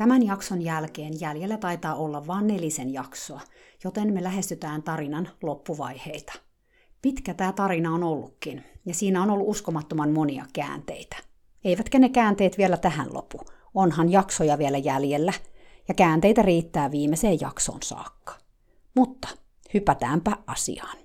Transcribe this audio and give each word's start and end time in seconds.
Tämän 0.00 0.26
jakson 0.26 0.62
jälkeen 0.62 1.20
jäljellä 1.20 1.56
taitaa 1.56 1.94
olla 1.94 2.26
vain 2.26 2.46
nelisen 2.46 2.92
jaksoa, 2.92 3.40
joten 3.84 4.12
me 4.12 4.22
lähestytään 4.22 4.82
tarinan 4.82 5.28
loppuvaiheita. 5.42 6.32
Pitkä 7.02 7.34
tämä 7.34 7.52
tarina 7.52 7.94
on 7.94 8.04
ollutkin, 8.04 8.64
ja 8.86 8.94
siinä 8.94 9.22
on 9.22 9.30
ollut 9.30 9.48
uskomattoman 9.48 10.12
monia 10.12 10.44
käänteitä. 10.52 11.16
Eivätkä 11.64 11.98
ne 11.98 12.08
käänteet 12.08 12.58
vielä 12.58 12.76
tähän 12.76 13.14
lopu. 13.14 13.40
Onhan 13.74 14.12
jaksoja 14.12 14.58
vielä 14.58 14.78
jäljellä, 14.78 15.32
ja 15.88 15.94
käänteitä 15.94 16.42
riittää 16.42 16.90
viimeiseen 16.90 17.40
jaksoon 17.40 17.82
saakka. 17.82 18.34
Mutta 18.96 19.28
hypätäänpä 19.74 20.36
asiaan. 20.46 20.98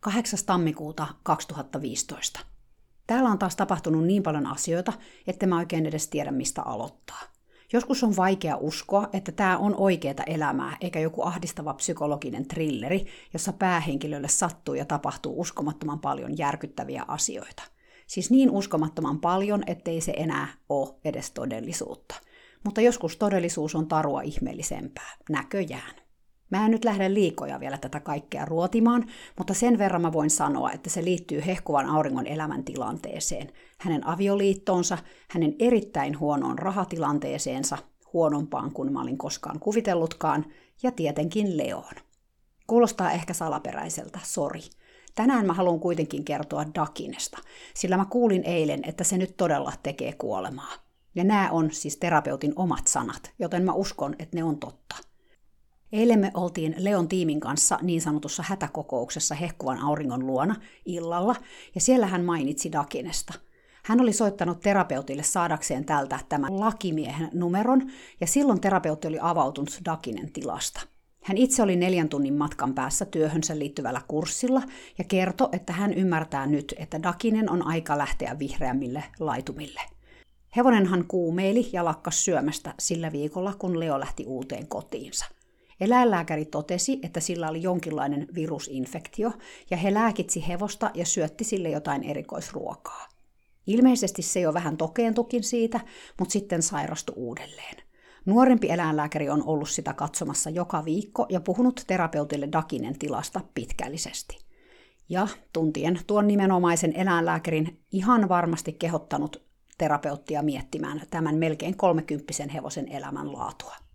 8. 0.00 0.38
tammikuuta 0.46 1.06
2015. 1.22 2.40
Täällä 3.06 3.30
on 3.30 3.38
taas 3.38 3.56
tapahtunut 3.56 4.04
niin 4.04 4.22
paljon 4.22 4.46
asioita, 4.46 4.92
että 5.26 5.46
mä 5.46 5.58
oikein 5.58 5.86
edes 5.86 6.08
tiedä, 6.08 6.30
mistä 6.30 6.62
aloittaa. 6.62 7.39
Joskus 7.72 8.04
on 8.04 8.16
vaikea 8.16 8.56
uskoa, 8.56 9.08
että 9.12 9.32
tämä 9.32 9.58
on 9.58 9.74
oikeaa 9.76 10.24
elämää, 10.26 10.76
eikä 10.80 11.00
joku 11.00 11.22
ahdistava 11.22 11.74
psykologinen 11.74 12.48
trilleri, 12.48 13.06
jossa 13.32 13.52
päähenkilölle 13.52 14.28
sattuu 14.28 14.74
ja 14.74 14.84
tapahtuu 14.84 15.40
uskomattoman 15.40 16.00
paljon 16.00 16.38
järkyttäviä 16.38 17.04
asioita. 17.08 17.62
Siis 18.06 18.30
niin 18.30 18.50
uskomattoman 18.50 19.20
paljon, 19.20 19.62
ettei 19.66 20.00
se 20.00 20.12
enää 20.16 20.48
ole 20.68 20.94
edes 21.04 21.30
todellisuutta. 21.30 22.14
Mutta 22.64 22.80
joskus 22.80 23.16
todellisuus 23.16 23.74
on 23.74 23.86
tarua 23.86 24.22
ihmeellisempää, 24.22 25.16
näköjään. 25.28 26.09
Mä 26.50 26.64
en 26.64 26.70
nyt 26.70 26.84
lähde 26.84 27.14
liikoja 27.14 27.60
vielä 27.60 27.78
tätä 27.78 28.00
kaikkea 28.00 28.44
ruotimaan, 28.44 29.06
mutta 29.38 29.54
sen 29.54 29.78
verran 29.78 30.02
mä 30.02 30.12
voin 30.12 30.30
sanoa, 30.30 30.72
että 30.72 30.90
se 30.90 31.04
liittyy 31.04 31.42
hehkuvan 31.46 31.86
auringon 31.86 32.26
elämäntilanteeseen, 32.26 33.52
hänen 33.78 34.06
avioliittoonsa, 34.06 34.98
hänen 35.30 35.54
erittäin 35.58 36.18
huonoon 36.20 36.58
rahatilanteeseensa, 36.58 37.78
huonompaan 38.12 38.72
kuin 38.72 38.92
mä 38.92 39.02
olin 39.02 39.18
koskaan 39.18 39.60
kuvitellutkaan, 39.60 40.46
ja 40.82 40.92
tietenkin 40.92 41.56
Leoon. 41.56 41.94
Kuulostaa 42.66 43.12
ehkä 43.12 43.34
salaperäiseltä, 43.34 44.18
sori. 44.22 44.62
Tänään 45.14 45.46
mä 45.46 45.52
haluan 45.52 45.80
kuitenkin 45.80 46.24
kertoa 46.24 46.64
Dakinesta, 46.74 47.38
sillä 47.74 47.96
mä 47.96 48.04
kuulin 48.04 48.44
eilen, 48.44 48.80
että 48.82 49.04
se 49.04 49.18
nyt 49.18 49.36
todella 49.36 49.72
tekee 49.82 50.12
kuolemaa. 50.12 50.72
Ja 51.14 51.24
nämä 51.24 51.50
on 51.50 51.70
siis 51.70 51.96
terapeutin 51.96 52.52
omat 52.56 52.86
sanat, 52.86 53.32
joten 53.38 53.64
mä 53.64 53.72
uskon, 53.72 54.16
että 54.18 54.36
ne 54.36 54.44
on 54.44 54.58
totta. 54.58 55.09
Eilen 55.92 56.18
me 56.18 56.30
oltiin 56.34 56.74
Leon 56.78 57.08
tiimin 57.08 57.40
kanssa 57.40 57.78
niin 57.82 58.00
sanotussa 58.00 58.44
hätäkokouksessa 58.46 59.34
hehkuvan 59.34 59.78
auringon 59.78 60.26
luona 60.26 60.56
illalla, 60.86 61.34
ja 61.74 61.80
siellä 61.80 62.06
hän 62.06 62.24
mainitsi 62.24 62.72
Dakinesta. 62.72 63.34
Hän 63.84 64.00
oli 64.00 64.12
soittanut 64.12 64.60
terapeutille 64.60 65.22
saadakseen 65.22 65.84
tältä 65.84 66.18
tämän 66.28 66.60
lakimiehen 66.60 67.30
numeron, 67.34 67.90
ja 68.20 68.26
silloin 68.26 68.60
terapeutti 68.60 69.08
oli 69.08 69.18
avautunut 69.20 69.80
Dakinen 69.84 70.32
tilasta. 70.32 70.80
Hän 71.24 71.38
itse 71.38 71.62
oli 71.62 71.76
neljän 71.76 72.08
tunnin 72.08 72.34
matkan 72.34 72.74
päässä 72.74 73.04
työhönsä 73.04 73.58
liittyvällä 73.58 74.00
kurssilla 74.08 74.62
ja 74.98 75.04
kertoi, 75.04 75.48
että 75.52 75.72
hän 75.72 75.94
ymmärtää 75.94 76.46
nyt, 76.46 76.74
että 76.78 77.02
Dakinen 77.02 77.50
on 77.50 77.66
aika 77.66 77.98
lähteä 77.98 78.38
vihreämmille 78.38 79.04
laitumille. 79.20 79.80
Hevonenhan 80.56 81.04
kuumeili 81.08 81.70
ja 81.72 81.84
lakkas 81.84 82.24
syömästä 82.24 82.74
sillä 82.78 83.12
viikolla, 83.12 83.54
kun 83.58 83.80
Leo 83.80 84.00
lähti 84.00 84.24
uuteen 84.26 84.66
kotiinsa– 84.66 85.26
Eläinlääkäri 85.80 86.44
totesi, 86.44 86.98
että 87.02 87.20
sillä 87.20 87.48
oli 87.48 87.62
jonkinlainen 87.62 88.26
virusinfektio, 88.34 89.32
ja 89.70 89.76
he 89.76 89.94
lääkitsi 89.94 90.48
hevosta 90.48 90.90
ja 90.94 91.06
syötti 91.06 91.44
sille 91.44 91.70
jotain 91.70 92.02
erikoisruokaa. 92.02 93.08
Ilmeisesti 93.66 94.22
se 94.22 94.40
jo 94.40 94.54
vähän 94.54 94.76
tokeentukin 94.76 95.42
siitä, 95.42 95.80
mutta 96.18 96.32
sitten 96.32 96.62
sairastui 96.62 97.14
uudelleen. 97.16 97.76
Nuorempi 98.26 98.70
eläinlääkäri 98.70 99.30
on 99.30 99.42
ollut 99.46 99.68
sitä 99.68 99.92
katsomassa 99.92 100.50
joka 100.50 100.84
viikko 100.84 101.26
ja 101.28 101.40
puhunut 101.40 101.84
terapeutille 101.86 102.48
Dakinen 102.52 102.98
tilasta 102.98 103.40
pitkällisesti. 103.54 104.38
Ja 105.08 105.28
tuntien 105.52 106.00
tuon 106.06 106.26
nimenomaisen 106.26 106.96
eläinlääkärin 106.96 107.80
ihan 107.92 108.28
varmasti 108.28 108.72
kehottanut 108.72 109.42
terapeuttia 109.78 110.42
miettimään 110.42 111.02
tämän 111.10 111.36
melkein 111.36 111.76
kolmekymppisen 111.76 112.48
hevosen 112.48 112.88
elämänlaatua. 112.88 113.89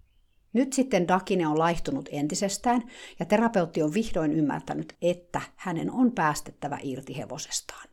Nyt 0.56 0.74
sitten 0.74 1.08
Dakine 1.08 1.48
on 1.48 1.60
laihtunut 1.60 2.10
entisestään 2.12 2.84
ja 3.20 3.26
terapeutti 3.26 3.84
on 3.84 3.94
vihdoin 3.94 4.34
ymmärtänyt, 4.34 4.96
että 5.02 5.42
hänen 5.56 5.92
on 5.92 6.12
päästettävä 6.12 6.78
irti 6.84 7.18
hevosestaan. 7.18 7.88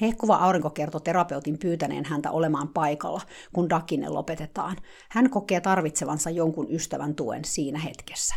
Hehkuva 0.00 0.36
aurinko 0.36 0.70
kertoi 0.70 1.00
terapeutin 1.00 1.58
pyytäneen 1.58 2.04
häntä 2.04 2.30
olemaan 2.30 2.68
paikalla, 2.68 3.20
kun 3.52 3.70
Dakine 3.70 4.08
lopetetaan. 4.08 4.76
Hän 5.10 5.30
kokee 5.30 5.60
tarvitsevansa 5.60 6.30
jonkun 6.30 6.66
ystävän 6.70 7.14
tuen 7.14 7.44
siinä 7.44 7.78
hetkessä. 7.78 8.34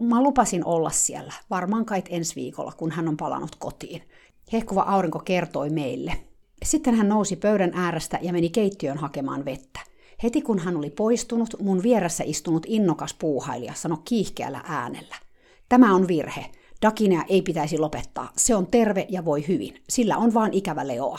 Mä 0.00 0.22
lupasin 0.22 0.64
olla 0.64 0.90
siellä, 0.90 1.32
varmaan 1.50 1.84
kait 1.84 2.06
ensi 2.10 2.34
viikolla, 2.34 2.72
kun 2.76 2.90
hän 2.90 3.08
on 3.08 3.16
palannut 3.16 3.56
kotiin. 3.58 4.02
Hehkuva 4.52 4.82
aurinko 4.82 5.18
kertoi 5.18 5.70
meille. 5.70 6.12
Sitten 6.64 6.94
hän 6.94 7.08
nousi 7.08 7.36
pöydän 7.36 7.72
äärestä 7.74 8.18
ja 8.22 8.32
meni 8.32 8.50
keittiöön 8.50 8.98
hakemaan 8.98 9.44
vettä. 9.44 9.89
Heti 10.22 10.42
kun 10.42 10.58
hän 10.58 10.76
oli 10.76 10.90
poistunut, 10.90 11.54
mun 11.60 11.82
vieressä 11.82 12.24
istunut 12.26 12.66
innokas 12.68 13.14
puuhailija 13.14 13.74
sanoi 13.74 13.98
kiihkeällä 14.04 14.62
äänellä. 14.64 15.16
Tämä 15.68 15.94
on 15.94 16.08
virhe. 16.08 16.46
Dakinea 16.82 17.22
ei 17.28 17.42
pitäisi 17.42 17.78
lopettaa. 17.78 18.32
Se 18.36 18.54
on 18.54 18.66
terve 18.66 19.06
ja 19.08 19.24
voi 19.24 19.48
hyvin. 19.48 19.82
Sillä 19.88 20.16
on 20.16 20.34
vaan 20.34 20.52
ikävä 20.52 20.86
leoa. 20.86 21.18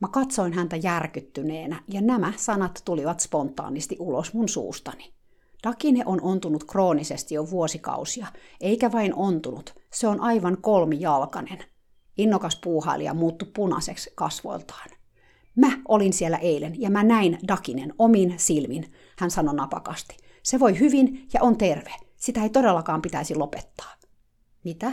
Mä 0.00 0.08
katsoin 0.08 0.52
häntä 0.52 0.76
järkyttyneenä, 0.76 1.82
ja 1.88 2.00
nämä 2.00 2.32
sanat 2.36 2.82
tulivat 2.84 3.20
spontaanisti 3.20 3.96
ulos 3.98 4.34
mun 4.34 4.48
suustani. 4.48 5.12
Dakine 5.64 6.02
on 6.06 6.20
ontunut 6.20 6.64
kroonisesti 6.64 7.34
jo 7.34 7.50
vuosikausia, 7.50 8.26
eikä 8.60 8.92
vain 8.92 9.14
ontunut, 9.14 9.74
se 9.92 10.08
on 10.08 10.20
aivan 10.20 10.56
kolmijalkainen. 10.60 11.58
Innokas 12.18 12.56
puuhailija 12.56 13.14
muuttui 13.14 13.48
punaiseksi 13.54 14.12
kasvoiltaan. 14.14 14.90
Mä 15.56 15.82
olin 15.88 16.12
siellä 16.12 16.36
eilen 16.36 16.80
ja 16.80 16.90
mä 16.90 17.02
näin 17.02 17.38
Dakinen 17.48 17.94
omin 17.98 18.34
silmin, 18.36 18.92
hän 19.18 19.30
sanoi 19.30 19.54
napakasti. 19.54 20.16
Se 20.42 20.60
voi 20.60 20.78
hyvin 20.78 21.28
ja 21.34 21.42
on 21.42 21.58
terve. 21.58 21.92
Sitä 22.16 22.42
ei 22.42 22.50
todellakaan 22.50 23.02
pitäisi 23.02 23.34
lopettaa. 23.34 23.94
Mitä? 24.64 24.92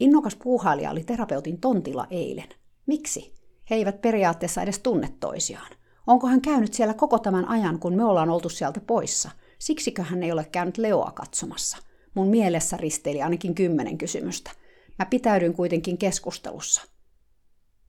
Innokas 0.00 0.36
puuhailija 0.36 0.90
oli 0.90 1.04
terapeutin 1.04 1.60
tontilla 1.60 2.06
eilen. 2.10 2.48
Miksi? 2.86 3.34
He 3.70 3.74
eivät 3.74 4.00
periaatteessa 4.00 4.62
edes 4.62 4.78
tunne 4.78 5.08
toisiaan. 5.20 5.72
Onko 6.06 6.26
hän 6.26 6.40
käynyt 6.40 6.74
siellä 6.74 6.94
koko 6.94 7.18
tämän 7.18 7.48
ajan, 7.48 7.78
kun 7.78 7.94
me 7.94 8.04
ollaan 8.04 8.30
oltu 8.30 8.48
sieltä 8.48 8.80
poissa? 8.80 9.30
Siksikö 9.58 10.02
hän 10.02 10.22
ei 10.22 10.32
ole 10.32 10.44
käynyt 10.44 10.78
Leoa 10.78 11.10
katsomassa? 11.14 11.78
Mun 12.14 12.28
mielessä 12.28 12.76
risteili 12.76 13.22
ainakin 13.22 13.54
kymmenen 13.54 13.98
kysymystä. 13.98 14.50
Mä 14.98 15.06
pitäydyin 15.06 15.54
kuitenkin 15.54 15.98
keskustelussa. 15.98 16.82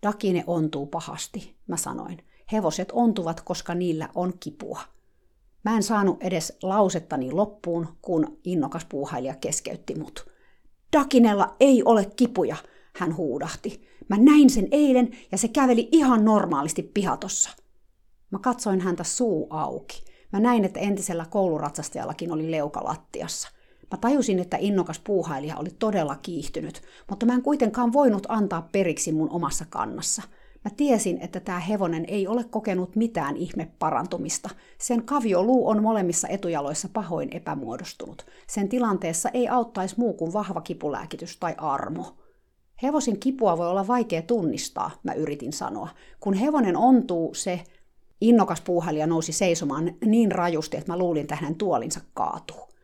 Dakine 0.06 0.44
ontuu 0.48 0.86
pahasti, 0.86 1.56
mä 1.68 1.78
sanoin. 1.78 2.18
Hevoset 2.52 2.92
ontuvat, 2.92 3.42
koska 3.42 3.75
niillä 3.75 4.10
on 4.16 4.34
kipua. 4.40 4.80
Mä 5.63 5.75
en 5.75 5.84
saanut 5.84 6.24
edes 6.24 6.57
lausettani 6.63 7.31
loppuun, 7.31 7.88
kun 8.02 8.38
innokas 8.44 8.86
puuhailija 8.86 9.36
keskeytti 9.36 9.96
mut. 9.96 10.25
Dakinella 10.94 11.56
ei 11.60 11.84
ole 11.84 12.06
kipuja, 12.16 12.56
hän 12.96 13.18
huudahti. 13.18 13.88
Mä 14.10 14.18
näin 14.18 14.50
sen 14.50 14.68
eilen 14.72 15.10
ja 15.31 15.38
se 15.38 15.48
käveli 15.48 15.90
ihan 15.92 16.25
normaalisti 16.25 16.84
pihatossa. 16.84 17.50
Mä 18.31 18.40
katsoin 18.40 18.81
häntä 18.81 19.04
suu 19.04 19.48
auki. 19.50 20.06
Mä 20.31 20.40
näin, 20.40 20.66
että 20.66 20.80
entisellä 20.80 21.25
kouluratsastajallakin 21.30 22.31
oli 22.31 22.51
leuka 22.51 22.84
lattiassa. 22.84 23.50
Mä 23.92 23.98
tajusin, 23.98 24.40
että 24.40 24.58
innokas 24.60 25.00
puuhailija 25.00 25.58
oli 25.58 25.70
todella 25.80 26.16
kiihtynyt, 26.16 26.82
mutta 27.10 27.26
mä 27.26 27.34
en 27.34 27.42
kuitenkaan 27.42 27.94
voinut 27.94 28.26
antaa 28.30 28.70
periksi 28.72 29.12
mun 29.12 29.30
omassa 29.30 29.66
kannassa. 29.70 30.22
Mä 30.66 30.72
tiesin, 30.78 31.22
että 31.22 31.40
tämä 31.40 31.60
hevonen 31.60 32.06
ei 32.08 32.28
ole 32.28 32.44
kokenut 32.44 32.96
mitään 32.96 33.38
ihme 33.38 33.72
parantumista. 33.80 34.50
Sen 34.78 35.04
kavioluu 35.04 35.68
on 35.68 35.82
molemmissa 35.82 36.28
etujaloissa 36.28 36.90
pahoin 36.94 37.30
epämuodostunut. 37.32 38.26
Sen 38.48 38.70
tilanteessa 38.70 39.30
ei 39.30 39.48
auttaisi 39.48 39.96
muu 39.98 40.14
kuin 40.14 40.34
vahva 40.34 40.62
kipulääkitys 40.62 41.38
tai 41.38 41.56
armo. 41.58 42.18
Hevosin 42.84 43.20
kipua 43.20 43.58
voi 43.58 43.68
olla 43.68 43.88
vaikea 43.88 44.22
tunnistaa, 44.22 44.92
mä 45.04 45.14
yritin 45.14 45.54
sanoa. 45.54 45.90
Kun 46.20 46.34
hevonen 46.34 46.78
ontuu, 46.78 47.34
se 47.34 47.64
Innokas 48.22 48.62
puuhailija 48.62 49.08
nousi 49.08 49.32
seisomaan 49.32 49.96
niin 50.06 50.32
rajusti, 50.32 50.78
että 50.78 50.92
mä 50.92 50.98
luulin, 50.98 51.22
että 51.22 51.36
hänen 51.36 51.56
tuolinsa 51.56 52.02
kaatuu. 52.14 52.75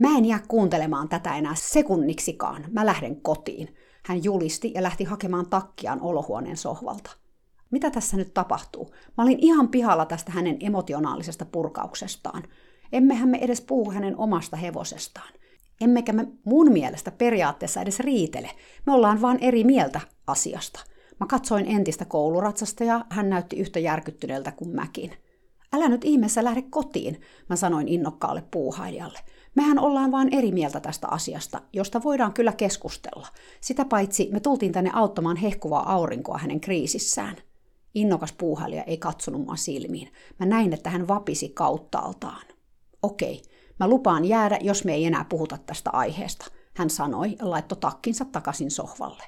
Mä 0.00 0.08
en 0.18 0.24
jää 0.24 0.40
kuuntelemaan 0.48 1.08
tätä 1.08 1.36
enää 1.36 1.54
sekunniksikaan. 1.54 2.64
Mä 2.70 2.86
lähden 2.86 3.20
kotiin. 3.20 3.74
Hän 4.04 4.24
julisti 4.24 4.72
ja 4.74 4.82
lähti 4.82 5.04
hakemaan 5.04 5.50
takkiaan 5.50 6.00
olohuoneen 6.00 6.56
sohvalta. 6.56 7.10
Mitä 7.70 7.90
tässä 7.90 8.16
nyt 8.16 8.34
tapahtuu? 8.34 8.90
Mä 9.18 9.24
olin 9.24 9.38
ihan 9.40 9.68
pihalla 9.68 10.06
tästä 10.06 10.32
hänen 10.32 10.56
emotionaalisesta 10.60 11.44
purkauksestaan. 11.44 12.42
Emmehän 12.92 13.28
me 13.28 13.38
edes 13.38 13.60
puhu 13.60 13.90
hänen 13.90 14.16
omasta 14.16 14.56
hevosestaan. 14.56 15.32
Emmekä 15.80 16.12
me 16.12 16.28
mun 16.44 16.72
mielestä 16.72 17.10
periaatteessa 17.10 17.80
edes 17.80 18.00
riitele. 18.00 18.50
Me 18.86 18.92
ollaan 18.92 19.22
vaan 19.22 19.38
eri 19.40 19.64
mieltä 19.64 20.00
asiasta. 20.26 20.80
Mä 21.20 21.26
katsoin 21.26 21.66
entistä 21.66 22.04
kouluratsasta 22.04 22.84
ja 22.84 23.04
hän 23.10 23.30
näytti 23.30 23.56
yhtä 23.56 23.78
järkyttyneeltä 23.78 24.52
kuin 24.52 24.70
mäkin. 24.70 25.12
Älä 25.72 25.88
nyt 25.88 26.04
ihmeessä 26.04 26.44
lähde 26.44 26.62
kotiin, 26.62 27.20
mä 27.48 27.56
sanoin 27.56 27.88
innokkaalle 27.88 28.42
puuhailijalle. 28.50 29.18
Mehän 29.54 29.78
ollaan 29.78 30.12
vaan 30.12 30.34
eri 30.34 30.52
mieltä 30.52 30.80
tästä 30.80 31.08
asiasta, 31.08 31.60
josta 31.72 32.02
voidaan 32.02 32.32
kyllä 32.32 32.52
keskustella. 32.52 33.26
Sitä 33.60 33.84
paitsi 33.84 34.28
me 34.32 34.40
tultiin 34.40 34.72
tänne 34.72 34.90
auttamaan 34.94 35.36
hehkuvaa 35.36 35.92
aurinkoa 35.92 36.38
hänen 36.38 36.60
kriisissään. 36.60 37.36
Innokas 37.94 38.32
puuhailija 38.32 38.82
ei 38.82 38.96
katsonut 38.96 39.44
mua 39.46 39.56
silmiin. 39.56 40.12
Mä 40.38 40.46
näin, 40.46 40.72
että 40.72 40.90
hän 40.90 41.08
vapisi 41.08 41.48
kauttaaltaan. 41.48 42.46
Okei, 43.02 43.42
mä 43.80 43.88
lupaan 43.88 44.24
jäädä, 44.24 44.58
jos 44.60 44.84
me 44.84 44.94
ei 44.94 45.04
enää 45.04 45.24
puhuta 45.24 45.58
tästä 45.66 45.90
aiheesta, 45.90 46.46
hän 46.74 46.90
sanoi 46.90 47.36
ja 47.38 47.50
laittoi 47.50 47.78
takkinsa 47.78 48.24
takaisin 48.24 48.70
sohvalle. 48.70 49.22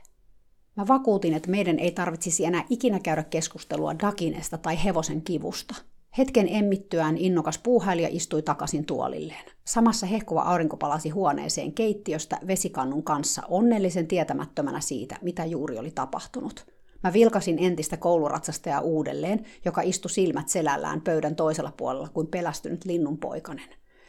Mä 0.77 0.89
vakuutin, 0.89 1.35
että 1.35 1.51
meidän 1.51 1.79
ei 1.79 1.91
tarvitsisi 1.91 2.45
enää 2.45 2.65
ikinä 2.71 3.01
käydä 3.01 3.23
keskustelua 3.23 3.99
Dakinesta 3.99 4.59
tai 4.59 4.85
hevosen 4.85 5.23
kivusta. 5.23 5.75
Hetken 6.19 6.49
emmittyään 6.51 7.19
innokas 7.19 7.59
puuhailija 7.59 8.09
istui 8.11 8.43
takaisin 8.43 8.87
tuolilleen. 8.87 9.45
Samassa 9.65 10.07
hehkuva 10.07 10.43
aurinko 10.43 10.77
palasi 10.77 11.11
huoneeseen 11.11 11.73
keittiöstä 11.73 12.39
vesikannun 12.47 13.03
kanssa 13.03 13.43
onnellisen 13.49 14.07
tietämättömänä 14.07 14.81
siitä, 14.81 15.19
mitä 15.23 15.45
juuri 15.45 15.79
oli 15.79 15.91
tapahtunut. 15.91 16.67
Mä 17.03 17.13
vilkasin 17.13 17.59
entistä 17.59 17.97
kouluratsastajaa 17.97 18.81
uudelleen, 18.81 19.47
joka 19.65 19.81
istui 19.81 20.11
silmät 20.11 20.49
selällään 20.49 21.01
pöydän 21.01 21.37
toisella 21.37 21.73
puolella 21.77 22.09
kuin 22.09 22.27
pelästynyt 22.27 22.85
linnunpoikanen. 22.85 23.69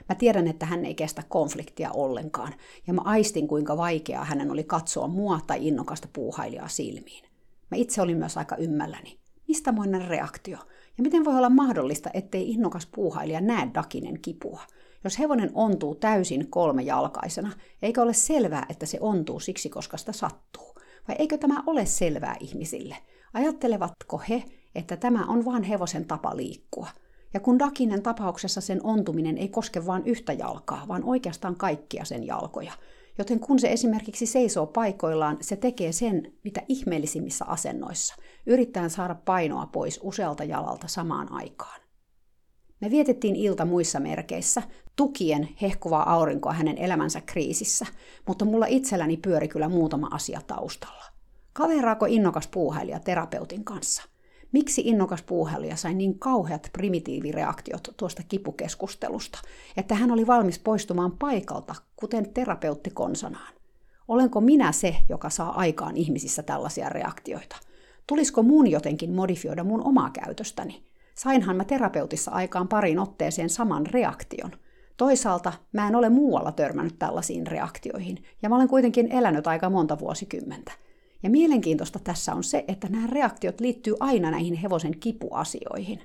Mä 0.10 0.16
tiedän, 0.16 0.48
että 0.48 0.66
hän 0.66 0.86
ei 0.86 0.96
kestä 0.96 1.24
konfliktia 1.30 1.92
ollenkaan, 1.92 2.54
ja 2.88 2.94
mä 2.94 3.02
aistin, 3.06 3.48
kuinka 3.48 3.78
vaikeaa 3.78 4.26
hänen 4.26 4.52
oli 4.52 4.64
katsoa 4.64 5.08
mua 5.08 5.40
tai 5.48 5.68
innokasta 5.68 6.08
puuhailijaa 6.14 6.68
silmiin. 6.68 7.26
Mä 7.72 7.78
itse 7.78 8.02
olin 8.02 8.18
myös 8.18 8.38
aika 8.38 8.56
ymmälläni. 8.56 9.20
Mistä 9.48 9.72
moinen 9.72 10.08
reaktio? 10.08 10.58
Ja 10.98 11.04
miten 11.04 11.26
voi 11.26 11.36
olla 11.38 11.50
mahdollista, 11.50 12.10
ettei 12.14 12.50
innokas 12.52 12.88
puuhailija 12.96 13.42
näe 13.42 13.70
Dakinen 13.74 14.22
kipua? 14.22 14.62
Jos 15.04 15.20
hevonen 15.20 15.52
ontuu 15.54 15.96
täysin 15.96 16.48
kolmejalkaisena, 16.50 17.52
eikö 17.82 18.02
ole 18.02 18.14
selvää, 18.14 18.66
että 18.70 18.86
se 18.86 18.98
ontuu 19.02 19.40
siksi, 19.40 19.70
koska 19.70 19.98
sitä 19.98 20.12
sattuu? 20.12 20.76
Vai 21.08 21.16
eikö 21.20 21.38
tämä 21.38 21.64
ole 21.68 21.86
selvää 21.86 22.36
ihmisille? 22.40 22.98
Ajattelevatko 23.34 24.22
he, 24.30 24.44
että 24.76 24.98
tämä 24.98 25.26
on 25.26 25.46
vain 25.46 25.64
hevosen 25.64 26.06
tapa 26.06 26.38
liikkua? 26.38 26.88
Ja 27.34 27.40
kun 27.40 27.60
Dakinen 27.60 28.04
tapauksessa 28.04 28.62
sen 28.62 28.86
ontuminen 28.86 29.38
ei 29.38 29.48
koske 29.48 29.86
vain 29.86 30.06
yhtä 30.06 30.34
jalkaa, 30.34 30.88
vaan 30.88 31.04
oikeastaan 31.04 31.56
kaikkia 31.56 32.06
sen 32.06 32.28
jalkoja. 32.28 32.74
Joten 33.18 33.40
kun 33.40 33.60
se 33.60 33.72
esimerkiksi 33.72 34.26
seisoo 34.26 34.68
paikoillaan, 34.68 35.38
se 35.42 35.56
tekee 35.56 35.92
sen, 35.92 36.34
mitä 36.44 36.62
ihmeellisimmissä 36.68 37.46
asennoissa, 37.46 38.16
yrittäen 38.46 38.90
saada 38.90 39.16
painoa 39.16 39.66
pois 39.66 40.00
usealta 40.04 40.44
jalalta 40.44 40.88
samaan 40.88 41.32
aikaan. 41.32 41.82
Me 42.82 42.90
vietettiin 42.90 43.36
ilta 43.36 43.66
muissa 43.66 44.00
merkeissä, 44.00 44.62
tukien 44.96 45.50
hehkuvaa 45.62 46.14
aurinkoa 46.14 46.54
hänen 46.54 46.78
elämänsä 46.78 47.22
kriisissä, 47.22 47.86
mutta 48.28 48.46
mulla 48.46 48.66
itselläni 48.66 49.18
pyöri 49.18 49.48
kyllä 49.48 49.70
muutama 49.70 50.08
asia 50.12 50.42
taustalla. 50.48 51.04
Kaveraako 51.54 52.06
innokas 52.06 52.48
puuhailija 52.48 53.00
terapeutin 53.00 53.64
kanssa? 53.64 54.04
Miksi 54.52 54.82
innokas 54.86 55.22
puuhailija 55.22 55.76
sai 55.76 55.94
niin 55.94 56.20
kauheat 56.20 56.70
primitiivireaktiot 56.74 57.94
tuosta 57.98 58.24
kipukeskustelusta, 58.28 59.40
että 59.78 59.96
hän 59.96 60.12
oli 60.12 60.28
valmis 60.28 60.60
poistumaan 60.60 61.12
paikalta, 61.12 61.76
kuten 61.96 62.34
terapeutti 62.34 62.90
konsanaan? 62.90 63.54
Olenko 64.08 64.42
minä 64.42 64.72
se, 64.72 64.96
joka 65.10 65.30
saa 65.30 65.60
aikaan 65.60 65.98
ihmisissä 65.98 66.44
tällaisia 66.44 66.90
reaktioita? 66.90 67.56
Tulisiko 68.08 68.44
mun 68.44 68.68
jotenkin 68.68 69.14
modifioida 69.14 69.64
mun 69.64 69.84
omaa 69.84 70.10
käytöstäni? 70.10 70.84
Sainhan 71.16 71.56
mä 71.56 71.64
terapeutissa 71.64 72.32
aikaan 72.32 72.68
parin 72.68 73.00
otteeseen 73.00 73.50
saman 73.50 73.86
reaktion. 73.86 74.52
Toisaalta 74.98 75.54
mä 75.74 75.88
en 75.88 75.96
ole 75.96 76.10
muualla 76.10 76.52
törmännyt 76.52 77.00
tällaisiin 77.00 77.48
reaktioihin, 77.48 78.24
ja 78.42 78.50
mä 78.50 78.56
olen 78.56 78.68
kuitenkin 78.68 79.12
elänyt 79.12 79.48
aika 79.48 79.70
monta 79.70 80.00
vuosikymmentä. 80.00 80.72
Ja 81.24 81.30
mielenkiintoista 81.30 82.00
tässä 82.00 82.34
on 82.34 82.44
se, 82.44 82.66
että 82.68 82.88
nämä 82.90 83.08
reaktiot 83.08 83.60
liittyy 83.60 83.96
aina 84.00 84.32
näihin 84.32 84.54
hevosen 84.54 85.00
kipuasioihin. 85.00 86.02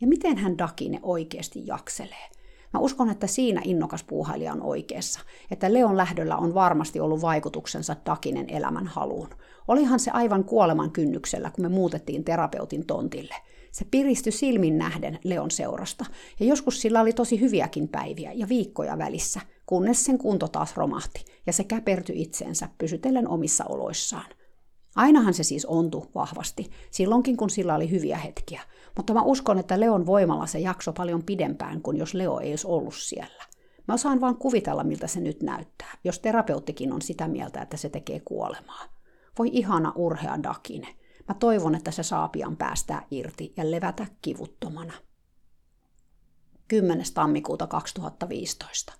Ja 0.00 0.06
miten 0.06 0.36
hän 0.36 0.58
Dakine 0.58 1.00
oikeasti 1.02 1.66
jakselee? 1.66 2.30
Mä 2.72 2.80
uskon, 2.80 3.10
että 3.10 3.26
siinä 3.26 3.60
innokas 3.64 4.04
puuhailija 4.04 4.52
on 4.52 4.62
oikeassa, 4.62 5.20
että 5.50 5.72
Leon 5.72 5.96
lähdöllä 5.96 6.36
on 6.36 6.54
varmasti 6.54 7.00
ollut 7.00 7.22
vaikutuksensa 7.22 7.96
Dakinen 8.06 8.50
elämän 8.50 8.86
haluun. 8.86 9.28
Olihan 9.68 10.00
se 10.00 10.10
aivan 10.10 10.44
kuoleman 10.44 10.90
kynnyksellä, 10.90 11.50
kun 11.50 11.64
me 11.64 11.68
muutettiin 11.68 12.24
terapeutin 12.24 12.86
tontille. 12.86 13.34
Se 13.72 13.84
piristyi 13.90 14.32
silmin 14.32 14.78
nähden 14.78 15.18
Leon 15.24 15.50
seurasta, 15.50 16.04
ja 16.40 16.46
joskus 16.46 16.80
sillä 16.80 17.00
oli 17.00 17.12
tosi 17.12 17.40
hyviäkin 17.40 17.88
päiviä 17.88 18.32
ja 18.32 18.48
viikkoja 18.48 18.98
välissä, 18.98 19.40
kunnes 19.66 20.04
sen 20.04 20.18
kunto 20.18 20.48
taas 20.48 20.76
romahti, 20.76 21.24
ja 21.46 21.52
se 21.52 21.64
käpertyi 21.64 22.22
itseensä 22.22 22.68
pysytellen 22.78 23.28
omissa 23.28 23.64
oloissaan. 23.64 24.41
Ainahan 24.96 25.34
se 25.34 25.42
siis 25.42 25.66
ontui 25.66 26.08
vahvasti, 26.14 26.70
silloinkin 26.90 27.36
kun 27.36 27.50
sillä 27.50 27.74
oli 27.74 27.90
hyviä 27.90 28.18
hetkiä, 28.18 28.62
mutta 28.96 29.14
mä 29.14 29.22
uskon, 29.22 29.58
että 29.58 29.80
Leon 29.80 30.06
voimalla 30.06 30.46
se 30.46 30.58
jakso 30.58 30.92
paljon 30.92 31.22
pidempään 31.22 31.82
kuin 31.82 31.96
jos 31.96 32.14
Leo 32.14 32.40
ei 32.40 32.52
olisi 32.52 32.66
ollut 32.66 32.94
siellä. 32.94 33.44
Mä 33.88 33.94
osaan 33.94 34.20
vaan 34.20 34.36
kuvitella, 34.36 34.84
miltä 34.84 35.06
se 35.06 35.20
nyt 35.20 35.42
näyttää, 35.42 35.98
jos 36.04 36.18
terapeuttikin 36.18 36.92
on 36.92 37.02
sitä 37.02 37.28
mieltä, 37.28 37.62
että 37.62 37.76
se 37.76 37.88
tekee 37.88 38.20
kuolemaa. 38.20 38.84
Voi 39.38 39.50
ihana 39.52 39.92
urhea 39.96 40.42
Dakine. 40.42 40.96
Mä 41.28 41.34
toivon, 41.34 41.74
että 41.74 41.90
se 41.90 42.02
saa 42.02 42.28
pian 42.28 42.56
päästää 42.56 43.06
irti 43.10 43.52
ja 43.56 43.70
levätä 43.70 44.06
kivuttomana. 44.22 44.92
10. 46.68 47.06
tammikuuta 47.14 47.66
2015. 47.66 48.92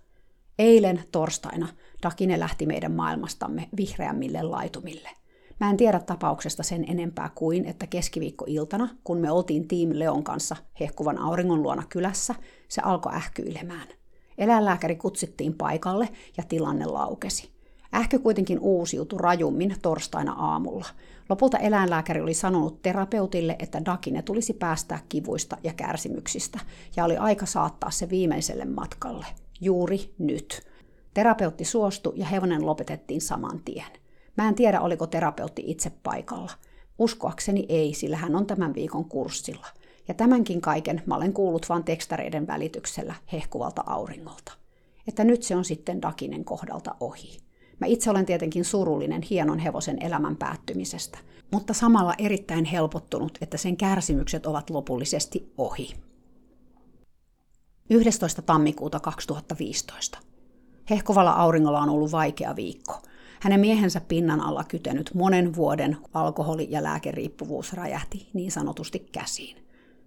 Eilen 0.59 1.05
torstaina 1.13 1.69
Dakine 2.03 2.41
lähti 2.41 2.67
meidän 2.67 2.93
maailmastamme 2.93 3.69
vihreämmille 3.77 4.43
laitumille. 4.43 5.11
Mä 5.63 5.71
en 5.71 5.77
tiedä 5.77 6.01
tapauksesta 6.01 6.63
sen 6.63 6.85
enempää 6.89 7.31
kuin, 7.35 7.65
että 7.65 7.87
keskiviikkoiltana, 7.87 8.89
kun 9.05 9.19
me 9.19 9.31
oltiin 9.31 9.69
Team 9.69 9.91
Leon 9.93 10.25
kanssa 10.25 10.57
hehkuvan 10.81 11.19
auringon 11.19 11.63
luona 11.63 11.83
kylässä, 11.89 12.35
se 12.69 12.81
alkoi 12.85 13.15
ähkyilemään. 13.15 13.89
Eläinlääkäri 14.39 14.97
kutsittiin 14.97 15.55
paikalle 15.55 16.09
ja 16.37 16.45
tilanne 16.49 16.87
laukesi. 16.87 17.51
Ähky 17.95 18.19
kuitenkin 18.19 18.59
uusiutui 18.61 19.19
rajummin 19.19 19.77
torstaina 19.83 20.33
aamulla. 20.33 20.87
Lopulta 21.29 21.59
eläinlääkäri 21.59 22.21
oli 22.21 22.35
sanonut 22.35 22.83
terapeutille, 22.83 23.57
että 23.59 23.85
Dakine 23.85 24.23
tulisi 24.23 24.53
päästää 24.53 25.01
kivuista 25.09 25.57
ja 25.65 25.73
kärsimyksistä, 25.73 26.61
ja 26.97 27.05
oli 27.05 27.17
aika 27.17 27.47
saattaa 27.47 27.91
se 27.91 28.11
viimeiselle 28.11 28.65
matkalle. 28.65 29.27
Juuri 29.61 30.15
nyt. 30.19 30.63
Terapeutti 31.15 31.65
suostui 31.65 32.13
ja 32.17 32.27
hevonen 32.27 32.67
lopetettiin 32.67 33.21
saman 33.21 33.61
tien. 33.65 34.02
Mä 34.37 34.49
en 34.49 34.55
tiedä, 34.55 34.81
oliko 34.81 35.07
terapeutti 35.07 35.63
itse 35.67 35.91
paikalla. 36.03 36.51
Uskoakseni 36.99 37.67
ei, 37.69 37.95
sillä 37.95 38.17
hän 38.17 38.37
on 38.37 38.47
tämän 38.47 38.75
viikon 38.75 39.05
kurssilla. 39.05 39.67
Ja 40.09 40.15
tämänkin 40.15 40.61
kaiken 40.61 41.03
mä 41.07 41.17
olen 41.17 41.33
kuullut 41.33 41.69
vain 41.69 41.85
tekstareiden 41.85 42.47
välityksellä 42.47 43.15
hehkuvalta 43.33 43.85
auringolta. 43.87 44.53
Että 45.09 45.25
nyt 45.25 45.43
se 45.43 45.57
on 45.57 45.65
sitten 45.65 46.03
Dakinen 46.03 46.45
kohdalta 46.45 46.95
ohi. 47.01 47.39
Mä 47.81 47.87
itse 47.87 48.11
olen 48.11 48.27
tietenkin 48.27 48.65
surullinen 48.65 49.23
hienon 49.23 49.59
hevosen 49.59 50.03
elämän 50.03 50.37
päättymisestä, 50.37 51.19
mutta 51.51 51.75
samalla 51.75 52.15
erittäin 52.19 52.65
helpottunut, 52.65 53.39
että 53.41 53.57
sen 53.57 53.77
kärsimykset 53.77 54.47
ovat 54.47 54.71
lopullisesti 54.71 55.53
ohi. 55.59 55.95
11. 57.91 58.43
tammikuuta 58.43 59.01
2015. 59.01 60.19
Hehkovalla 60.91 61.31
auringolla 61.33 61.81
on 61.81 61.91
ollut 61.91 62.13
vaikea 62.13 62.57
viikko. 62.57 63.03
Hänen 63.43 63.61
miehensä 63.61 64.01
pinnan 64.01 64.41
alla 64.41 64.65
kytenyt 64.65 65.11
monen 65.15 65.57
vuoden 65.57 65.97
alkoholi- 66.15 66.67
ja 66.71 66.83
lääkeriippuvuus 66.83 67.73
räjähti 67.73 68.29
niin 68.33 68.51
sanotusti 68.51 69.07
käsiin. 69.13 69.57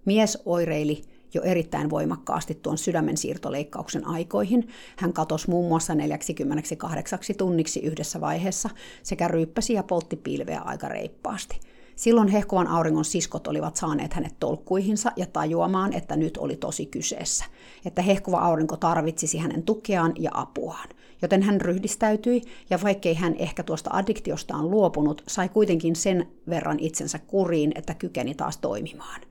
Mies 0.05 0.37
oireili 0.45 1.01
jo 1.33 1.41
erittäin 1.41 1.89
voimakkaasti 1.89 2.55
tuon 2.61 2.77
sydämen 2.77 3.17
siirtoleikkauksen 3.17 4.07
aikoihin. 4.07 4.67
Hän 4.97 5.13
katosi 5.13 5.49
muun 5.49 5.67
muassa 5.67 5.95
48 5.95 7.19
tunniksi 7.37 7.79
yhdessä 7.79 8.21
vaiheessa 8.21 8.69
sekä 9.03 9.27
ryyppäsi 9.27 9.73
ja 9.73 9.83
poltti 9.83 10.15
pilveä 10.15 10.61
aika 10.61 10.89
reippaasti. 10.89 11.59
Silloin 11.95 12.27
hehkuvan 12.27 12.67
auringon 12.67 13.05
siskot 13.05 13.47
olivat 13.47 13.75
saaneet 13.75 14.13
hänet 14.13 14.35
tolkkuihinsa 14.39 15.11
ja 15.15 15.25
tajuamaan, 15.25 15.93
että 15.93 16.15
nyt 16.15 16.37
oli 16.37 16.55
tosi 16.55 16.85
kyseessä, 16.85 17.45
että 17.85 18.01
hehkuva 18.01 18.39
aurinko 18.39 18.77
tarvitsisi 18.77 19.37
hänen 19.37 19.63
tukeaan 19.63 20.13
ja 20.19 20.31
apuaan. 20.33 20.89
Joten 21.25 21.43
hän 21.43 21.61
ryhdistäytyi, 21.61 22.41
ja 22.69 22.79
vaikkei 22.83 23.13
hän 23.13 23.35
ehkä 23.35 23.63
tuosta 23.63 23.89
addiktiostaan 23.93 24.71
luopunut, 24.71 25.23
sai 25.27 25.49
kuitenkin 25.49 25.95
sen 25.95 26.27
verran 26.49 26.79
itsensä 26.79 27.19
kuriin, 27.19 27.71
että 27.75 27.93
kykeni 27.93 28.35
taas 28.35 28.57
toimimaan. 28.57 29.21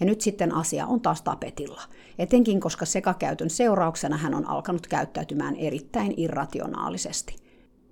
Ja 0.00 0.06
nyt 0.06 0.20
sitten 0.20 0.54
asia 0.54 0.86
on 0.86 1.00
taas 1.00 1.22
tapetilla, 1.22 1.82
etenkin 2.18 2.60
koska 2.60 2.84
sekakäytön 2.84 3.50
seurauksena 3.50 4.16
hän 4.16 4.34
on 4.34 4.48
alkanut 4.48 4.86
käyttäytymään 4.86 5.56
erittäin 5.56 6.14
irrationaalisesti. 6.16 7.36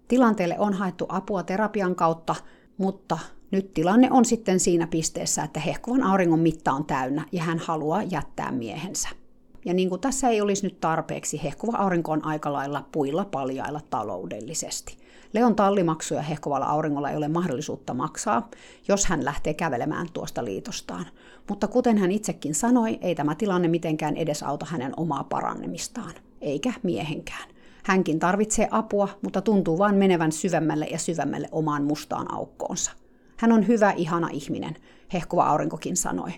Tilanteelle 0.08 0.58
on 0.58 0.72
haettu 0.72 1.06
apua 1.08 1.42
terapian 1.42 1.94
kautta, 1.94 2.34
mutta 2.78 3.18
nyt 3.50 3.74
tilanne 3.74 4.08
on 4.10 4.24
sitten 4.24 4.60
siinä 4.60 4.86
pisteessä, 4.86 5.42
että 5.42 5.60
hehkuvan 5.60 6.02
auringon 6.02 6.40
mitta 6.40 6.72
on 6.72 6.84
täynnä 6.84 7.26
ja 7.32 7.42
hän 7.42 7.58
haluaa 7.58 8.02
jättää 8.02 8.52
miehensä. 8.52 9.19
Ja 9.64 9.74
niin 9.74 9.88
kuin 9.88 10.00
tässä 10.00 10.28
ei 10.28 10.40
olisi 10.40 10.66
nyt 10.66 10.80
tarpeeksi, 10.80 11.42
hehkuva 11.42 11.76
aurinko 11.76 12.12
on 12.12 12.24
aika 12.24 12.52
lailla 12.52 12.84
puilla 12.92 13.24
paljailla 13.24 13.80
taloudellisesti. 13.90 14.96
Leon 15.32 15.56
tallimaksuja 15.56 16.22
hehkuvalla 16.22 16.66
auringolla 16.66 17.10
ei 17.10 17.16
ole 17.16 17.28
mahdollisuutta 17.28 17.94
maksaa, 17.94 18.48
jos 18.88 19.06
hän 19.06 19.24
lähtee 19.24 19.54
kävelemään 19.54 20.06
tuosta 20.12 20.44
liitostaan. 20.44 21.06
Mutta 21.48 21.68
kuten 21.68 21.98
hän 21.98 22.10
itsekin 22.10 22.54
sanoi, 22.54 22.98
ei 23.00 23.14
tämä 23.14 23.34
tilanne 23.34 23.68
mitenkään 23.68 24.16
edesauta 24.16 24.66
hänen 24.66 24.92
omaa 24.96 25.24
parannemistaan, 25.24 26.12
eikä 26.40 26.72
miehenkään. 26.82 27.48
Hänkin 27.84 28.18
tarvitsee 28.18 28.68
apua, 28.70 29.08
mutta 29.22 29.40
tuntuu 29.40 29.78
vain 29.78 29.94
menevän 29.94 30.32
syvemmälle 30.32 30.86
ja 30.86 30.98
syvemmälle 30.98 31.48
omaan 31.52 31.84
mustaan 31.84 32.34
aukkoonsa. 32.34 32.92
Hän 33.36 33.52
on 33.52 33.68
hyvä, 33.68 33.90
ihana 33.90 34.28
ihminen, 34.32 34.76
hehkuva 35.12 35.44
aurinkokin 35.44 35.96
sanoi, 35.96 36.30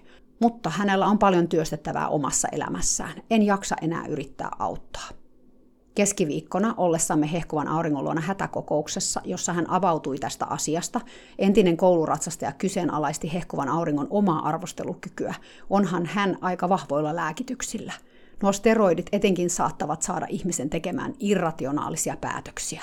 mutta 0.43 0.71
hänellä 0.71 1.07
on 1.07 1.19
paljon 1.19 1.49
työstettävää 1.49 2.09
omassa 2.09 2.49
elämässään. 2.53 3.23
En 3.31 3.43
jaksa 3.43 3.77
enää 3.83 4.07
yrittää 4.07 4.49
auttaa. 4.59 5.09
Keskiviikkona 5.95 6.75
ollessamme 6.77 7.33
hehkuvan 7.33 7.69
auringon 7.69 8.05
luona 8.05 8.21
hätäkokouksessa, 8.21 9.21
jossa 9.25 9.53
hän 9.53 9.71
avautui 9.71 10.19
tästä 10.19 10.47
asiasta, 10.47 11.01
entinen 11.39 11.77
kouluratsastaja 11.77 12.53
kyseenalaisti 12.53 13.33
hehkuvan 13.33 13.69
auringon 13.69 14.07
omaa 14.11 14.49
arvostelukykyä. 14.49 15.35
Onhan 15.71 16.07
hän 16.07 16.39
aika 16.41 16.69
vahvoilla 16.69 17.17
lääkityksillä. 17.17 17.93
Nuo 18.43 18.53
steroidit 18.53 19.07
etenkin 19.13 19.51
saattavat 19.51 20.03
saada 20.03 20.27
ihmisen 20.29 20.71
tekemään 20.71 21.15
irrationaalisia 21.19 22.17
päätöksiä. 22.21 22.83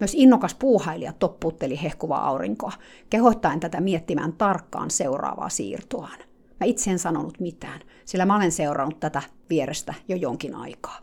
Myös 0.00 0.14
innokas 0.14 0.54
puuhailija 0.54 1.12
toppuutteli 1.12 1.82
hehkuvaa 1.82 2.28
aurinkoa, 2.28 2.72
kehoittaen 3.10 3.60
tätä 3.60 3.80
miettimään 3.80 4.32
tarkkaan 4.32 4.90
seuraavaa 4.90 5.48
siirtoaan. 5.48 6.29
Mä 6.60 6.66
itse 6.66 6.90
en 6.90 6.98
sanonut 6.98 7.40
mitään, 7.40 7.80
sillä 8.04 8.26
mä 8.26 8.36
olen 8.36 8.52
seurannut 8.52 9.00
tätä 9.00 9.22
vierestä 9.50 9.94
jo 10.08 10.16
jonkin 10.16 10.54
aikaa. 10.54 10.98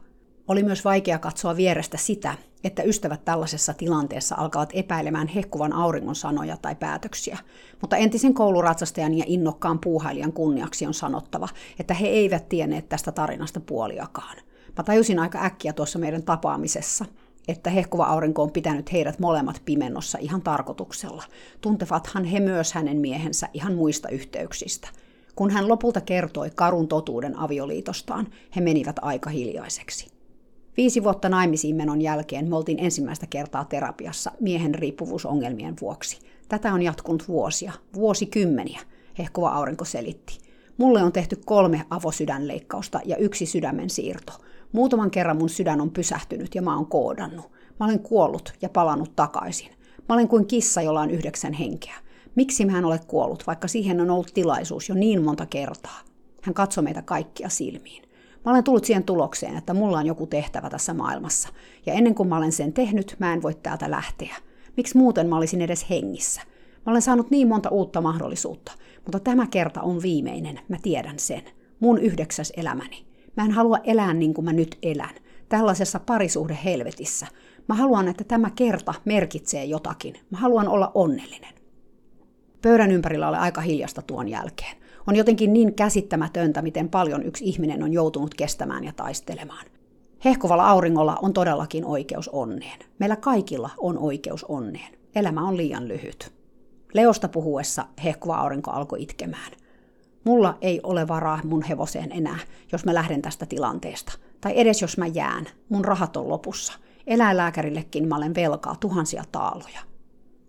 Oli 0.48 0.64
myös 0.64 0.86
vaikea 0.86 1.20
katsoa 1.20 1.56
vierestä 1.56 1.98
sitä, 1.98 2.36
että 2.64 2.84
ystävät 2.84 3.26
tällaisessa 3.26 3.74
tilanteessa 3.74 4.36
alkavat 4.36 4.70
epäilemään 4.74 5.28
hehkuvan 5.28 5.74
auringon 5.74 6.16
sanoja 6.16 6.58
tai 6.58 6.76
päätöksiä. 6.76 7.38
Mutta 7.82 7.98
entisen 7.98 8.34
kouluratsastajan 8.34 9.14
ja 9.14 9.24
innokkaan 9.28 9.80
puuhailijan 9.80 10.34
kunniaksi 10.34 10.86
on 10.86 10.94
sanottava, 10.94 11.48
että 11.80 11.94
he 11.94 12.08
eivät 12.08 12.50
tienneet 12.50 12.90
tästä 12.90 13.12
tarinasta 13.12 13.60
puoliakaan. 13.60 14.38
Mä 14.78 14.84
tajusin 14.84 15.20
aika 15.20 15.46
äkkiä 15.46 15.74
tuossa 15.74 16.00
meidän 16.00 16.24
tapaamisessa, 16.24 17.06
että 17.48 17.70
hehkuva 17.70 18.06
aurinko 18.06 18.44
on 18.44 18.52
pitänyt 18.52 18.92
heidät 18.92 19.20
molemmat 19.20 19.62
pimennossa 19.66 20.18
ihan 20.22 20.42
tarkoituksella. 20.42 21.24
Tuntevathan 21.62 22.24
he 22.24 22.40
myös 22.40 22.74
hänen 22.74 22.98
miehensä 22.98 23.50
ihan 23.54 23.76
muista 23.76 24.10
yhteyksistä. 24.10 24.90
Kun 25.38 25.52
hän 25.52 25.68
lopulta 25.68 26.02
kertoi 26.02 26.50
karun 26.56 26.88
totuuden 26.88 27.40
avioliitostaan, 27.40 28.28
he 28.56 28.62
menivät 28.62 28.96
aika 29.02 29.30
hiljaiseksi. 29.30 30.12
Viisi 30.78 31.04
vuotta 31.04 31.30
naimisiin 31.30 31.76
menon 31.76 32.02
jälkeen 32.02 32.50
me 32.50 32.56
oltiin 32.56 32.80
ensimmäistä 32.80 33.28
kertaa 33.30 33.66
terapiassa 33.66 34.32
miehen 34.40 34.76
riippuvuusongelmien 34.76 35.76
vuoksi. 35.82 36.20
Tätä 36.50 36.74
on 36.74 36.82
jatkunut 36.82 37.28
vuosia, 37.28 37.74
vuosikymmeniä, 37.94 38.80
hehkuva 39.18 39.50
aurinko 39.50 39.86
selitti. 39.86 40.38
Mulle 40.78 41.04
on 41.04 41.12
tehty 41.12 41.36
kolme 41.46 41.86
avosydänleikkausta 41.90 43.00
ja 43.06 43.18
yksi 43.18 43.46
sydämen 43.46 43.90
siirto. 43.90 44.34
Muutaman 44.72 45.12
kerran 45.12 45.38
mun 45.38 45.50
sydän 45.50 45.82
on 45.82 45.92
pysähtynyt 45.92 46.56
ja 46.56 46.62
mä 46.62 46.76
oon 46.76 46.86
koodannut. 46.86 47.52
Mä 47.80 47.86
olen 47.86 48.00
kuollut 48.00 48.54
ja 48.62 48.70
palannut 48.70 49.16
takaisin. 49.16 49.72
Mä 50.10 50.16
olen 50.16 50.28
kuin 50.28 50.48
kissa, 50.48 50.82
jolla 50.82 51.02
on 51.02 51.12
yhdeksän 51.12 51.54
henkeä. 51.54 52.07
Miksi 52.38 52.66
mä 52.66 52.78
en 52.78 52.86
ole 52.86 53.00
kuollut, 53.08 53.48
vaikka 53.48 53.68
siihen 53.68 54.02
on 54.02 54.10
ollut 54.10 54.34
tilaisuus 54.34 54.90
jo 54.90 54.96
niin 54.96 55.24
monta 55.24 55.46
kertaa? 55.46 56.00
Hän 56.42 56.54
katsoi 56.54 56.84
meitä 56.84 57.02
kaikkia 57.02 57.50
silmiin. 57.50 58.04
Mä 58.46 58.52
olen 58.52 58.64
tullut 58.64 58.86
siihen 58.86 59.04
tulokseen, 59.04 59.58
että 59.58 59.74
mulla 59.74 59.98
on 59.98 60.06
joku 60.06 60.28
tehtävä 60.28 60.70
tässä 60.70 60.94
maailmassa. 60.94 61.50
Ja 61.86 61.94
ennen 61.94 62.16
kuin 62.16 62.30
mä 62.30 62.38
olen 62.38 62.52
sen 62.52 62.74
tehnyt, 62.74 63.16
mä 63.20 63.34
en 63.34 63.42
voi 63.42 63.56
täältä 63.56 63.92
lähteä. 63.92 64.36
Miksi 64.78 64.98
muuten 64.98 65.30
mä 65.30 65.38
olisin 65.38 65.62
edes 65.62 65.90
hengissä? 65.90 66.42
Mä 66.86 66.92
olen 66.92 67.02
saanut 67.02 67.32
niin 67.32 67.48
monta 67.48 67.70
uutta 67.70 68.02
mahdollisuutta, 68.02 68.72
mutta 69.04 69.20
tämä 69.20 69.48
kerta 69.48 69.82
on 69.82 70.02
viimeinen, 70.02 70.60
mä 70.70 70.78
tiedän 70.82 71.20
sen. 71.20 71.44
Mun 71.80 71.98
yhdeksäs 71.98 72.54
elämäni. 72.58 73.06
Mä 73.38 73.46
en 73.46 73.52
halua 73.52 73.78
elää 73.84 74.14
niin 74.14 74.34
kuin 74.34 74.46
mä 74.46 74.54
nyt 74.54 74.78
elän, 74.84 75.16
tällaisessa 75.50 76.00
parisuhde 76.00 76.58
helvetissä. 76.64 77.28
Mä 77.70 77.76
haluan, 77.76 78.08
että 78.08 78.24
tämä 78.24 78.50
kerta 78.50 78.94
merkitsee 79.06 79.66
jotakin. 79.66 80.16
Mä 80.30 80.38
haluan 80.38 80.68
olla 80.68 80.92
onnellinen. 80.94 81.57
Pöydän 82.62 82.92
ympärillä 82.92 83.30
oli 83.30 83.38
aika 83.38 83.62
hiljasta 83.62 84.02
tuon 84.02 84.28
jälkeen. 84.28 84.78
On 85.08 85.16
jotenkin 85.16 85.54
niin 85.54 85.76
käsittämätöntä, 85.76 86.62
miten 86.62 86.90
paljon 86.90 87.24
yksi 87.24 87.46
ihminen 87.46 87.84
on 87.84 87.94
joutunut 87.94 88.36
kestämään 88.36 88.84
ja 88.84 88.94
taistelemaan. 88.94 89.66
Hehkuvalla 90.26 90.70
auringolla 90.70 91.18
on 91.22 91.34
todellakin 91.34 91.86
oikeus 91.86 92.30
onneen. 92.30 92.80
Meillä 93.00 93.16
kaikilla 93.16 93.70
on 93.78 93.98
oikeus 93.98 94.44
onneen. 94.44 94.94
Elämä 95.16 95.48
on 95.48 95.58
liian 95.58 95.88
lyhyt. 95.88 96.34
Leosta 96.94 97.28
puhuessa 97.28 97.86
hehkuva 98.04 98.36
aurinko 98.36 98.72
alkoi 98.72 99.04
itkemään. 99.04 99.52
Mulla 100.24 100.58
ei 100.62 100.80
ole 100.84 101.08
varaa 101.08 101.40
mun 101.44 101.64
hevoseen 101.64 102.12
enää, 102.12 102.40
jos 102.72 102.86
mä 102.86 102.94
lähden 102.94 103.22
tästä 103.22 103.46
tilanteesta. 103.46 104.14
Tai 104.42 104.54
edes 104.56 104.82
jos 104.82 104.98
mä 104.98 105.08
jään. 105.08 105.46
Mun 105.70 105.86
rahat 105.86 106.18
on 106.18 106.30
lopussa. 106.30 106.74
Eläinlääkärillekin 107.08 108.08
mä 108.08 108.16
olen 108.16 108.36
velkaa 108.36 108.76
tuhansia 108.80 109.24
taaloja. 109.32 109.80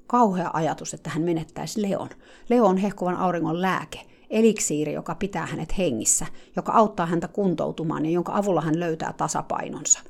Kauhea 0.09 0.51
ajatus, 0.53 0.95
että 0.95 1.11
hän 1.11 1.23
menettäisi 1.23 1.83
Leon. 1.83 2.09
Leo 2.49 2.65
on 2.65 2.77
hehkuvan 2.77 3.17
auringon 3.17 3.63
lääke, 3.63 4.01
eliksiiri, 4.31 4.93
joka 4.93 5.15
pitää 5.15 5.47
hänet 5.47 5.79
hengissä, 5.79 6.27
joka 6.57 6.73
auttaa 6.73 7.07
häntä 7.07 7.29
kuntoutumaan 7.29 8.07
ja 8.07 8.11
jonka 8.11 8.37
avulla 8.37 8.61
hän 8.61 8.81
löytää 8.81 9.13
tasapainonsa. 9.13 10.01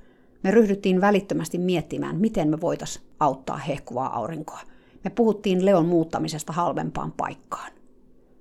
Me 0.43 0.50
ryhdyttiin 0.50 1.00
välittömästi 1.00 1.59
miettimään, 1.59 2.17
miten 2.17 2.49
me 2.49 2.61
voitaisiin 2.61 3.05
auttaa 3.21 3.57
hehkuvaa 3.57 4.17
aurinkoa. 4.17 4.61
Me 5.05 5.11
puhuttiin 5.11 5.67
Leon 5.67 5.87
muuttamisesta 5.87 6.52
halvempaan 6.52 7.12
paikkaan. 7.12 7.73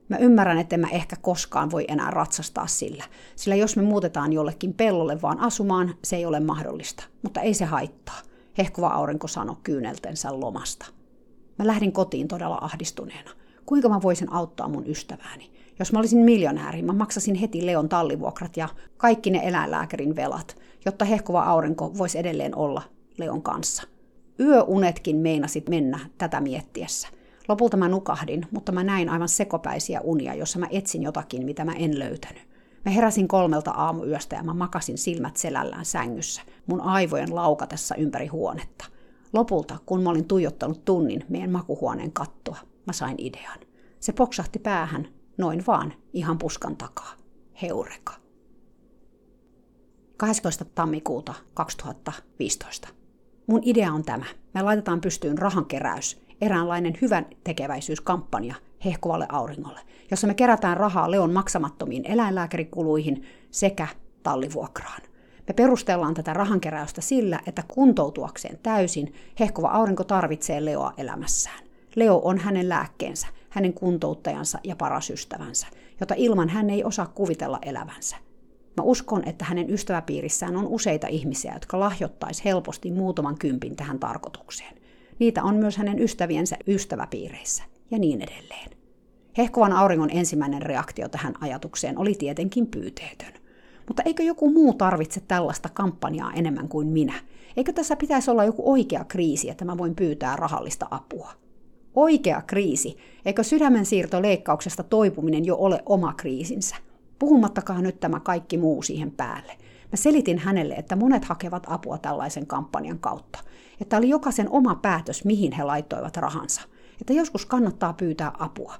Mä 0.10 0.18
ymmärrän, 0.18 0.58
että 0.58 0.78
mä 0.78 0.88
ehkä 0.92 1.16
koskaan 1.22 1.72
voi 1.72 1.86
enää 1.88 2.12
ratsastaa 2.12 2.68
sillä, 2.68 3.04
sillä 3.36 3.56
jos 3.56 3.76
me 3.76 3.82
muutetaan 3.84 4.34
jollekin 4.34 4.74
pellolle 4.74 5.22
vaan 5.22 5.40
asumaan, 5.40 5.96
se 6.04 6.16
ei 6.16 6.26
ole 6.26 6.40
mahdollista. 6.40 7.04
Mutta 7.24 7.42
ei 7.42 7.54
se 7.54 7.66
haittaa, 7.66 8.20
hehkuva 8.58 8.88
aurinko 8.88 9.28
sanoi 9.28 9.56
kyyneltensä 9.64 10.40
lomasta. 10.40 10.97
Mä 11.60 11.68
lähdin 11.68 11.92
kotiin 11.92 12.28
todella 12.28 12.58
ahdistuneena. 12.62 13.32
Kuinka 13.66 13.90
mä 13.90 14.02
voisin 14.02 14.34
auttaa 14.34 14.70
mun 14.70 14.88
ystävääni? 14.88 15.52
Jos 15.80 15.94
mä 15.94 16.00
olisin 16.00 16.20
miljonääri, 16.20 16.82
mä 16.82 16.94
maksasin 16.94 17.36
heti 17.36 17.66
Leon 17.66 17.90
tallivuokrat 17.90 18.58
ja 18.58 18.70
kaikki 18.98 19.30
ne 19.30 19.42
eläinlääkärin 19.44 20.16
velat, 20.16 20.58
jotta 20.86 21.06
hehkuva 21.06 21.44
aurinko 21.44 21.98
voisi 21.98 22.18
edelleen 22.18 22.56
olla 22.56 22.82
Leon 23.18 23.42
kanssa. 23.42 23.84
Yöunetkin 24.40 25.16
meinasit 25.16 25.70
mennä 25.70 26.00
tätä 26.18 26.42
miettiessä. 26.42 27.08
Lopulta 27.48 27.78
mä 27.78 27.88
nukahdin, 27.88 28.46
mutta 28.52 28.72
mä 28.72 28.84
näin 28.84 29.10
aivan 29.10 29.30
sekopäisiä 29.30 30.02
unia, 30.02 30.34
jossa 30.34 30.60
mä 30.60 30.68
etsin 30.72 31.04
jotakin, 31.04 31.46
mitä 31.46 31.66
mä 31.66 31.74
en 31.74 32.00
löytänyt. 32.00 32.48
Mä 32.86 32.92
heräsin 32.92 33.28
kolmelta 33.28 33.72
aamuyöstä 33.72 34.36
ja 34.36 34.44
mä 34.44 34.54
makasin 34.54 34.98
silmät 34.98 35.38
selällään 35.38 35.86
sängyssä, 35.86 36.42
mun 36.68 36.82
aivojen 36.82 37.36
laukatessa 37.36 37.96
ympäri 37.96 38.28
huonetta. 38.28 38.86
Lopulta, 39.34 39.78
kun 39.86 40.04
mä 40.04 40.10
olin 40.10 40.26
tuijottanut 40.26 40.86
tunnin 40.86 41.26
meidän 41.30 41.52
makuhuoneen 41.52 42.12
kattoa, 42.12 42.58
mä 42.88 42.94
sain 42.94 43.16
idean. 43.20 43.60
Se 44.00 44.14
poksahti 44.14 44.60
päähän, 44.60 45.08
noin 45.38 45.64
vaan, 45.68 45.94
ihan 46.14 46.38
puskan 46.38 46.78
takaa. 46.78 47.14
Heureka. 47.62 48.14
12. 50.18 50.66
tammikuuta 50.66 51.34
2015. 51.54 52.88
Mun 53.48 53.62
idea 53.64 53.94
on 53.94 54.04
tämä. 54.04 54.26
Me 54.54 54.62
laitetaan 54.62 55.02
pystyyn 55.02 55.38
rahankeräys, 55.38 56.22
eräänlainen 56.42 56.98
hyvän 57.02 57.26
tekeväisyyskampanja 57.44 58.56
hehkuvalle 58.86 59.26
auringolle, 59.30 59.80
jossa 60.12 60.28
me 60.28 60.34
kerätään 60.34 60.78
rahaa 60.78 61.12
Leon 61.12 61.34
maksamattomiin 61.34 62.06
eläinlääkärikuluihin 62.06 63.24
sekä 63.52 63.88
tallivuokraan. 64.24 65.02
Me 65.48 65.54
perustellaan 65.54 66.14
tätä 66.14 66.34
rahankeräystä 66.34 67.02
sillä, 67.02 67.40
että 67.48 67.64
kuntoutuakseen 67.68 68.60
täysin 68.64 69.14
hehkuva 69.40 69.68
aurinko 69.68 70.04
tarvitsee 70.04 70.66
Leoa 70.66 70.94
elämässään. 70.98 71.60
Leo 71.96 72.22
on 72.24 72.38
hänen 72.38 72.70
lääkkeensä. 72.70 73.28
hänen 73.50 73.74
kuntouttajansa 73.74 74.60
ja 74.64 74.76
paras 74.76 75.10
ystävänsä, 75.10 75.68
jota 76.00 76.14
ilman 76.18 76.50
hän 76.50 76.70
ei 76.70 76.84
osaa 76.84 77.06
kuvitella 77.06 77.60
elävänsä. 77.62 78.16
Mä 78.78 78.84
uskon, 78.84 79.28
että 79.28 79.46
hänen 79.46 79.70
ystäväpiirissään 79.70 80.56
on 80.56 80.68
useita 80.68 81.08
ihmisiä, 81.08 81.54
jotka 81.54 81.80
lahjoittaisi 81.80 82.46
helposti 82.46 82.92
muutaman 82.92 83.38
kympin 83.38 83.76
tähän 83.76 84.00
tarkoitukseen. 84.00 84.76
Niitä 85.20 85.44
on 85.44 85.56
myös 85.56 85.78
hänen 85.78 86.00
ystäviensä 86.00 86.58
ystäväpiireissä 86.68 87.64
ja 87.92 88.00
niin 88.00 88.22
edelleen. 88.22 88.70
Hehkuvan 89.38 89.74
auringon 89.74 90.10
ensimmäinen 90.10 90.62
reaktio 90.62 91.10
tähän 91.10 91.34
ajatukseen 91.42 91.98
oli 91.98 92.16
tietenkin 92.16 92.68
pyyteetön. 92.68 93.34
Mutta 93.88 94.04
eikö 94.06 94.24
joku 94.24 94.50
muu 94.52 94.74
tarvitse 94.74 95.22
tällaista 95.28 95.70
kampanjaa 95.70 96.34
enemmän 96.34 96.68
kuin 96.68 96.88
minä? 96.88 97.14
Eikö 97.58 97.74
tässä 97.74 97.96
pitäisi 97.96 98.32
olla 98.32 98.44
joku 98.44 98.72
oikea 98.72 99.04
kriisi, 99.04 99.50
että 99.50 99.66
mä 99.66 99.78
voin 99.78 99.96
pyytää 99.96 100.36
rahallista 100.36 100.88
apua? 100.92 101.32
Oikea 101.96 102.42
kriisi. 102.42 102.98
Eikö 103.26 103.44
sydämen 103.44 103.86
siirto 103.86 104.22
leikkauksesta 104.22 104.84
toipuminen 104.84 105.46
jo 105.46 105.56
ole 105.56 105.84
oma 105.86 106.14
kriisinsä? 106.14 106.76
Puhumattakaan 107.20 107.84
nyt 107.84 108.00
tämä 108.00 108.20
kaikki 108.20 108.58
muu 108.58 108.82
siihen 108.82 109.12
päälle. 109.12 109.52
Mä 109.92 109.96
selitin 109.96 110.40
hänelle, 110.40 110.74
että 110.74 110.96
monet 110.96 111.26
hakevat 111.26 111.64
apua 111.70 111.98
tällaisen 111.98 112.48
kampanjan 112.48 113.00
kautta. 113.00 113.40
Että 113.82 113.98
oli 113.98 114.10
jokaisen 114.10 114.50
oma 114.50 114.76
päätös, 114.76 115.26
mihin 115.26 115.52
he 115.52 115.64
laittoivat 115.64 116.18
rahansa. 116.18 116.62
Että 117.02 117.14
joskus 117.14 117.46
kannattaa 117.46 117.94
pyytää 117.94 118.32
apua. 118.40 118.76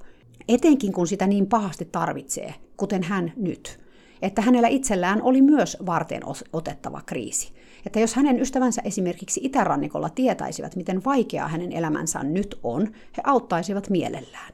Etenkin 0.48 0.92
kun 0.92 1.06
sitä 1.06 1.26
niin 1.26 1.46
pahasti 1.46 1.84
tarvitsee, 1.84 2.54
kuten 2.76 3.02
hän 3.02 3.32
nyt. 3.36 3.87
Että 4.22 4.42
hänellä 4.42 4.68
itsellään 4.68 5.22
oli 5.22 5.42
myös 5.42 5.76
varten 5.86 6.22
otettava 6.52 7.00
kriisi. 7.06 7.52
Että 7.86 8.00
jos 8.00 8.14
hänen 8.14 8.40
ystävänsä 8.40 8.82
esimerkiksi 8.84 9.40
itärannikolla 9.42 10.10
tietäisivät, 10.10 10.76
miten 10.76 11.04
vaikeaa 11.04 11.48
hänen 11.48 11.72
elämänsä 11.72 12.22
nyt 12.22 12.58
on, 12.62 12.86
he 13.16 13.22
auttaisivat 13.24 13.90
mielellään. 13.90 14.52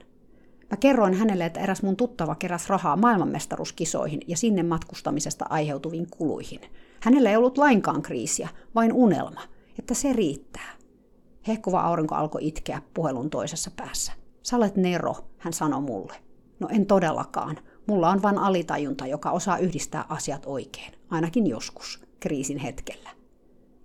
Mä 0.70 0.76
kerroin 0.76 1.14
hänelle, 1.14 1.44
että 1.44 1.60
eräs 1.60 1.82
mun 1.82 1.96
tuttava 1.96 2.34
keräsi 2.34 2.68
rahaa 2.68 2.96
maailmanmestaruuskisoihin 2.96 4.20
ja 4.26 4.36
sinne 4.36 4.62
matkustamisesta 4.62 5.46
aiheutuviin 5.48 6.06
kuluihin. 6.10 6.60
Hänellä 7.00 7.30
ei 7.30 7.36
ollut 7.36 7.58
lainkaan 7.58 8.02
kriisiä, 8.02 8.48
vain 8.74 8.92
unelma, 8.92 9.40
että 9.78 9.94
se 9.94 10.12
riittää. 10.12 10.70
Hehkuva 11.46 11.80
aurinko 11.80 12.14
alkoi 12.14 12.46
itkeä 12.46 12.82
puhelun 12.94 13.30
toisessa 13.30 13.70
päässä. 13.76 14.12
Sä 14.42 14.56
olet 14.56 14.76
Nero, 14.76 15.16
hän 15.38 15.52
sanoi 15.52 15.80
mulle. 15.80 16.14
No 16.60 16.68
en 16.70 16.86
todellakaan. 16.86 17.58
Mulla 17.86 18.10
on 18.10 18.22
vain 18.22 18.38
alitajunta, 18.38 19.06
joka 19.06 19.30
osaa 19.30 19.58
yhdistää 19.58 20.04
asiat 20.08 20.42
oikein, 20.46 20.92
ainakin 21.10 21.46
joskus, 21.46 22.04
kriisin 22.20 22.58
hetkellä. 22.58 23.10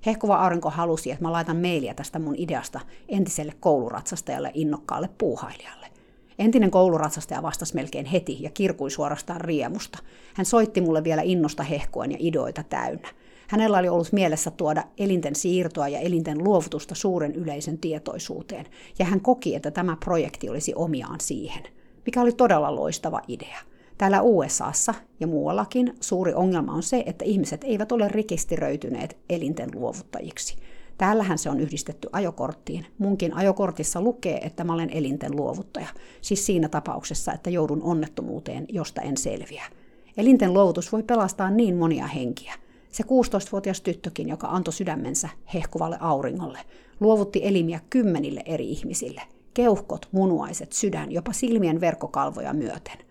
Hehkuva 0.06 0.36
aurinko 0.36 0.70
halusi, 0.70 1.12
että 1.12 1.24
mä 1.24 1.32
laitan 1.32 1.58
mailia 1.58 1.94
tästä 1.94 2.20
mun 2.20 2.36
ideasta 2.38 2.80
entiselle 3.10 3.54
kouluratsastajalle 3.60 4.52
innokkaalle 4.54 5.10
puuhailijalle. 5.18 5.88
Entinen 6.40 6.72
kouluratsastaja 6.72 7.44
vastasi 7.44 7.76
melkein 7.76 8.06
heti 8.06 8.44
ja 8.44 8.50
kirkui 8.50 8.92
suorastaan 8.92 9.42
riemusta. 9.42 10.00
Hän 10.34 10.46
soitti 10.46 10.82
mulle 10.82 11.04
vielä 11.04 11.22
innosta 11.22 11.64
hehkuen 11.64 12.12
ja 12.12 12.18
idoita 12.20 12.64
täynnä. 12.64 13.08
Hänellä 13.48 13.78
oli 13.78 13.90
ollut 13.90 14.12
mielessä 14.12 14.52
tuoda 14.52 14.84
elinten 14.98 15.36
siirtoa 15.36 15.88
ja 15.88 16.00
elinten 16.00 16.44
luovutusta 16.44 16.96
suuren 16.96 17.36
yleisen 17.36 17.78
tietoisuuteen, 17.78 18.66
ja 19.00 19.06
hän 19.06 19.22
koki, 19.22 19.56
että 19.56 19.72
tämä 19.72 19.98
projekti 20.06 20.50
olisi 20.50 20.74
omiaan 20.76 21.20
siihen, 21.20 21.64
mikä 22.06 22.22
oli 22.22 22.32
todella 22.32 22.76
loistava 22.76 23.22
idea. 23.28 23.60
Täällä 24.00 24.22
USAssa 24.22 24.94
ja 25.20 25.28
muuallakin 25.28 25.96
suuri 26.02 26.34
ongelma 26.34 26.74
on 26.74 26.84
se, 26.84 27.04
että 27.06 27.26
ihmiset 27.26 27.64
eivät 27.64 27.92
ole 27.92 28.08
rekisteröityneet 28.08 29.18
elinten 29.30 29.70
luovuttajiksi. 29.74 30.56
Täällähän 30.98 31.38
se 31.38 31.50
on 31.50 31.60
yhdistetty 31.60 32.10
ajokorttiin. 32.12 32.86
Munkin 32.98 33.34
ajokortissa 33.34 34.02
lukee, 34.02 34.38
että 34.38 34.64
mä 34.64 34.74
olen 34.74 34.90
elinten 34.90 35.36
luovuttaja. 35.36 35.88
Siis 36.22 36.46
siinä 36.46 36.70
tapauksessa, 36.70 37.34
että 37.34 37.50
joudun 37.50 37.84
onnettomuuteen, 37.84 38.66
josta 38.70 39.02
en 39.02 39.18
selviä. 39.18 39.64
Elinten 40.18 40.54
luovutus 40.54 40.92
voi 40.92 41.04
pelastaa 41.04 41.50
niin 41.50 41.76
monia 41.76 42.08
henkiä. 42.08 42.54
Se 42.92 43.04
16-vuotias 43.04 43.82
tyttökin, 43.82 44.30
joka 44.30 44.48
antoi 44.48 44.74
sydämensä 44.74 45.30
hehkuvalle 45.54 45.98
auringolle, 46.00 46.60
luovutti 47.00 47.42
elimiä 47.44 47.80
kymmenille 47.90 48.44
eri 48.46 48.72
ihmisille. 48.72 49.22
Keuhkot, 49.54 50.08
munuaiset, 50.12 50.74
sydän, 50.74 51.12
jopa 51.12 51.34
silmien 51.34 51.82
verkkokalvoja 51.82 52.54
myöten. 52.54 53.09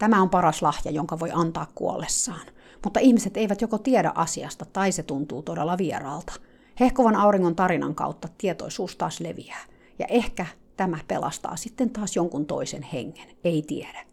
Tämä 0.00 0.22
on 0.22 0.30
paras 0.30 0.62
lahja, 0.62 0.90
jonka 0.90 1.18
voi 1.18 1.30
antaa 1.32 1.66
kuollessaan. 1.74 2.46
Mutta 2.84 3.00
ihmiset 3.00 3.36
eivät 3.36 3.60
joko 3.60 3.78
tiedä 3.78 4.12
asiasta 4.14 4.64
tai 4.64 4.92
se 4.92 5.02
tuntuu 5.02 5.42
todella 5.42 5.78
vieraalta– 5.78 6.32
Hehkuvan 6.80 7.16
auringon 7.16 7.56
tarinan 7.56 7.94
kautta 7.94 8.28
tietoisuus 8.38 8.96
taas 8.96 9.20
leviää. 9.20 9.64
Ja 9.98 10.06
ehkä 10.08 10.46
tämä 10.76 10.98
pelastaa 11.08 11.56
sitten 11.56 11.90
taas 11.90 12.16
jonkun 12.16 12.46
toisen 12.46 12.82
hengen, 12.82 13.28
ei 13.44 13.62
tiedä. 13.62 14.04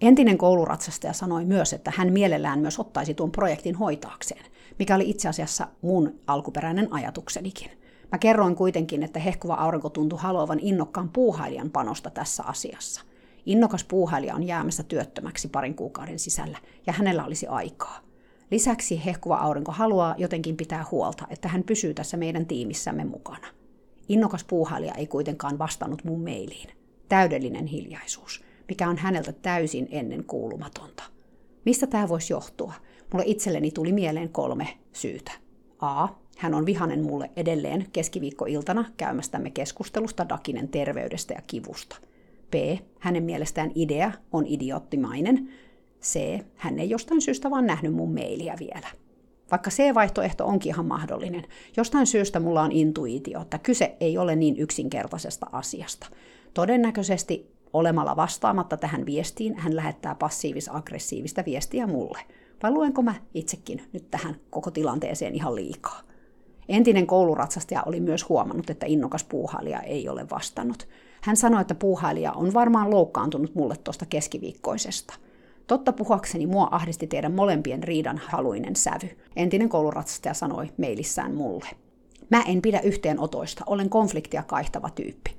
Entinen 0.00 0.38
kouluratsastaja 0.38 1.12
sanoi 1.12 1.44
myös, 1.44 1.72
että 1.72 1.92
hän 1.96 2.12
mielellään 2.12 2.58
myös 2.58 2.78
ottaisi 2.78 3.14
tuon 3.14 3.32
projektin 3.32 3.74
hoitaakseen, 3.74 4.44
mikä 4.78 4.94
oli 4.94 5.10
itse 5.10 5.28
asiassa 5.28 5.68
mun 5.82 6.20
alkuperäinen 6.26 6.92
ajatuksenikin. 6.92 7.70
Mä 8.12 8.18
kerroin 8.18 8.56
kuitenkin, 8.56 9.02
että 9.02 9.20
hehkuva 9.20 9.54
aurinko 9.54 9.90
tuntui 9.90 10.18
haluavan 10.22 10.60
innokkaan 10.60 11.08
puuhailijan 11.08 11.70
panosta 11.70 12.10
tässä 12.10 12.42
asiassa. 12.42 13.02
Innokas 13.46 13.84
puuhailija 13.84 14.34
on 14.34 14.42
jäämässä 14.42 14.82
työttömäksi 14.82 15.48
parin 15.48 15.74
kuukauden 15.74 16.18
sisällä, 16.18 16.58
ja 16.86 16.92
hänellä 16.92 17.24
olisi 17.24 17.46
aikaa. 17.46 18.00
Lisäksi 18.50 19.04
hehkuva 19.04 19.36
aurinko 19.36 19.72
haluaa 19.72 20.14
jotenkin 20.18 20.56
pitää 20.56 20.84
huolta, 20.90 21.26
että 21.30 21.48
hän 21.48 21.62
pysyy 21.64 21.94
tässä 21.94 22.16
meidän 22.16 22.46
tiimissämme 22.46 23.04
mukana. 23.04 23.46
Innokas 24.08 24.44
puuhailija 24.44 24.94
ei 24.94 25.06
kuitenkaan 25.06 25.58
vastannut 25.58 26.04
mun 26.04 26.22
mailiin. 26.22 26.68
Täydellinen 27.08 27.66
hiljaisuus, 27.66 28.44
mikä 28.68 28.88
on 28.88 28.96
häneltä 28.96 29.32
täysin 29.32 29.88
ennen 29.90 30.24
kuulumatonta. 30.24 31.02
Mistä 31.64 31.86
tämä 31.86 32.08
voisi 32.08 32.32
johtua? 32.32 32.72
Mulle 33.12 33.24
itselleni 33.26 33.70
tuli 33.70 33.92
mieleen 33.92 34.28
kolme 34.28 34.68
syytä. 34.92 35.32
A. 35.80 36.08
Hän 36.38 36.54
on 36.54 36.66
vihanen 36.66 37.02
mulle 37.02 37.30
edelleen 37.36 37.86
keskiviikkoiltana 37.92 38.84
käymästämme 38.96 39.50
keskustelusta 39.50 40.28
Dakinen 40.28 40.68
terveydestä 40.68 41.34
ja 41.34 41.42
kivusta. 41.46 41.96
B. 42.50 42.54
Hänen 42.98 43.22
mielestään 43.22 43.72
idea 43.74 44.12
on 44.32 44.46
idioottimainen, 44.46 45.48
C. 46.02 46.40
Hän 46.56 46.78
ei 46.78 46.90
jostain 46.90 47.20
syystä 47.20 47.50
vaan 47.50 47.66
nähnyt 47.66 47.94
mun 47.94 48.14
mailia 48.14 48.54
vielä. 48.58 48.88
Vaikka 49.50 49.70
C-vaihtoehto 49.70 50.46
onkin 50.46 50.70
ihan 50.70 50.86
mahdollinen, 50.86 51.44
jostain 51.76 52.06
syystä 52.06 52.40
mulla 52.40 52.62
on 52.62 52.72
intuitio, 52.72 53.40
että 53.40 53.58
kyse 53.58 53.96
ei 54.00 54.18
ole 54.18 54.36
niin 54.36 54.56
yksinkertaisesta 54.56 55.46
asiasta. 55.52 56.06
Todennäköisesti 56.54 57.50
olemalla 57.72 58.16
vastaamatta 58.16 58.76
tähän 58.76 59.06
viestiin 59.06 59.54
hän 59.56 59.76
lähettää 59.76 60.14
passiivis-aggressiivista 60.14 61.44
viestiä 61.44 61.86
mulle. 61.86 62.18
Vai 62.62 62.70
luenko 62.70 63.02
mä 63.02 63.14
itsekin 63.34 63.82
nyt 63.92 64.10
tähän 64.10 64.36
koko 64.50 64.70
tilanteeseen 64.70 65.34
ihan 65.34 65.54
liikaa? 65.54 66.00
Entinen 66.68 67.06
kouluratsastaja 67.06 67.82
oli 67.86 68.00
myös 68.00 68.28
huomannut, 68.28 68.70
että 68.70 68.86
innokas 68.86 69.24
puuhailija 69.24 69.80
ei 69.80 70.08
ole 70.08 70.26
vastannut. 70.30 70.88
Hän 71.26 71.36
sanoi, 71.36 71.60
että 71.60 71.74
puuhailija 71.74 72.32
on 72.32 72.54
varmaan 72.54 72.90
loukkaantunut 72.90 73.54
mulle 73.54 73.76
tuosta 73.76 74.06
keskiviikkoisesta– 74.06 75.14
Totta 75.66 75.92
puhakseni 75.92 76.46
mua 76.46 76.68
ahdisti 76.70 77.06
teidän 77.06 77.32
molempien 77.32 77.82
riidan 77.82 78.20
haluinen 78.26 78.76
sävy, 78.76 79.08
entinen 79.36 79.68
kouluratsastaja 79.68 80.34
sanoi 80.34 80.68
meilissään 80.76 81.34
mulle. 81.34 81.68
Mä 82.30 82.42
en 82.42 82.62
pidä 82.62 82.80
yhteenotoista, 82.80 83.64
olen 83.66 83.90
konfliktia 83.90 84.42
kaihtava 84.42 84.90
tyyppi. 84.90 85.36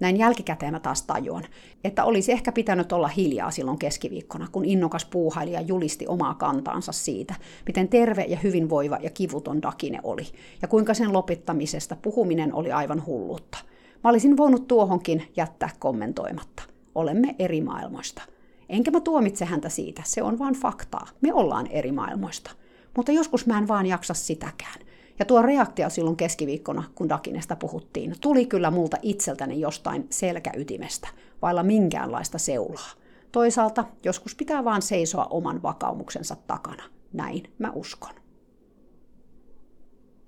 Näin 0.00 0.16
jälkikäteen 0.16 0.72
mä 0.72 0.80
taas 0.80 1.02
tajuan, 1.02 1.44
että 1.84 2.04
olisi 2.04 2.32
ehkä 2.32 2.52
pitänyt 2.52 2.92
olla 2.92 3.08
hiljaa 3.08 3.50
silloin 3.50 3.78
keskiviikkona, 3.78 4.48
kun 4.52 4.64
innokas 4.64 5.04
puuhailija 5.04 5.60
julisti 5.60 6.06
omaa 6.06 6.34
kantaansa 6.34 6.92
siitä, 6.92 7.34
miten 7.66 7.88
terve 7.88 8.22
ja 8.22 8.36
hyvinvoiva 8.36 8.98
ja 9.02 9.10
kivuton 9.10 9.62
Dakine 9.62 10.00
oli, 10.02 10.26
ja 10.62 10.68
kuinka 10.68 10.94
sen 10.94 11.12
lopettamisesta 11.12 11.96
puhuminen 12.02 12.54
oli 12.54 12.72
aivan 12.72 13.06
hullutta. 13.06 13.58
Mä 14.04 14.10
olisin 14.10 14.36
voinut 14.36 14.68
tuohonkin 14.68 15.32
jättää 15.36 15.70
kommentoimatta. 15.78 16.62
Olemme 16.94 17.34
eri 17.38 17.60
maailmoista. 17.60 18.22
Enkä 18.68 18.90
mä 18.90 19.00
tuomitse 19.00 19.44
häntä 19.44 19.68
siitä, 19.68 20.02
se 20.04 20.22
on 20.22 20.38
vain 20.38 20.54
faktaa. 20.54 21.06
Me 21.20 21.34
ollaan 21.34 21.66
eri 21.66 21.92
maailmoista. 21.92 22.50
Mutta 22.96 23.12
joskus 23.12 23.46
mä 23.46 23.58
en 23.58 23.68
vaan 23.68 23.86
jaksa 23.86 24.14
sitäkään. 24.14 24.80
Ja 25.18 25.24
tuo 25.24 25.42
reaktio 25.42 25.90
silloin 25.90 26.16
keskiviikkona, 26.16 26.84
kun 26.94 27.08
Dakinesta 27.08 27.56
puhuttiin, 27.56 28.14
tuli 28.20 28.46
kyllä 28.46 28.70
multa 28.70 28.96
itseltäni 29.02 29.60
jostain 29.60 30.06
selkäytimestä, 30.10 31.08
vailla 31.42 31.62
minkäänlaista 31.62 32.38
seulaa. 32.38 32.90
Toisaalta 33.32 33.84
joskus 34.04 34.34
pitää 34.34 34.64
vaan 34.64 34.82
seisoa 34.82 35.24
oman 35.24 35.62
vakaumuksensa 35.62 36.36
takana. 36.46 36.82
Näin 37.12 37.42
mä 37.58 37.72
uskon. 37.74 38.14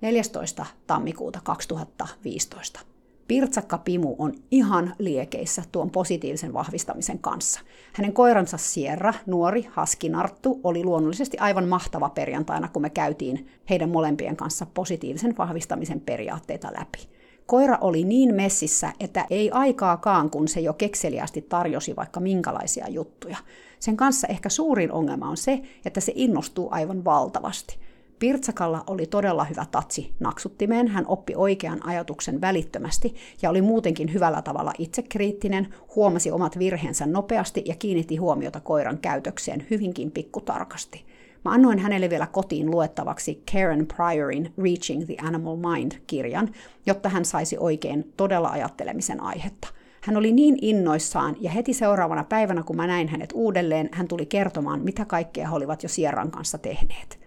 14. 0.01 0.65
tammikuuta 0.87 1.39
2015. 1.43 2.92
Pirtsakka 3.27 3.77
Pimu 3.77 4.15
on 4.17 4.33
ihan 4.51 4.95
liekeissä 4.99 5.63
tuon 5.71 5.89
positiivisen 5.89 6.53
vahvistamisen 6.53 7.19
kanssa. 7.19 7.59
Hänen 7.93 8.13
koiransa 8.13 8.57
Sierra, 8.57 9.13
nuori 9.25 9.67
haskinarttu, 9.71 10.59
oli 10.63 10.83
luonnollisesti 10.83 11.37
aivan 11.37 11.67
mahtava 11.67 12.09
perjantaina, 12.09 12.67
kun 12.67 12.81
me 12.81 12.89
käytiin 12.89 13.47
heidän 13.69 13.89
molempien 13.89 14.35
kanssa 14.35 14.65
positiivisen 14.73 15.37
vahvistamisen 15.37 15.99
periaatteita 15.99 16.67
läpi. 16.79 16.99
Koira 17.45 17.77
oli 17.81 18.03
niin 18.03 18.35
messissä, 18.35 18.93
että 18.99 19.25
ei 19.29 19.51
aikaakaan, 19.51 20.29
kun 20.29 20.47
se 20.47 20.59
jo 20.59 20.73
kekseliästi 20.73 21.41
tarjosi 21.41 21.95
vaikka 21.95 22.19
minkälaisia 22.19 22.89
juttuja. 22.89 23.37
Sen 23.79 23.97
kanssa 23.97 24.27
ehkä 24.27 24.49
suurin 24.49 24.91
ongelma 24.91 25.29
on 25.29 25.37
se, 25.37 25.61
että 25.85 25.99
se 25.99 26.11
innostuu 26.15 26.67
aivan 26.71 27.05
valtavasti. 27.05 27.79
Pirtsakalla 28.23 28.83
oli 28.87 29.05
todella 29.05 29.43
hyvä 29.43 29.65
tatsi 29.71 30.13
naksuttimeen, 30.19 30.87
hän 30.87 31.07
oppi 31.07 31.33
oikean 31.35 31.87
ajatuksen 31.87 32.41
välittömästi 32.41 33.15
ja 33.41 33.49
oli 33.49 33.61
muutenkin 33.61 34.13
hyvällä 34.13 34.41
tavalla 34.41 34.73
itsekriittinen, 34.77 35.67
huomasi 35.95 36.31
omat 36.31 36.59
virheensä 36.59 37.05
nopeasti 37.05 37.63
ja 37.65 37.75
kiinnitti 37.75 38.15
huomiota 38.15 38.59
koiran 38.59 38.97
käytökseen 38.97 39.65
hyvinkin 39.69 40.11
pikkutarkasti. 40.11 41.05
Mä 41.45 41.51
annoin 41.51 41.79
hänelle 41.79 42.09
vielä 42.09 42.27
kotiin 42.27 42.71
luettavaksi 42.71 43.43
Karen 43.51 43.87
Pryorin 43.87 44.53
Reaching 44.63 45.05
the 45.05 45.15
Animal 45.21 45.55
Mind-kirjan, 45.55 46.51
jotta 46.85 47.09
hän 47.09 47.25
saisi 47.25 47.57
oikein 47.59 48.13
todella 48.17 48.49
ajattelemisen 48.49 49.23
aihetta. 49.23 49.67
Hän 50.01 50.17
oli 50.17 50.31
niin 50.31 50.57
innoissaan, 50.61 51.35
ja 51.39 51.51
heti 51.51 51.73
seuraavana 51.73 52.23
päivänä, 52.23 52.63
kun 52.63 52.75
mä 52.75 52.87
näin 52.87 53.07
hänet 53.07 53.29
uudelleen, 53.33 53.89
hän 53.91 54.07
tuli 54.07 54.25
kertomaan, 54.25 54.81
mitä 54.81 55.05
kaikkea 55.05 55.47
he 55.47 55.55
olivat 55.55 55.83
jo 55.83 55.89
Sierran 55.89 56.31
kanssa 56.31 56.57
tehneet. 56.57 57.22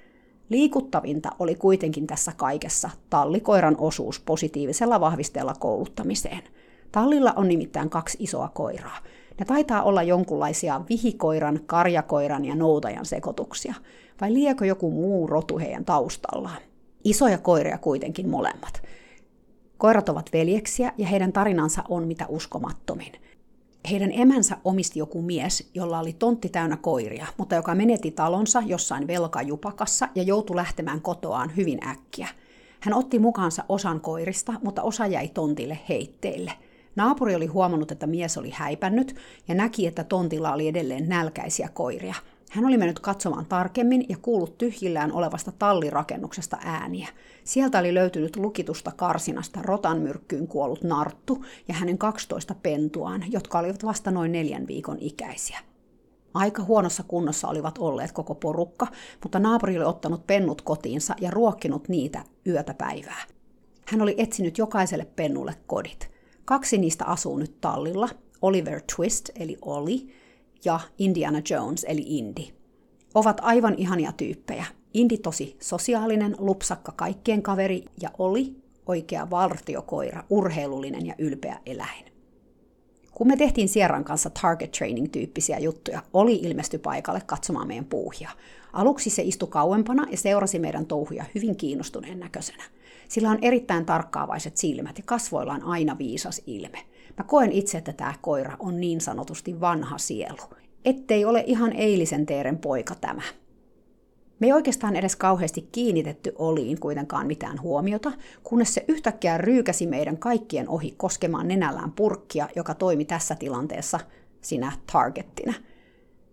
Liikuttavinta 0.49 1.31
oli 1.39 1.55
kuitenkin 1.55 2.07
tässä 2.07 2.33
kaikessa 2.37 2.91
tallikoiran 3.11 3.77
osuus 3.79 4.21
positiivisella 4.21 5.01
vahvisteella 5.01 5.55
kouluttamiseen. 5.59 6.43
Tallilla 6.93 7.33
on 7.37 7.49
nimittäin 7.49 7.91
kaksi 7.91 8.19
isoa 8.21 8.49
koiraa. 8.49 8.99
Ne 9.39 9.45
taitaa 9.45 9.83
olla 9.83 10.03
jonkunlaisia 10.03 10.81
vihikoiran, 10.89 11.61
karjakoiran 11.67 12.45
ja 12.45 12.55
noutajan 12.55 13.07
sekoituksia. 13.07 13.75
Vai 14.21 14.33
liekö 14.33 14.67
joku 14.67 14.91
muu 14.91 15.27
rotu 15.27 15.59
heidän 15.59 15.85
taustallaan? 15.85 16.63
Isoja 17.05 17.39
koiria 17.39 17.79
kuitenkin 17.79 18.29
molemmat. 18.29 18.83
Koirat 19.79 20.09
ovat 20.09 20.31
veljeksiä 20.33 20.93
ja 20.99 21.07
heidän 21.07 21.33
tarinansa 21.33 21.83
on 21.89 22.07
mitä 22.07 22.27
uskomattomin. 22.29 23.13
Heidän 23.91 24.11
emänsä 24.13 24.57
omisti 24.65 24.99
joku 24.99 25.23
mies, 25.23 25.71
jolla 25.75 25.99
oli 25.99 26.13
tontti 26.13 26.49
täynnä 26.49 26.77
koiria, 26.77 27.27
mutta 27.37 27.55
joka 27.55 27.75
menetti 27.75 28.11
talonsa 28.11 28.63
jossain 28.67 29.07
velkajupakassa 29.07 30.09
ja 30.15 30.23
joutui 30.23 30.57
lähtemään 30.57 31.01
kotoaan 31.01 31.57
hyvin 31.57 31.89
äkkiä. 31.89 32.29
Hän 32.81 32.95
otti 32.95 33.19
mukaansa 33.19 33.65
osan 33.69 34.01
koirista, 34.01 34.55
mutta 34.65 34.83
osa 34.83 35.07
jäi 35.07 35.29
tontille 35.29 35.79
heitteille. 35.89 36.53
Naapuri 36.97 37.35
oli 37.35 37.47
huomannut, 37.47 37.93
että 37.93 38.07
mies 38.07 38.39
oli 38.39 38.51
häipännyt 38.51 39.17
ja 39.49 39.55
näki, 39.55 39.87
että 39.87 40.05
tontilla 40.05 40.53
oli 40.53 40.69
edelleen 40.69 41.09
nälkäisiä 41.09 41.69
koiria– 41.75 42.15
hän 42.57 42.65
oli 42.65 42.77
mennyt 42.77 42.99
katsomaan 42.99 43.47
tarkemmin 43.47 44.07
ja 44.09 44.17
kuullut 44.23 44.59
tyhjillään 44.59 45.13
olevasta 45.13 45.53
tallirakennuksesta 45.53 46.59
ääniä. 46.65 47.09
Sieltä 47.45 47.79
oli 47.79 47.95
löytynyt 47.95 48.37
lukitusta 48.37 48.93
karsinasta 48.97 49.63
rotan 49.63 49.99
myrkkyyn 49.99 50.49
kuollut 50.49 50.83
narttu 50.83 51.45
ja 51.69 51.75
hänen 51.75 51.99
12 51.99 52.55
pentuaan, 52.63 53.25
jotka 53.33 53.59
olivat 53.59 53.85
vasta 53.85 54.11
noin 54.11 54.33
neljän 54.33 54.67
viikon 54.67 54.97
ikäisiä. 55.01 55.59
Aika 56.35 56.63
huonossa 56.63 57.03
kunnossa 57.03 57.49
olivat 57.49 57.79
olleet 57.79 58.13
koko 58.13 58.35
porukka, 58.35 58.87
mutta 59.23 59.39
naapuri 59.39 59.77
oli 59.77 59.85
ottanut 59.85 60.27
pennut 60.27 60.63
kotiinsa 60.63 61.15
ja 61.21 61.31
ruokkinut 61.31 61.89
niitä 61.89 62.25
yötä 62.47 62.75
päivää. 62.75 63.23
Hän 63.87 64.03
oli 64.03 64.15
etsinyt 64.19 64.59
jokaiselle 64.59 65.07
pennulle 65.17 65.55
kodit. 65.67 66.11
Kaksi 66.45 66.79
niistä 66.79 67.05
asuu 67.05 67.39
nyt 67.39 67.61
tallilla, 67.61 68.09
Oliver 68.43 68.81
Twist 68.97 69.31
eli 69.35 69.59
Oli 69.63 70.09
ja 70.65 70.81
Indiana 70.99 71.43
Jones 71.51 71.87
eli 71.89 72.05
Indy. 72.07 72.43
Ovat 73.15 73.41
aivan 73.43 73.75
ihania 73.77 74.13
tyyppejä. 74.13 74.65
Indy 74.95 75.19
tosi 75.19 75.57
sosiaalinen, 75.61 76.37
lupsakka 76.39 76.93
kaikkien 76.93 77.43
kaveri 77.43 77.85
ja 78.03 78.11
oli 78.19 78.57
oikea 78.87 79.31
valtiokoira, 79.31 80.25
urheilullinen 80.31 81.07
ja 81.07 81.15
ylpeä 81.19 81.59
eläin. 81.67 82.05
Kun 83.13 83.27
me 83.27 83.37
tehtiin 83.37 83.69
Sierran 83.69 84.05
kanssa 84.05 84.31
target 84.31 84.71
training-tyyppisiä 84.71 85.59
juttuja, 85.59 86.03
oli 86.13 86.35
ilmesty 86.35 86.79
paikalle 86.79 87.21
katsomaan 87.27 87.67
meidän 87.67 87.85
puuhia. 87.85 88.31
Aluksi 88.73 89.11
se 89.11 89.23
istui 89.23 89.49
kauempana 89.49 90.07
ja 90.11 90.17
seurasi 90.17 90.59
meidän 90.59 90.87
touhuja 90.87 91.25
hyvin 91.35 91.57
kiinnostuneen 91.57 92.21
näköisenä. 92.21 92.65
Sillä 93.09 93.31
on 93.31 93.39
erittäin 93.43 93.87
tarkkaavaiset 93.87 94.57
silmät 94.57 94.99
ja 94.99 95.05
kasvoillaan 95.07 95.63
aina 95.63 95.99
viisas 95.99 96.43
ilme. 96.47 96.79
Mä 97.19 97.25
koen 97.25 97.53
itse, 97.53 97.79
että 97.79 97.93
tämä 97.93 98.15
koira 98.21 98.57
on 98.59 98.81
niin 98.81 99.01
sanotusti 99.01 99.61
vanha 99.61 99.99
sielu. 99.99 100.43
Ettei 100.85 101.25
ole 101.25 101.45
ihan 101.47 101.73
eilisen 101.73 102.27
teeren 102.27 102.59
poika 102.59 102.95
tämä. 102.95 103.23
Me 104.41 104.47
ei 104.47 104.53
oikeastaan 104.53 104.97
edes 104.97 105.17
kauheasti 105.17 105.69
kiinnitetty 105.73 106.33
Oliin 106.39 106.81
kuitenkaan 106.81 107.27
mitään 107.27 107.63
huomiota, 107.63 108.13
kunnes 108.43 108.75
se 108.75 108.85
yhtäkkiä 108.89 109.39
ryykäsi 109.39 109.87
meidän 109.87 110.19
kaikkien 110.19 110.69
ohi 110.69 110.95
koskemaan 110.97 111.49
nenällään 111.49 111.93
purkkia, 111.93 112.49
joka 112.57 112.75
toimi 112.75 113.05
tässä 113.05 113.35
tilanteessa 113.35 114.01
sinä 114.41 114.73
targettina. 114.93 115.55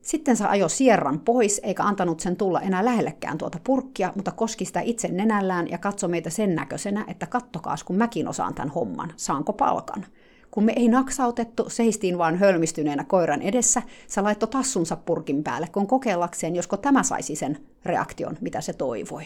Sitten 0.02 0.38
se 0.38 0.46
ajoi 0.46 0.70
sierran 0.70 1.20
pois, 1.20 1.62
eikä 1.64 1.84
antanut 1.84 2.20
sen 2.20 2.36
tulla 2.36 2.62
enää 2.62 2.86
lähellekään 2.86 3.38
tuota 3.38 3.60
purkkia, 3.64 4.14
mutta 4.16 4.32
koski 4.32 4.66
sitä 4.66 4.82
itse 4.82 5.08
nenällään 5.08 5.70
ja 5.70 5.78
katsoi 5.78 6.10
meitä 6.10 6.30
sen 6.30 6.56
näköisenä, 6.56 7.06
että 7.08 7.28
kattokaas 7.28 7.84
kun 7.84 7.96
mäkin 7.96 8.28
osaan 8.28 8.54
tämän 8.54 8.70
homman, 8.70 9.14
saanko 9.16 9.54
palkan. 9.54 10.06
Kun 10.54 10.64
me 10.64 10.74
ei 10.76 10.88
naksautettu, 10.88 11.70
seistiin 11.70 12.18
vaan 12.18 12.36
hölmistyneenä 12.36 13.04
koiran 13.04 13.42
edessä, 13.42 13.82
se 14.08 14.22
laittoi 14.22 14.50
tassunsa 14.50 14.96
purkin 14.96 15.44
päälle, 15.44 15.68
kun 15.68 15.88
kokeillakseen, 15.88 16.56
josko 16.56 16.78
tämä 16.78 17.04
saisi 17.04 17.36
sen 17.36 17.58
reaktion, 17.86 18.38
mitä 18.42 18.62
se 18.62 18.74
toivoi. 18.74 19.24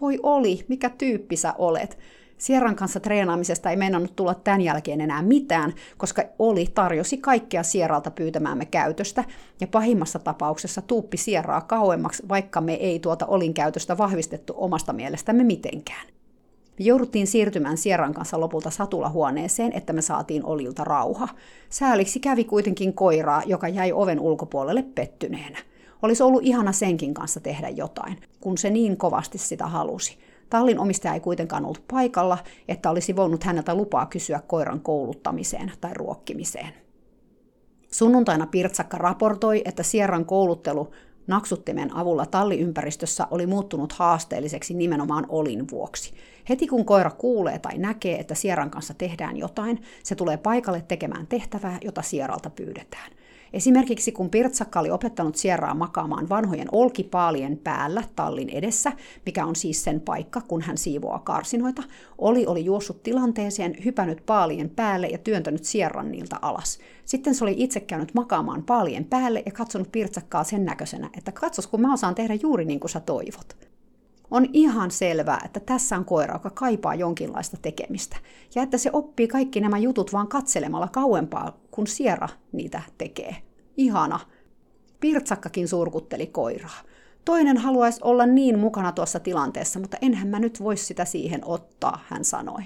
Voi 0.00 0.18
oli, 0.22 0.64
mikä 0.68 0.90
tyyppi 0.90 1.36
sä 1.36 1.54
olet. 1.58 1.98
Sierran 2.38 2.76
kanssa 2.76 3.00
treenaamisesta 3.00 3.70
ei 3.70 3.76
meinannut 3.76 4.16
tulla 4.16 4.34
tämän 4.34 4.60
jälkeen 4.60 5.00
enää 5.00 5.22
mitään, 5.22 5.74
koska 5.96 6.22
Oli 6.38 6.66
tarjosi 6.74 7.18
kaikkea 7.18 7.62
Sierralta 7.62 8.10
pyytämäämme 8.10 8.64
käytöstä, 8.64 9.24
ja 9.60 9.66
pahimmassa 9.66 10.18
tapauksessa 10.18 10.82
tuuppi 10.82 11.16
Sierraa 11.16 11.60
kauemmaksi, 11.60 12.22
vaikka 12.28 12.60
me 12.60 12.74
ei 12.74 12.98
tuota 12.98 13.26
Olin 13.26 13.54
käytöstä 13.54 13.98
vahvistettu 13.98 14.54
omasta 14.56 14.92
mielestämme 14.92 15.44
mitenkään. 15.44 16.19
Me 16.78 16.84
jouduttiin 16.84 17.26
siirtymään 17.26 17.76
Sierran 17.76 18.14
kanssa 18.14 18.40
lopulta 18.40 18.70
satulahuoneeseen, 18.70 19.72
että 19.72 19.92
me 19.92 20.02
saatiin 20.02 20.44
Olilta 20.44 20.84
rauha. 20.84 21.28
Sääliksi 21.70 22.20
kävi 22.20 22.44
kuitenkin 22.44 22.94
koiraa, 22.94 23.42
joka 23.46 23.68
jäi 23.68 23.92
oven 23.92 24.20
ulkopuolelle 24.20 24.82
pettyneenä. 24.82 25.58
Olisi 26.02 26.22
ollut 26.22 26.42
ihana 26.44 26.72
senkin 26.72 27.14
kanssa 27.14 27.40
tehdä 27.40 27.68
jotain, 27.68 28.18
kun 28.40 28.58
se 28.58 28.70
niin 28.70 28.96
kovasti 28.96 29.38
sitä 29.38 29.66
halusi. 29.66 30.18
Tallin 30.50 30.78
omistaja 30.78 31.14
ei 31.14 31.20
kuitenkaan 31.20 31.64
ollut 31.64 31.84
paikalla, 31.90 32.38
että 32.68 32.90
olisi 32.90 33.16
voinut 33.16 33.44
häneltä 33.44 33.74
lupaa 33.74 34.06
kysyä 34.06 34.40
koiran 34.46 34.80
kouluttamiseen 34.80 35.72
tai 35.80 35.94
ruokkimiseen. 35.94 36.74
Sunnuntaina 37.90 38.46
Pirtsakka 38.46 38.98
raportoi, 38.98 39.62
että 39.64 39.82
Sierran 39.82 40.24
kouluttelu 40.24 40.90
naksuttimen 41.26 41.96
avulla 41.96 42.26
talliympäristössä 42.26 43.26
oli 43.30 43.46
muuttunut 43.46 43.92
haasteelliseksi 43.92 44.74
nimenomaan 44.74 45.26
olin 45.28 45.70
vuoksi. 45.70 46.14
Heti 46.48 46.66
kun 46.66 46.84
koira 46.84 47.10
kuulee 47.10 47.58
tai 47.58 47.78
näkee, 47.78 48.18
että 48.18 48.34
sieran 48.34 48.70
kanssa 48.70 48.94
tehdään 48.94 49.36
jotain, 49.36 49.82
se 50.02 50.14
tulee 50.14 50.36
paikalle 50.36 50.84
tekemään 50.88 51.26
tehtävää, 51.26 51.78
jota 51.82 52.02
sieralta 52.02 52.50
pyydetään. 52.50 53.12
Esimerkiksi 53.52 54.12
kun 54.12 54.30
Pirtsakka 54.30 54.80
oli 54.80 54.90
opettanut 54.90 55.36
Sierraa 55.36 55.74
makaamaan 55.74 56.28
vanhojen 56.28 56.68
olkipaalien 56.72 57.58
päällä 57.58 58.02
tallin 58.16 58.48
edessä, 58.48 58.92
mikä 59.26 59.46
on 59.46 59.56
siis 59.56 59.84
sen 59.84 60.00
paikka, 60.00 60.40
kun 60.40 60.62
hän 60.62 60.78
siivoaa 60.78 61.18
karsinoita, 61.18 61.82
Oli 62.18 62.46
oli 62.46 62.64
juossut 62.64 63.02
tilanteeseen, 63.02 63.76
hypännyt 63.84 64.26
paalien 64.26 64.70
päälle 64.70 65.06
ja 65.06 65.18
työntänyt 65.18 65.64
Sierran 65.64 66.10
niiltä 66.10 66.36
alas. 66.42 66.78
Sitten 67.04 67.34
se 67.34 67.44
oli 67.44 67.54
itse 67.56 67.80
käynyt 67.80 68.14
makaamaan 68.14 68.62
paalien 68.62 69.04
päälle 69.04 69.42
ja 69.46 69.52
katsonut 69.52 69.92
Pirtsakkaa 69.92 70.44
sen 70.44 70.64
näköisenä, 70.64 71.10
että 71.18 71.32
katsos 71.32 71.66
kun 71.66 71.80
mä 71.80 71.92
osaan 71.92 72.14
tehdä 72.14 72.34
juuri 72.34 72.64
niin 72.64 72.80
kuin 72.80 72.90
sä 72.90 73.00
toivot. 73.00 73.69
On 74.30 74.46
ihan 74.52 74.90
selvää, 74.90 75.40
että 75.44 75.60
tässä 75.60 75.96
on 75.96 76.04
koira, 76.04 76.34
joka 76.34 76.50
kaipaa 76.50 76.94
jonkinlaista 76.94 77.56
tekemistä. 77.62 78.16
Ja 78.54 78.62
että 78.62 78.78
se 78.78 78.90
oppii 78.92 79.28
kaikki 79.28 79.60
nämä 79.60 79.78
jutut 79.78 80.12
vaan 80.12 80.28
katselemalla 80.28 80.88
kauempaa, 80.88 81.58
kun 81.70 81.86
Sierra 81.86 82.28
niitä 82.52 82.82
tekee. 82.98 83.36
Ihana. 83.76 84.20
Pirtsakkakin 85.00 85.68
surkutteli 85.68 86.26
koiraa. 86.26 86.80
Toinen 87.24 87.56
haluaisi 87.56 88.00
olla 88.04 88.26
niin 88.26 88.58
mukana 88.58 88.92
tuossa 88.92 89.20
tilanteessa, 89.20 89.80
mutta 89.80 89.96
enhän 90.02 90.28
mä 90.28 90.38
nyt 90.38 90.62
voi 90.62 90.76
sitä 90.76 91.04
siihen 91.04 91.40
ottaa, 91.44 92.00
hän 92.08 92.24
sanoi. 92.24 92.62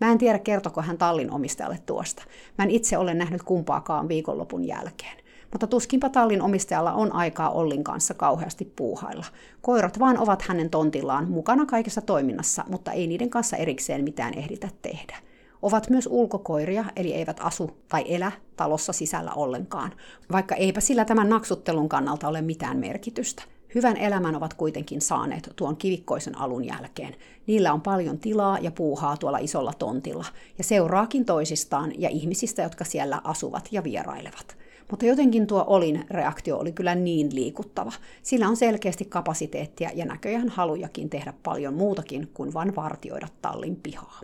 Mä 0.00 0.12
en 0.12 0.18
tiedä, 0.18 0.38
kertoko 0.38 0.82
hän 0.82 0.98
tallin 0.98 1.30
omistajalle 1.30 1.78
tuosta. 1.86 2.22
Mä 2.58 2.64
en 2.64 2.70
itse 2.70 2.98
ole 2.98 3.14
nähnyt 3.14 3.42
kumpaakaan 3.42 4.08
viikonlopun 4.08 4.64
jälkeen 4.64 5.19
mutta 5.50 5.66
tuskinpa 5.66 6.08
tallin 6.08 6.42
omistajalla 6.42 6.92
on 6.92 7.12
aikaa 7.12 7.50
Ollin 7.50 7.84
kanssa 7.84 8.14
kauheasti 8.14 8.72
puuhailla. 8.76 9.26
Koirat 9.62 9.98
vaan 9.98 10.18
ovat 10.18 10.42
hänen 10.42 10.70
tontillaan 10.70 11.30
mukana 11.30 11.66
kaikessa 11.66 12.00
toiminnassa, 12.00 12.64
mutta 12.68 12.92
ei 12.92 13.06
niiden 13.06 13.30
kanssa 13.30 13.56
erikseen 13.56 14.04
mitään 14.04 14.34
ehditä 14.34 14.68
tehdä. 14.82 15.16
Ovat 15.62 15.90
myös 15.90 16.08
ulkokoiria, 16.10 16.84
eli 16.96 17.12
eivät 17.12 17.36
asu 17.40 17.70
tai 17.88 18.04
elä 18.08 18.32
talossa 18.56 18.92
sisällä 18.92 19.32
ollenkaan, 19.32 19.92
vaikka 20.32 20.54
eipä 20.54 20.80
sillä 20.80 21.04
tämän 21.04 21.28
naksuttelun 21.28 21.88
kannalta 21.88 22.28
ole 22.28 22.42
mitään 22.42 22.76
merkitystä. 22.76 23.42
Hyvän 23.74 23.96
elämän 23.96 24.36
ovat 24.36 24.54
kuitenkin 24.54 25.00
saaneet 25.00 25.52
tuon 25.56 25.76
kivikkoisen 25.76 26.38
alun 26.38 26.64
jälkeen. 26.64 27.16
Niillä 27.46 27.72
on 27.72 27.80
paljon 27.80 28.18
tilaa 28.18 28.58
ja 28.58 28.70
puuhaa 28.70 29.16
tuolla 29.16 29.38
isolla 29.38 29.72
tontilla, 29.78 30.24
ja 30.58 30.64
seuraakin 30.64 31.24
toisistaan 31.24 31.92
ja 31.98 32.08
ihmisistä, 32.08 32.62
jotka 32.62 32.84
siellä 32.84 33.20
asuvat 33.24 33.68
ja 33.72 33.84
vierailevat. 33.84 34.56
Mutta 34.90 35.06
jotenkin 35.06 35.46
tuo 35.46 35.64
Olin 35.66 36.04
reaktio 36.10 36.58
oli 36.58 36.72
kyllä 36.72 36.94
niin 36.94 37.34
liikuttava. 37.34 37.92
Sillä 38.22 38.48
on 38.48 38.56
selkeästi 38.56 39.04
kapasiteettia 39.04 39.90
ja 39.94 40.04
näköjään 40.04 40.48
halujakin 40.48 41.10
tehdä 41.10 41.32
paljon 41.42 41.74
muutakin 41.74 42.30
kuin 42.34 42.54
vain 42.54 42.76
vartioida 42.76 43.28
tallin 43.42 43.76
pihaa. 43.76 44.20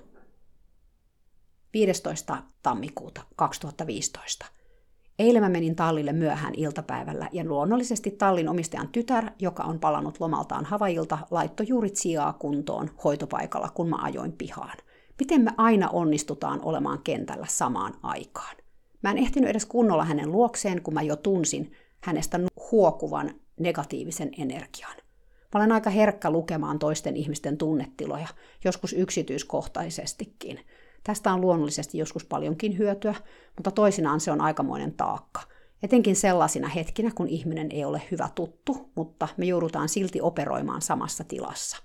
15. 1.72 2.42
tammikuuta 2.62 3.22
2015. 3.36 4.46
Eilen 5.18 5.42
mä 5.42 5.48
menin 5.48 5.76
tallille 5.76 6.12
myöhään 6.12 6.54
iltapäivällä 6.56 7.28
ja 7.32 7.44
luonnollisesti 7.44 8.10
tallin 8.10 8.48
omistajan 8.48 8.88
tytär, 8.88 9.30
joka 9.38 9.62
on 9.62 9.78
palannut 9.78 10.20
lomaltaan 10.20 10.64
Havailta, 10.64 11.18
laittoi 11.30 11.66
juuri 11.68 11.90
sijaa 11.94 12.32
kuntoon 12.32 12.90
hoitopaikalla, 13.04 13.68
kun 13.68 13.88
mä 13.88 13.96
ajoin 14.02 14.32
pihaan. 14.32 14.76
Miten 15.18 15.40
me 15.40 15.50
aina 15.56 15.88
onnistutaan 15.88 16.60
olemaan 16.62 17.02
kentällä 17.02 17.46
samaan 17.48 17.94
aikaan? 18.02 18.56
Mä 19.06 19.10
en 19.10 19.18
ehtinyt 19.18 19.50
edes 19.50 19.66
kunnolla 19.66 20.04
hänen 20.04 20.32
luokseen, 20.32 20.82
kun 20.82 20.94
mä 20.94 21.02
jo 21.02 21.16
tunsin 21.16 21.72
hänestä 22.00 22.40
huokuvan 22.72 23.30
negatiivisen 23.60 24.30
energian. 24.38 24.96
Mä 25.54 25.60
olen 25.60 25.72
aika 25.72 25.90
herkkä 25.90 26.30
lukemaan 26.30 26.78
toisten 26.78 27.16
ihmisten 27.16 27.56
tunnetiloja, 27.56 28.28
joskus 28.64 28.92
yksityiskohtaisestikin. 28.92 30.60
Tästä 31.04 31.32
on 31.32 31.40
luonnollisesti 31.40 31.98
joskus 31.98 32.24
paljonkin 32.24 32.78
hyötyä, 32.78 33.14
mutta 33.56 33.70
toisinaan 33.70 34.20
se 34.20 34.30
on 34.30 34.40
aikamoinen 34.40 34.92
taakka. 34.92 35.40
Etenkin 35.82 36.16
sellaisina 36.16 36.68
hetkinä, 36.68 37.10
kun 37.14 37.28
ihminen 37.28 37.68
ei 37.70 37.84
ole 37.84 38.02
hyvä 38.10 38.28
tuttu, 38.34 38.90
mutta 38.94 39.28
me 39.36 39.44
joudutaan 39.44 39.88
silti 39.88 40.20
operoimaan 40.20 40.82
samassa 40.82 41.24
tilassa. 41.24 41.76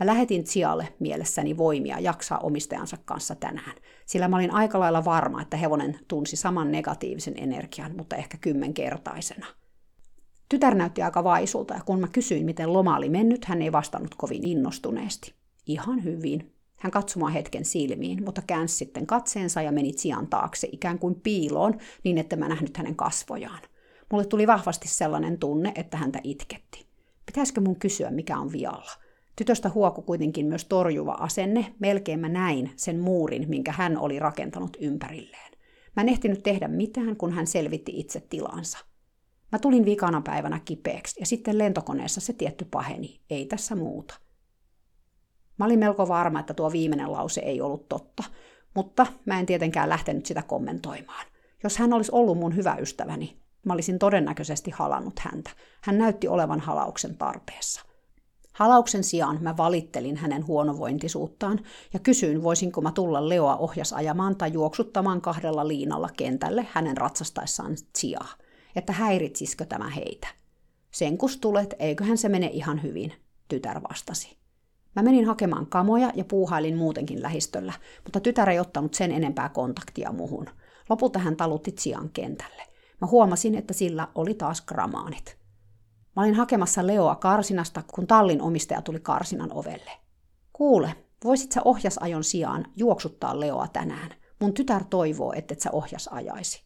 Mä 0.00 0.06
lähetin 0.06 0.44
Tsialle 0.44 0.88
mielessäni 0.98 1.56
voimia 1.56 1.98
jaksaa 1.98 2.38
omistajansa 2.38 2.96
kanssa 3.04 3.34
tänään, 3.34 3.76
sillä 4.06 4.28
mä 4.28 4.36
olin 4.36 4.54
aika 4.54 4.80
lailla 4.80 5.04
varma, 5.04 5.42
että 5.42 5.56
hevonen 5.56 5.98
tunsi 6.08 6.36
saman 6.36 6.72
negatiivisen 6.72 7.34
energian, 7.36 7.96
mutta 7.96 8.16
ehkä 8.16 8.38
kymmenkertaisena. 8.40 9.46
Tytär 10.48 10.74
näytti 10.74 11.02
aika 11.02 11.24
vaisulta 11.24 11.74
ja 11.74 11.80
kun 11.86 12.00
mä 12.00 12.08
kysyin, 12.08 12.44
miten 12.44 12.72
loma 12.72 12.96
oli 12.96 13.08
mennyt, 13.08 13.44
hän 13.44 13.62
ei 13.62 13.72
vastannut 13.72 14.14
kovin 14.14 14.48
innostuneesti. 14.48 15.34
Ihan 15.66 16.04
hyvin. 16.04 16.52
Hän 16.76 16.92
katsoi 16.92 17.34
hetken 17.34 17.64
silmiin, 17.64 18.24
mutta 18.24 18.42
käänsi 18.46 18.76
sitten 18.76 19.06
katseensa 19.06 19.62
ja 19.62 19.72
meni 19.72 19.92
sian 19.96 20.26
taakse 20.26 20.68
ikään 20.72 20.98
kuin 20.98 21.20
piiloon, 21.20 21.78
niin 22.04 22.18
että 22.18 22.36
mä 22.36 22.48
nähnyt 22.48 22.76
hänen 22.76 22.96
kasvojaan. 22.96 23.62
Mulle 24.12 24.24
tuli 24.24 24.46
vahvasti 24.46 24.88
sellainen 24.88 25.38
tunne, 25.38 25.72
että 25.74 25.96
häntä 25.96 26.20
itketti. 26.24 26.86
Pitäisikö 27.26 27.60
mun 27.60 27.76
kysyä, 27.76 28.10
mikä 28.10 28.38
on 28.38 28.52
vialla? 28.52 29.07
Tytöstä 29.38 29.68
huoku 29.68 30.02
kuitenkin 30.02 30.46
myös 30.46 30.64
torjuva 30.64 31.12
asenne, 31.12 31.74
melkein 31.78 32.20
mä 32.20 32.28
näin 32.28 32.72
sen 32.76 32.98
muurin, 33.00 33.48
minkä 33.48 33.72
hän 33.72 33.98
oli 33.98 34.18
rakentanut 34.18 34.76
ympärilleen. 34.80 35.52
Mä 35.96 36.00
en 36.00 36.08
ehtinyt 36.08 36.42
tehdä 36.42 36.68
mitään, 36.68 37.16
kun 37.16 37.32
hän 37.32 37.46
selvitti 37.46 37.92
itse 37.94 38.20
tilansa. 38.20 38.78
Mä 39.52 39.58
tulin 39.58 39.84
vikana 39.84 40.20
päivänä 40.20 40.60
kipeäksi 40.64 41.20
ja 41.20 41.26
sitten 41.26 41.58
lentokoneessa 41.58 42.20
se 42.20 42.32
tietty 42.32 42.64
paheni, 42.70 43.20
ei 43.30 43.46
tässä 43.46 43.76
muuta. 43.76 44.14
Mä 45.58 45.64
olin 45.64 45.78
melko 45.78 46.08
varma, 46.08 46.40
että 46.40 46.54
tuo 46.54 46.72
viimeinen 46.72 47.12
lause 47.12 47.40
ei 47.40 47.60
ollut 47.60 47.88
totta, 47.88 48.24
mutta 48.74 49.06
mä 49.24 49.38
en 49.38 49.46
tietenkään 49.46 49.88
lähtenyt 49.88 50.26
sitä 50.26 50.42
kommentoimaan. 50.42 51.26
Jos 51.62 51.78
hän 51.78 51.92
olisi 51.92 52.12
ollut 52.12 52.38
mun 52.38 52.56
hyvä 52.56 52.76
ystäväni, 52.80 53.38
mä 53.64 53.72
olisin 53.72 53.98
todennäköisesti 53.98 54.70
halannut 54.70 55.18
häntä. 55.18 55.50
Hän 55.82 55.98
näytti 55.98 56.28
olevan 56.28 56.60
halauksen 56.60 57.16
tarpeessa. 57.16 57.87
Halauksen 58.58 59.04
sijaan 59.04 59.38
mä 59.40 59.56
valittelin 59.56 60.16
hänen 60.16 60.46
huonovointisuuttaan 60.46 61.60
ja 61.92 61.98
kysyin, 61.98 62.42
voisinko 62.42 62.80
mä 62.80 62.92
tulla 62.92 63.28
Leoa 63.28 63.56
ohjas 63.56 63.92
ajamaan 63.92 64.36
tai 64.36 64.52
juoksuttamaan 64.52 65.20
kahdella 65.20 65.68
liinalla 65.68 66.08
kentälle 66.16 66.66
hänen 66.72 66.96
ratsastaessaan 66.96 67.76
sijaa, 67.96 68.28
että 68.76 68.92
häiritsisikö 68.92 69.64
tämä 69.64 69.90
heitä. 69.90 70.28
Sen 70.90 71.18
kus 71.18 71.36
tulet, 71.36 71.74
eiköhän 71.78 72.18
se 72.18 72.28
mene 72.28 72.50
ihan 72.52 72.82
hyvin, 72.82 73.12
tytär 73.48 73.80
vastasi. 73.90 74.36
Mä 74.96 75.02
menin 75.02 75.26
hakemaan 75.26 75.66
kamoja 75.66 76.12
ja 76.14 76.24
puuhailin 76.24 76.76
muutenkin 76.76 77.22
lähistöllä, 77.22 77.72
mutta 78.04 78.20
tytär 78.20 78.50
ei 78.50 78.58
ottanut 78.58 78.94
sen 78.94 79.12
enempää 79.12 79.48
kontaktia 79.48 80.12
muhun. 80.12 80.46
Lopulta 80.88 81.18
hän 81.18 81.36
talutti 81.36 81.72
Tsian 81.72 82.10
kentälle. 82.10 82.62
Mä 83.00 83.06
huomasin, 83.06 83.54
että 83.54 83.74
sillä 83.74 84.08
oli 84.14 84.34
taas 84.34 84.60
gramaanit. 84.60 85.38
Mä 86.18 86.22
olin 86.22 86.34
hakemassa 86.34 86.86
Leoa 86.86 87.16
karsinasta, 87.16 87.82
kun 87.94 88.06
tallin 88.06 88.42
omistaja 88.42 88.82
tuli 88.82 89.00
karsinan 89.00 89.52
ovelle. 89.52 89.90
Kuule, 90.52 90.94
voisit 91.24 91.52
sä 91.52 91.60
ohjasajon 91.64 92.24
sijaan 92.24 92.64
juoksuttaa 92.76 93.40
Leoa 93.40 93.68
tänään? 93.68 94.10
Mun 94.40 94.54
tytär 94.54 94.84
toivoo, 94.84 95.32
että 95.32 95.54
sä 95.58 95.70
ohjas 95.72 96.08
ajaisi. 96.08 96.64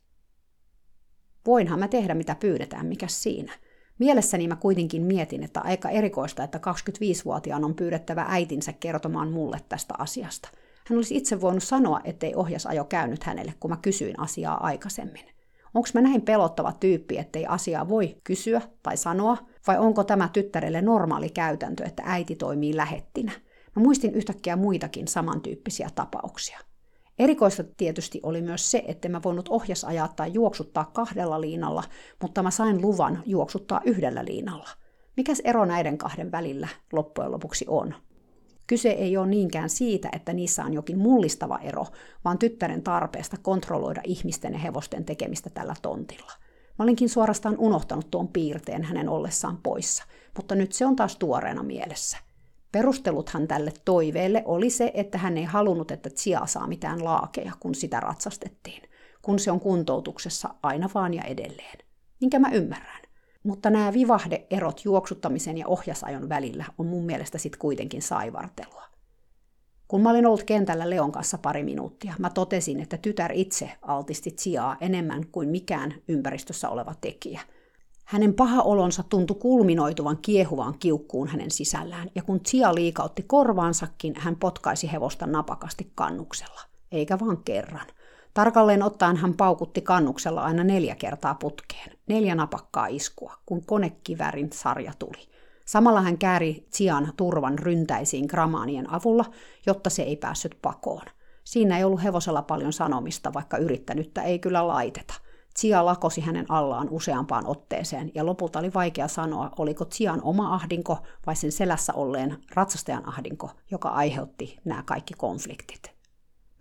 Voinhan 1.46 1.78
mä 1.78 1.88
tehdä, 1.88 2.14
mitä 2.14 2.34
pyydetään, 2.34 2.86
mikä 2.86 3.06
siinä. 3.08 3.52
Mielessäni 3.98 4.48
mä 4.48 4.56
kuitenkin 4.56 5.02
mietin, 5.02 5.42
että 5.42 5.60
aika 5.60 5.88
erikoista, 5.88 6.44
että 6.44 6.58
25-vuotiaan 6.58 7.64
on 7.64 7.74
pyydettävä 7.74 8.26
äitinsä 8.28 8.72
kertomaan 8.72 9.32
mulle 9.32 9.58
tästä 9.68 9.94
asiasta. 9.98 10.48
Hän 10.88 10.96
olisi 10.96 11.16
itse 11.16 11.40
voinut 11.40 11.62
sanoa, 11.62 12.00
ettei 12.04 12.34
ohjasajo 12.34 12.84
käynyt 12.84 13.24
hänelle, 13.24 13.54
kun 13.60 13.70
mä 13.70 13.76
kysyin 13.76 14.20
asiaa 14.20 14.66
aikaisemmin. 14.66 15.41
Onko 15.74 15.88
mä 15.94 16.00
näin 16.00 16.22
pelottava 16.22 16.72
tyyppi, 16.72 17.18
ettei 17.18 17.46
asiaa 17.46 17.88
voi 17.88 18.16
kysyä 18.24 18.60
tai 18.82 18.96
sanoa, 18.96 19.36
vai 19.66 19.78
onko 19.78 20.04
tämä 20.04 20.28
tyttärelle 20.32 20.82
normaali 20.82 21.30
käytäntö, 21.30 21.84
että 21.84 22.02
äiti 22.06 22.36
toimii 22.36 22.76
lähettinä? 22.76 23.32
Mä 23.76 23.82
muistin 23.82 24.14
yhtäkkiä 24.14 24.56
muitakin 24.56 25.08
samantyyppisiä 25.08 25.88
tapauksia. 25.94 26.58
Erikoista 27.18 27.64
tietysti 27.76 28.20
oli 28.22 28.42
myös 28.42 28.70
se, 28.70 28.84
että 28.86 29.08
mä 29.08 29.20
voinut 29.24 29.48
ohjasajaa 29.48 30.08
tai 30.08 30.30
juoksuttaa 30.32 30.90
kahdella 30.92 31.40
liinalla, 31.40 31.84
mutta 32.22 32.42
mä 32.42 32.50
sain 32.50 32.82
luvan 32.82 33.22
juoksuttaa 33.26 33.80
yhdellä 33.84 34.24
liinalla. 34.24 34.68
Mikäs 35.16 35.40
ero 35.44 35.64
näiden 35.64 35.98
kahden 35.98 36.32
välillä 36.32 36.68
loppujen 36.92 37.32
lopuksi 37.32 37.64
on? 37.68 37.94
Kyse 38.72 38.90
ei 38.90 39.16
ole 39.16 39.26
niinkään 39.26 39.70
siitä, 39.70 40.08
että 40.12 40.32
niissä 40.32 40.64
on 40.64 40.72
jokin 40.72 40.98
mullistava 40.98 41.58
ero, 41.58 41.86
vaan 42.24 42.38
tyttären 42.38 42.82
tarpeesta 42.82 43.36
kontrolloida 43.42 44.00
ihmisten 44.04 44.52
ja 44.52 44.58
hevosten 44.58 45.04
tekemistä 45.04 45.50
tällä 45.50 45.74
tontilla. 45.82 46.32
Mä 46.78 46.82
olinkin 46.82 47.08
suorastaan 47.08 47.58
unohtanut 47.58 48.10
tuon 48.10 48.28
piirteen 48.28 48.84
hänen 48.84 49.08
ollessaan 49.08 49.58
poissa, 49.62 50.04
mutta 50.36 50.54
nyt 50.54 50.72
se 50.72 50.86
on 50.86 50.96
taas 50.96 51.16
tuoreena 51.16 51.62
mielessä– 51.62 52.18
Perusteluthan 52.72 53.48
tälle 53.48 53.72
toiveelle 53.84 54.42
oli 54.44 54.70
se, 54.70 54.90
että 54.94 55.18
hän 55.18 55.38
ei 55.38 55.44
halunnut, 55.44 55.90
että 55.90 56.10
Tsia 56.10 56.46
saa 56.46 56.66
mitään 56.66 57.04
laakeja, 57.04 57.52
kun 57.60 57.74
sitä 57.74 58.00
ratsastettiin, 58.00 58.82
kun 59.22 59.38
se 59.38 59.50
on 59.50 59.60
kuntoutuksessa 59.60 60.54
aina 60.62 60.88
vaan 60.94 61.14
ja 61.14 61.22
edelleen. 61.22 61.78
Minkä 62.20 62.38
mä 62.38 62.48
ymmärrän. 62.52 63.01
Mutta 63.42 63.70
nämä 63.70 63.92
vivahdeerot 63.92 64.84
juoksuttamisen 64.84 65.58
ja 65.58 65.68
ohjasajon 65.68 66.28
välillä 66.28 66.64
on 66.78 66.86
mun 66.86 67.04
mielestä 67.04 67.38
sitten 67.38 67.58
kuitenkin 67.58 68.02
saivartelua. 68.02 68.82
Kun 69.88 70.02
mä 70.02 70.10
olin 70.10 70.26
ollut 70.26 70.42
kentällä 70.42 70.90
Leon 70.90 71.12
kanssa 71.12 71.38
pari 71.38 71.62
minuuttia, 71.62 72.14
mä 72.18 72.30
totesin, 72.30 72.80
että 72.80 72.98
tytär 72.98 73.32
itse 73.34 73.70
altisti 73.82 74.34
sijaa 74.36 74.76
enemmän 74.80 75.26
kuin 75.26 75.48
mikään 75.48 75.94
ympäristössä 76.08 76.68
oleva 76.68 76.94
tekijä– 77.00 77.40
hänen 78.12 78.34
paha 78.34 78.62
olonsa 78.62 79.02
tuntui 79.02 79.36
kulminoituvan 79.40 80.18
kiehuvaan 80.22 80.78
kiukkuun 80.78 81.28
hänen 81.28 81.50
sisällään, 81.50 82.10
ja 82.14 82.22
kun 82.22 82.40
Tia 82.40 82.74
liikautti 82.74 83.22
korvaansakin, 83.22 84.14
hän 84.16 84.36
potkaisi 84.36 84.92
hevosta 84.92 85.26
napakasti 85.26 85.92
kannuksella. 85.94 86.60
Eikä 86.92 87.18
vaan 87.20 87.36
kerran. 87.44 87.86
Tarkalleen 88.34 88.82
ottaen 88.82 89.16
hän 89.16 89.34
paukutti 89.34 89.80
kannuksella 89.80 90.42
aina 90.42 90.64
neljä 90.64 90.94
kertaa 90.94 91.34
putkeen, 91.34 91.98
neljä 92.08 92.34
napakkaa 92.34 92.86
iskua, 92.86 93.34
kun 93.46 93.66
konekivärin 93.66 94.50
sarja 94.52 94.92
tuli. 94.98 95.28
Samalla 95.64 96.00
hän 96.00 96.18
kääri 96.18 96.66
Tsian 96.70 97.12
turvan 97.16 97.58
ryntäisiin 97.58 98.26
gramaanien 98.26 98.90
avulla, 98.90 99.24
jotta 99.66 99.90
se 99.90 100.02
ei 100.02 100.16
päässyt 100.16 100.58
pakoon. 100.62 101.06
Siinä 101.44 101.78
ei 101.78 101.84
ollut 101.84 102.02
hevosella 102.02 102.42
paljon 102.42 102.72
sanomista, 102.72 103.32
vaikka 103.34 103.56
yrittänyttä 103.56 104.22
ei 104.22 104.38
kyllä 104.38 104.66
laiteta– 104.68 105.14
Tsia 105.54 105.86
lakosi 105.86 106.20
hänen 106.20 106.46
allaan 106.48 106.88
useampaan 106.90 107.46
otteeseen, 107.46 108.10
ja 108.14 108.26
lopulta 108.26 108.58
oli 108.58 108.74
vaikea 108.74 109.08
sanoa, 109.08 109.50
oliko 109.58 109.84
Tsian 109.84 110.22
oma 110.22 110.54
ahdinko 110.54 110.98
vai 111.26 111.36
sen 111.36 111.52
selässä 111.52 111.92
olleen 111.94 112.36
ratsastajan 112.54 113.08
ahdinko, 113.08 113.50
joka 113.70 113.88
aiheutti 113.88 114.58
nämä 114.64 114.82
kaikki 114.82 115.14
konfliktit. 115.14 115.91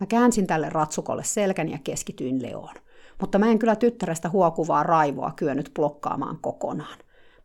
Mä 0.01 0.07
käänsin 0.07 0.47
tälle 0.47 0.69
ratsukolle 0.69 1.23
selkän 1.23 1.69
ja 1.69 1.77
keskityin 1.83 2.41
Leoon. 2.41 2.75
Mutta 3.21 3.39
mä 3.39 3.47
en 3.51 3.59
kyllä 3.59 3.75
tyttärestä 3.75 4.29
huokuvaa 4.29 4.83
raivoa 4.83 5.31
kyennyt 5.35 5.71
blokkaamaan 5.75 6.37
kokonaan. 6.41 6.97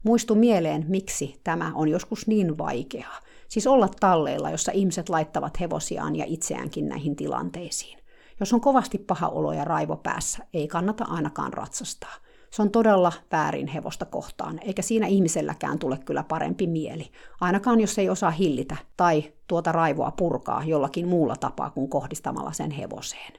Muistu 0.02 0.34
mieleen, 0.34 0.84
miksi 0.88 1.40
tämä 1.44 1.72
on 1.74 1.88
joskus 1.88 2.26
niin 2.26 2.58
vaikeaa. 2.58 3.20
Siis 3.48 3.66
olla 3.66 3.88
talleilla, 4.00 4.50
jossa 4.50 4.72
ihmiset 4.72 5.08
laittavat 5.08 5.60
hevosiaan 5.60 6.16
ja 6.16 6.24
itseäänkin 6.28 6.88
näihin 6.88 7.16
tilanteisiin. 7.16 7.98
Jos 8.40 8.52
on 8.52 8.60
kovasti 8.60 8.98
paha 8.98 9.28
olo 9.28 9.52
ja 9.52 9.64
raivo 9.64 9.96
päässä, 9.96 10.46
ei 10.54 10.68
kannata 10.68 11.04
ainakaan 11.04 11.52
ratsastaa. 11.52 12.14
Se 12.50 12.62
on 12.62 12.70
todella 12.70 13.12
väärin 13.32 13.66
hevosta 13.66 14.04
kohtaan, 14.04 14.58
eikä 14.62 14.82
siinä 14.82 15.06
ihmiselläkään 15.06 15.78
tule 15.78 15.98
kyllä 15.98 16.22
parempi 16.22 16.66
mieli, 16.66 17.10
ainakaan 17.40 17.80
jos 17.80 17.98
ei 17.98 18.10
osaa 18.10 18.30
hillitä 18.30 18.76
tai 18.96 19.32
tuota 19.46 19.72
raivoa 19.72 20.10
purkaa 20.10 20.64
jollakin 20.64 21.08
muulla 21.08 21.36
tapaa 21.36 21.70
kuin 21.70 21.88
kohdistamalla 21.88 22.52
sen 22.52 22.70
hevoseen. 22.70 23.32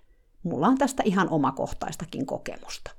Mulla 0.44 0.68
on 0.68 0.78
tästä 0.78 1.04
ihan 1.06 1.30
omakohtaistakin 1.30 2.26
kokemusta. 2.26 2.92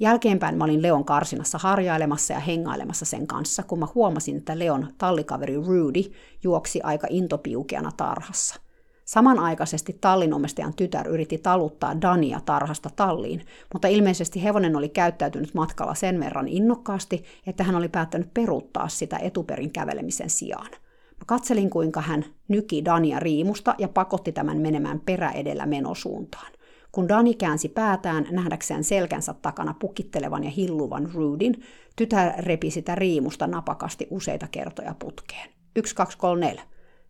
Jälkeenpäin 0.00 0.58
mä 0.58 0.64
olin 0.64 0.82
Leon 0.82 1.04
karsinassa 1.04 1.58
harjailemassa 1.58 2.32
ja 2.32 2.40
hengailemassa 2.40 3.04
sen 3.04 3.26
kanssa, 3.26 3.62
kun 3.62 3.78
mä 3.78 3.86
huomasin, 3.94 4.36
että 4.36 4.58
Leon 4.58 4.88
tallikaveri 4.98 5.56
Rudy 5.56 6.02
juoksi 6.42 6.80
aika 6.82 7.06
intopiukeana 7.10 7.90
tarhassa. 7.96 8.65
Samanaikaisesti 9.06 9.98
tallinomistajan 10.00 10.74
tytär 10.74 11.08
yritti 11.08 11.38
taluttaa 11.38 12.00
Dania 12.00 12.40
tarhasta 12.44 12.90
talliin, 12.96 13.42
mutta 13.72 13.88
ilmeisesti 13.88 14.42
hevonen 14.42 14.76
oli 14.76 14.88
käyttäytynyt 14.88 15.54
matkalla 15.54 15.94
sen 15.94 16.20
verran 16.20 16.48
innokkaasti, 16.48 17.24
että 17.46 17.64
hän 17.64 17.74
oli 17.74 17.88
päättänyt 17.88 18.34
peruuttaa 18.34 18.88
sitä 18.88 19.18
etuperin 19.18 19.72
kävelemisen 19.72 20.30
sijaan. 20.30 20.70
Mä 21.10 21.24
katselin, 21.26 21.70
kuinka 21.70 22.00
hän 22.00 22.24
nyki 22.48 22.84
Dania 22.84 23.20
riimusta 23.20 23.74
ja 23.78 23.88
pakotti 23.88 24.32
tämän 24.32 24.58
menemään 24.58 25.00
perä 25.00 25.30
edellä 25.30 25.66
menosuuntaan. 25.66 26.52
Kun 26.92 27.08
Dani 27.08 27.34
käänsi 27.34 27.68
päätään 27.68 28.26
nähdäkseen 28.30 28.84
selkänsä 28.84 29.34
takana 29.42 29.74
pukittelevan 29.80 30.44
ja 30.44 30.50
hilluvan 30.50 31.10
Rudin, 31.14 31.62
tytär 31.96 32.32
repi 32.38 32.70
sitä 32.70 32.94
riimusta 32.94 33.46
napakasti 33.46 34.06
useita 34.10 34.48
kertoja 34.50 34.94
putkeen. 34.98 35.50
1, 35.76 35.94
2, 35.94 36.18
3, 36.18 36.46
4. 36.46 36.62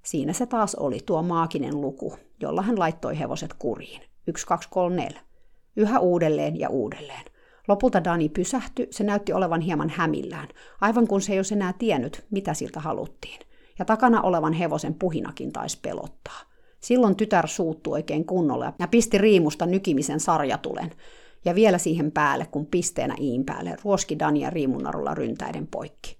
Siinä 0.07 0.33
se 0.33 0.47
taas 0.47 0.75
oli 0.75 0.99
tuo 1.07 1.23
maaginen 1.23 1.81
luku, 1.81 2.17
jolla 2.41 2.63
hän 2.63 2.79
laittoi 2.79 3.19
hevoset 3.19 3.55
kuriin. 3.59 4.03
1, 4.27 4.47
2, 4.47 4.69
3, 4.73 4.97
4. 4.97 5.21
Yhä 5.77 5.99
uudelleen 5.99 6.59
ja 6.59 6.69
uudelleen. 6.69 7.25
Lopulta 7.69 8.05
Dani 8.05 8.29
pysähtyi, 8.29 8.89
se 8.91 9.05
näytti 9.05 9.33
olevan 9.33 9.61
hieman 9.61 9.91
hämillään, 9.91 10.49
aivan 10.81 11.07
kun 11.07 11.21
se 11.21 11.33
ei 11.33 11.39
olisi 11.39 11.55
enää 11.55 11.73
tiennyt, 11.73 12.27
mitä 12.31 12.55
siltä 12.55 12.81
haluttiin. 12.81 13.41
Ja 13.79 13.85
takana 13.85 14.23
olevan 14.23 14.53
hevosen 14.53 14.95
puhinakin 14.95 15.53
taisi 15.53 15.79
pelottaa. 15.83 16.41
Silloin 16.81 17.17
tytär 17.17 17.49
suuttui 17.49 17.93
oikein 17.93 18.25
kunnolla 18.25 18.73
ja 18.79 18.89
pisti 18.89 19.19
riimusta 19.19 19.67
nykimisen 19.67 20.21
sarjatulen. 20.21 20.91
Ja 21.45 21.55
vielä 21.55 21.79
siihen 21.79 22.13
päälle, 22.13 22.47
kun 22.47 22.67
pisteenä 22.67 23.15
iin 23.21 23.45
päälle, 23.45 23.77
ruoski 23.85 24.19
Dania 24.19 24.51
riimunarulla 24.51 25.15
ryntäiden 25.15 25.67
poikki. 25.67 26.19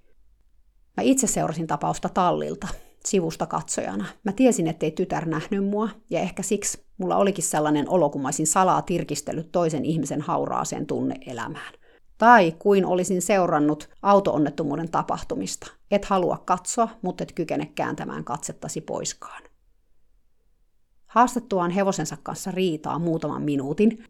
Mä 0.97 1.03
itse 1.03 1.27
seurasin 1.27 1.67
tapausta 1.67 2.09
tallilta, 2.09 2.69
sivusta 3.07 3.47
katsojana. 3.47 4.07
Mä 4.25 4.33
tiesin, 4.33 4.67
ettei 4.67 4.91
tytär 4.91 5.27
nähnyt 5.29 5.69
mua, 5.69 5.89
ja 6.11 6.21
ehkä 6.21 6.43
siksi 6.43 6.87
mulla 6.99 7.17
olikin 7.17 7.45
sellainen 7.45 7.89
olo, 7.89 8.11
kun 8.11 8.23
mä 8.23 8.29
olisin 8.29 8.47
salaa 8.47 8.83
tirkistellyt 8.83 9.53
toisen 9.53 9.85
ihmisen 9.85 10.21
hauraaseen 10.21 10.87
tunneelämään. 10.87 11.75
Tai 12.19 12.53
kuin 12.59 12.87
olisin 12.87 13.23
seurannut 13.23 13.89
autoonnettomuuden 14.03 14.91
tapahtumista. 14.91 15.67
Et 15.91 16.05
halua 16.05 16.43
katsoa, 16.45 16.89
mutta 17.03 17.23
et 17.23 17.33
kykene 17.33 17.67
kääntämään 17.75 18.25
katsettasi 18.25 18.81
poiskaan. 18.81 19.43
Haastettuaan 21.07 21.71
hevosensa 21.71 22.17
kanssa 22.23 22.51
riitaa 22.51 22.99
muutaman 22.99 23.43
minuutin, 23.43 24.05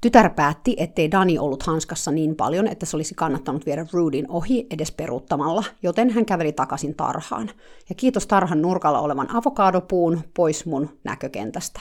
tytär 0.00 0.30
päätti, 0.30 0.74
ettei 0.78 1.10
Dani 1.10 1.38
ollut 1.38 1.62
hanskassa 1.62 2.10
niin 2.10 2.36
paljon, 2.36 2.66
että 2.66 2.86
se 2.86 2.96
olisi 2.96 3.14
kannattanut 3.14 3.66
viedä 3.66 3.86
Rudin 3.92 4.30
ohi 4.30 4.66
edes 4.70 4.92
peruuttamalla, 4.92 5.64
joten 5.82 6.10
hän 6.10 6.26
käveli 6.26 6.52
takaisin 6.52 6.94
tarhaan. 6.94 7.50
Ja 7.88 7.94
kiitos 7.94 8.26
tarhan 8.26 8.62
nurkalla 8.62 9.00
olevan 9.00 9.36
avokadopuun 9.36 10.20
pois 10.34 10.66
mun 10.66 10.98
näkökentästä. 11.04 11.80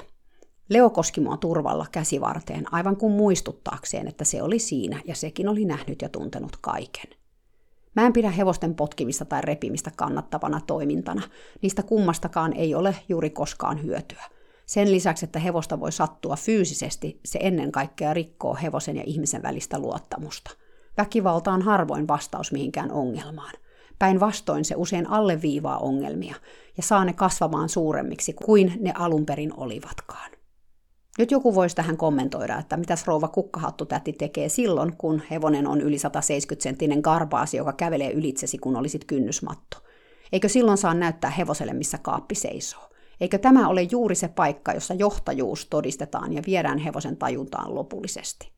Leo 0.70 0.90
koski 0.90 1.22
mua 1.22 1.38
turvalla 1.38 1.86
käsivarteen, 1.92 2.74
aivan 2.74 2.98
kuin 2.98 3.14
muistuttaakseen, 3.14 4.08
että 4.08 4.24
se 4.24 4.44
oli 4.44 4.60
siinä 4.60 5.02
ja 5.06 5.16
sekin 5.16 5.50
oli 5.50 5.66
nähnyt 5.66 6.02
ja 6.02 6.10
tuntenut 6.10 6.58
kaiken. 6.62 7.10
Mä 7.96 8.06
en 8.06 8.14
pidä 8.14 8.30
hevosten 8.30 8.76
potkimista 8.76 9.26
tai 9.26 9.42
repimistä 9.42 9.92
kannattavana 9.96 10.62
toimintana. 10.68 11.22
Niistä 11.62 11.84
kummastakaan 11.84 12.54
ei 12.54 12.76
ole 12.76 12.96
juuri 13.10 13.30
koskaan 13.30 13.84
hyötyä– 13.84 14.24
sen 14.70 14.92
lisäksi, 14.92 15.26
että 15.26 15.40
hevosta 15.40 15.80
voi 15.80 15.92
sattua 15.92 16.36
fyysisesti, 16.36 17.20
se 17.26 17.40
ennen 17.42 17.72
kaikkea 17.72 18.14
rikkoo 18.14 18.58
hevosen 18.62 18.98
ja 18.98 19.04
ihmisen 19.06 19.44
välistä 19.44 19.80
luottamusta. 19.80 20.52
Väkivalta 20.98 21.52
on 21.52 21.62
harvoin 21.62 22.08
vastaus 22.08 22.52
mihinkään 22.52 22.92
ongelmaan. 22.92 23.54
Päinvastoin 24.00 24.66
se 24.66 24.76
usein 24.78 25.10
alleviivaa 25.10 25.78
ongelmia 25.78 26.36
ja 26.78 26.84
saa 26.84 27.06
ne 27.06 27.14
kasvamaan 27.14 27.70
suuremmiksi 27.70 28.34
kuin 28.34 28.74
ne 28.80 28.94
alun 28.96 29.26
perin 29.26 29.54
olivatkaan. 29.58 30.32
Nyt 31.18 31.32
joku 31.32 31.56
voisi 31.56 31.76
tähän 31.76 31.98
kommentoida, 31.98 32.58
että 32.58 32.78
mitäs 32.78 33.08
rouva 33.08 33.28
kukkahattu 33.28 33.86
täti 33.86 34.14
tekee 34.14 34.50
silloin, 34.50 34.98
kun 34.98 35.22
hevonen 35.32 35.68
on 35.68 35.82
yli 35.82 35.98
170-senttinen 35.98 37.02
karpaasi, 37.02 37.58
joka 37.58 37.74
kävelee 37.74 38.12
ylitsesi, 38.12 38.58
kun 38.58 38.76
olisit 38.76 39.06
kynnysmatto. 39.06 39.78
Eikö 40.32 40.50
silloin 40.50 40.78
saa 40.78 40.94
näyttää 40.94 41.30
hevoselle, 41.30 41.74
missä 41.74 41.98
kaappi 41.98 42.36
seisoo? 42.36 42.89
Eikö 43.22 43.38
tämä 43.38 43.68
ole 43.68 43.82
juuri 43.82 44.16
se 44.16 44.28
paikka, 44.28 44.74
jossa 44.74 44.94
johtajuus 44.94 45.68
todistetaan 45.70 46.34
ja 46.34 46.42
viedään 46.48 46.78
hevosen 46.78 47.18
tajuntaan 47.18 47.76
lopullisesti? 47.76 48.52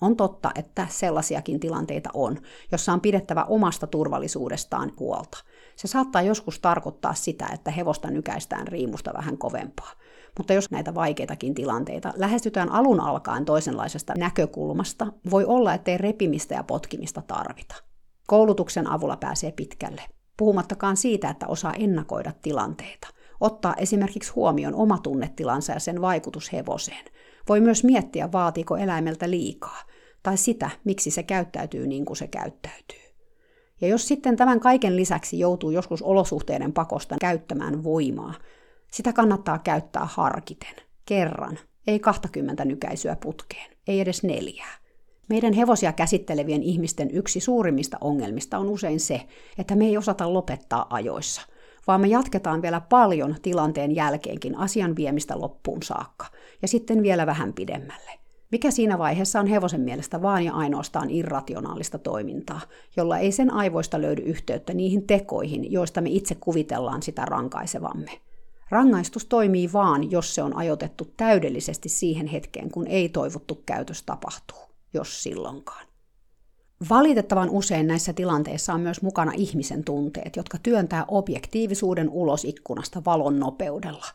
On 0.00 0.16
totta, 0.16 0.50
että 0.54 0.86
sellaisiakin 0.90 1.60
tilanteita 1.60 2.10
on, 2.14 2.38
jossa 2.72 2.92
on 2.92 3.00
pidettävä 3.00 3.44
omasta 3.44 3.86
turvallisuudestaan 3.86 4.92
huolta. 5.00 5.38
Se 5.76 5.88
saattaa 5.88 6.22
joskus 6.22 6.60
tarkoittaa 6.60 7.14
sitä, 7.14 7.46
että 7.54 7.70
hevosta 7.70 8.10
nykäistään 8.10 8.68
riimusta 8.68 9.12
vähän 9.14 9.38
kovempaa. 9.38 9.92
Mutta 10.38 10.52
jos 10.52 10.70
näitä 10.70 10.94
vaikeitakin 10.94 11.54
tilanteita 11.54 12.12
lähestytään 12.16 12.72
alun 12.72 13.00
alkaen 13.00 13.44
toisenlaisesta 13.44 14.14
näkökulmasta, 14.18 15.06
voi 15.30 15.44
olla, 15.44 15.74
ettei 15.74 15.98
repimistä 15.98 16.54
ja 16.54 16.62
potkimista 16.62 17.22
tarvita. 17.22 17.74
Koulutuksen 18.26 18.90
avulla 18.90 19.16
pääsee 19.16 19.52
pitkälle, 19.52 20.02
puhumattakaan 20.36 20.96
siitä, 20.96 21.30
että 21.30 21.46
osaa 21.46 21.72
ennakoida 21.72 22.32
tilanteita– 22.42 23.08
ottaa 23.40 23.74
esimerkiksi 23.74 24.32
huomioon 24.32 24.74
oma 24.74 24.98
tunnetilansa 24.98 25.72
ja 25.72 25.80
sen 25.80 26.00
vaikutus 26.00 26.52
hevoseen. 26.52 27.04
Voi 27.48 27.60
myös 27.60 27.84
miettiä, 27.84 28.32
vaatiiko 28.32 28.76
eläimeltä 28.76 29.30
liikaa, 29.30 29.82
tai 30.22 30.36
sitä, 30.36 30.70
miksi 30.84 31.10
se 31.10 31.22
käyttäytyy 31.22 31.86
niin 31.86 32.04
kuin 32.04 32.16
se 32.16 32.26
käyttäytyy. 32.26 33.04
Ja 33.80 33.88
jos 33.88 34.08
sitten 34.08 34.36
tämän 34.36 34.60
kaiken 34.60 34.96
lisäksi 34.96 35.38
joutuu 35.38 35.70
joskus 35.70 36.02
olosuhteiden 36.02 36.72
pakosta 36.72 37.16
käyttämään 37.20 37.84
voimaa, 37.84 38.34
sitä 38.92 39.12
kannattaa 39.12 39.58
käyttää 39.58 40.08
harkiten, 40.10 40.74
kerran, 41.06 41.58
ei 41.86 42.00
20 42.00 42.64
nykäisyä 42.64 43.16
putkeen, 43.16 43.76
ei 43.88 44.00
edes 44.00 44.22
neljää. 44.22 44.74
Meidän 45.28 45.52
hevosia 45.52 45.92
käsittelevien 45.92 46.62
ihmisten 46.62 47.10
yksi 47.10 47.40
suurimmista 47.40 47.96
ongelmista 48.00 48.58
on 48.58 48.68
usein 48.68 49.00
se, 49.00 49.20
että 49.58 49.76
me 49.76 49.84
ei 49.84 49.96
osata 49.96 50.32
lopettaa 50.32 50.86
ajoissa– 50.90 51.42
vaan 51.86 52.00
me 52.00 52.06
jatketaan 52.06 52.62
vielä 52.62 52.80
paljon 52.80 53.36
tilanteen 53.42 53.94
jälkeenkin 53.94 54.58
asian 54.58 54.96
viemistä 54.96 55.38
loppuun 55.38 55.82
saakka, 55.82 56.26
ja 56.62 56.68
sitten 56.68 57.02
vielä 57.02 57.26
vähän 57.26 57.52
pidemmälle. 57.52 58.10
Mikä 58.50 58.70
siinä 58.70 58.98
vaiheessa 58.98 59.40
on 59.40 59.46
hevosen 59.46 59.80
mielestä 59.80 60.22
vaan 60.22 60.44
ja 60.44 60.52
ainoastaan 60.52 61.10
irrationaalista 61.10 61.98
toimintaa, 61.98 62.60
jolla 62.96 63.18
ei 63.18 63.32
sen 63.32 63.50
aivoista 63.50 64.00
löydy 64.00 64.22
yhteyttä 64.22 64.74
niihin 64.74 65.06
tekoihin, 65.06 65.72
joista 65.72 66.00
me 66.00 66.10
itse 66.10 66.34
kuvitellaan 66.34 67.02
sitä 67.02 67.24
rankaisevamme. 67.24 68.10
Rangaistus 68.70 69.26
toimii 69.26 69.72
vaan, 69.72 70.10
jos 70.10 70.34
se 70.34 70.42
on 70.42 70.56
ajoitettu 70.56 71.12
täydellisesti 71.16 71.88
siihen 71.88 72.26
hetkeen, 72.26 72.70
kun 72.70 72.86
ei 72.86 73.08
toivottu 73.08 73.62
käytös 73.66 74.02
tapahtuu, 74.02 74.62
jos 74.94 75.22
silloinkaan. 75.22 75.86
Valitettavan 76.90 77.50
usein 77.50 77.86
näissä 77.86 78.12
tilanteissa 78.12 78.74
on 78.74 78.80
myös 78.80 79.02
mukana 79.02 79.32
ihmisen 79.34 79.84
tunteet, 79.84 80.36
jotka 80.36 80.58
työntää 80.62 81.04
objektiivisuuden 81.08 82.10
ulos 82.10 82.44
ikkunasta 82.44 83.02
valon 83.04 83.40
nopeudella. 83.40 84.06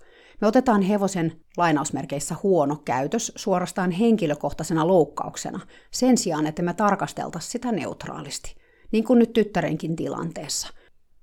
Me 0.42 0.48
otetaan 0.48 0.82
hevosen 0.82 1.42
lainausmerkeissä 1.58 2.36
huono 2.44 2.76
käytös 2.86 3.32
suorastaan 3.36 3.92
henkilökohtaisena 3.92 4.88
loukkauksena, 4.88 5.60
sen 5.92 6.18
sijaan, 6.18 6.48
että 6.48 6.62
me 6.62 6.74
tarkasteltaisiin 6.74 7.52
sitä 7.52 7.72
neutraalisti, 7.72 8.56
niin 8.92 9.04
kuin 9.04 9.20
nyt 9.20 9.34
tyttärenkin 9.34 9.96
tilanteessa. 9.96 10.68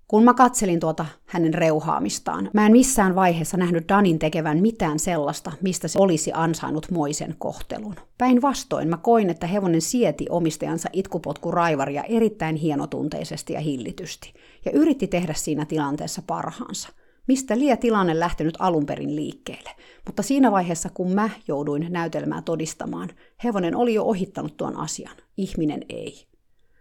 Kun 0.08 0.24
mä 0.24 0.34
katselin 0.34 0.80
tuota 0.80 1.06
hänen 1.26 1.54
reuhaamistaan, 1.54 2.50
mä 2.52 2.66
en 2.66 2.72
missään 2.72 3.14
vaiheessa 3.14 3.56
nähnyt 3.56 3.88
Danin 3.88 4.18
tekevän 4.18 4.58
mitään 4.58 4.98
sellaista, 4.98 5.52
mistä 5.60 5.88
se 5.88 5.98
olisi 5.98 6.30
ansainnut 6.34 6.90
moisen 6.90 7.34
kohtelun. 7.38 7.94
Päinvastoin 8.18 8.88
mä 8.88 8.96
koin, 8.96 9.30
että 9.30 9.46
hevonen 9.46 9.80
sieti 9.80 10.26
omistajansa 10.30 10.88
itkupotku 10.92 11.50
raivaria 11.50 12.02
erittäin 12.02 12.56
hienotunteisesti 12.56 13.52
ja 13.52 13.60
hillitysti, 13.60 14.34
ja 14.64 14.72
yritti 14.74 15.06
tehdä 15.06 15.34
siinä 15.34 15.64
tilanteessa 15.64 16.22
parhaansa. 16.26 16.88
Mistä 17.28 17.58
lie 17.58 17.76
tilanne 17.76 18.20
lähtenyt 18.20 18.54
alun 18.58 18.86
perin 18.86 19.16
liikkeelle, 19.16 19.70
mutta 20.06 20.22
siinä 20.22 20.52
vaiheessa 20.52 20.88
kun 20.94 21.12
mä 21.12 21.30
jouduin 21.48 21.86
näytelmää 21.90 22.42
todistamaan, 22.42 23.08
hevonen 23.44 23.76
oli 23.76 23.94
jo 23.94 24.04
ohittanut 24.04 24.56
tuon 24.56 24.76
asian, 24.76 25.16
ihminen 25.36 25.84
ei. 25.88 26.35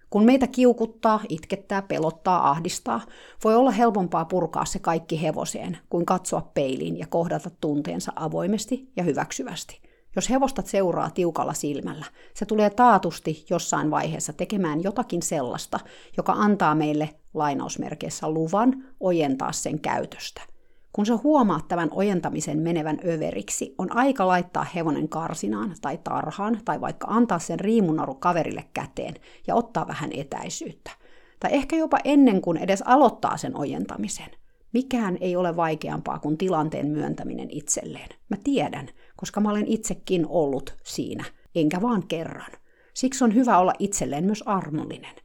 Kun 0.10 0.26
meitä 0.26 0.48
kiukuttaa, 0.48 1.20
itkettää, 1.30 1.82
pelottaa, 1.82 2.50
ahdistaa, 2.50 3.02
voi 3.44 3.56
olla 3.56 3.72
helpompaa 3.72 4.26
purkaa 4.26 4.66
se 4.66 4.80
kaikki 4.80 5.22
hevoseen 5.22 5.78
kuin 5.90 6.06
katsoa 6.06 6.52
peiliin 6.54 7.00
ja 7.00 7.08
kohdata 7.08 7.50
tunteensa 7.62 8.12
avoimesti 8.16 8.92
ja 8.96 9.04
hyväksyvästi. 9.04 9.82
Jos 10.16 10.30
hevosta 10.30 10.62
seuraa 10.66 11.10
tiukalla 11.10 11.54
silmällä, 11.54 12.06
se 12.34 12.46
tulee 12.46 12.70
taatusti 12.70 13.46
jossain 13.50 13.92
vaiheessa 13.92 14.34
tekemään 14.34 14.84
jotakin 14.84 15.22
sellaista, 15.22 15.80
joka 16.18 16.34
antaa 16.34 16.76
meille 16.76 17.10
lainausmerkeissä 17.34 18.30
luvan 18.30 18.84
ojentaa 19.00 19.52
sen 19.52 19.80
käytöstä. 19.80 20.55
Kun 20.96 21.06
sä 21.06 21.18
huomaat 21.24 21.68
tämän 21.68 21.90
ojentamisen 21.92 22.60
menevän 22.60 23.00
överiksi, 23.08 23.76
on 23.78 23.96
aika 23.96 24.28
laittaa 24.28 24.64
hevonen 24.76 25.10
karsinaan 25.10 25.76
tai 25.82 26.00
tarhaan 26.04 26.60
tai 26.66 26.82
vaikka 26.82 27.08
antaa 27.10 27.40
sen 27.40 27.60
riimunaru 27.60 28.16
kaverille 28.16 28.64
käteen 28.74 29.14
ja 29.48 29.56
ottaa 29.56 29.88
vähän 29.88 30.10
etäisyyttä. 30.14 30.92
Tai 31.40 31.54
ehkä 31.54 31.76
jopa 31.76 31.98
ennen 32.04 32.42
kuin 32.42 32.58
edes 32.58 32.82
aloittaa 32.82 33.38
sen 33.38 33.58
ojentamisen– 33.58 34.30
Mikään 34.76 35.18
ei 35.22 35.36
ole 35.36 35.56
vaikeampaa 35.56 36.20
kuin 36.20 36.38
tilanteen 36.38 36.88
myöntäminen 36.88 37.48
itselleen. 37.52 38.10
Mä 38.30 38.38
tiedän, 38.44 38.90
koska 39.16 39.42
mä 39.42 39.50
olen 39.50 39.68
itsekin 39.68 40.26
ollut 40.30 40.76
siinä, 40.84 41.24
enkä 41.56 41.82
vaan 41.82 42.08
kerran. 42.08 42.52
Siksi 42.94 43.24
on 43.24 43.36
hyvä 43.36 43.58
olla 43.58 43.74
itselleen 43.80 44.24
myös 44.24 44.44
armollinen. 44.46 45.16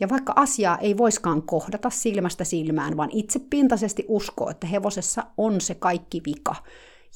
Ja 0.00 0.08
vaikka 0.08 0.32
asiaa 0.36 0.78
ei 0.78 0.96
voiskaan 0.96 1.42
kohdata 1.42 1.90
silmästä 1.90 2.44
silmään, 2.44 2.96
vaan 2.96 3.10
itse 3.12 3.38
pintaisesti 3.50 4.04
uskoo, 4.08 4.50
että 4.50 4.66
hevosessa 4.66 5.26
on 5.36 5.60
se 5.60 5.74
kaikki 5.74 6.22
vika, 6.26 6.54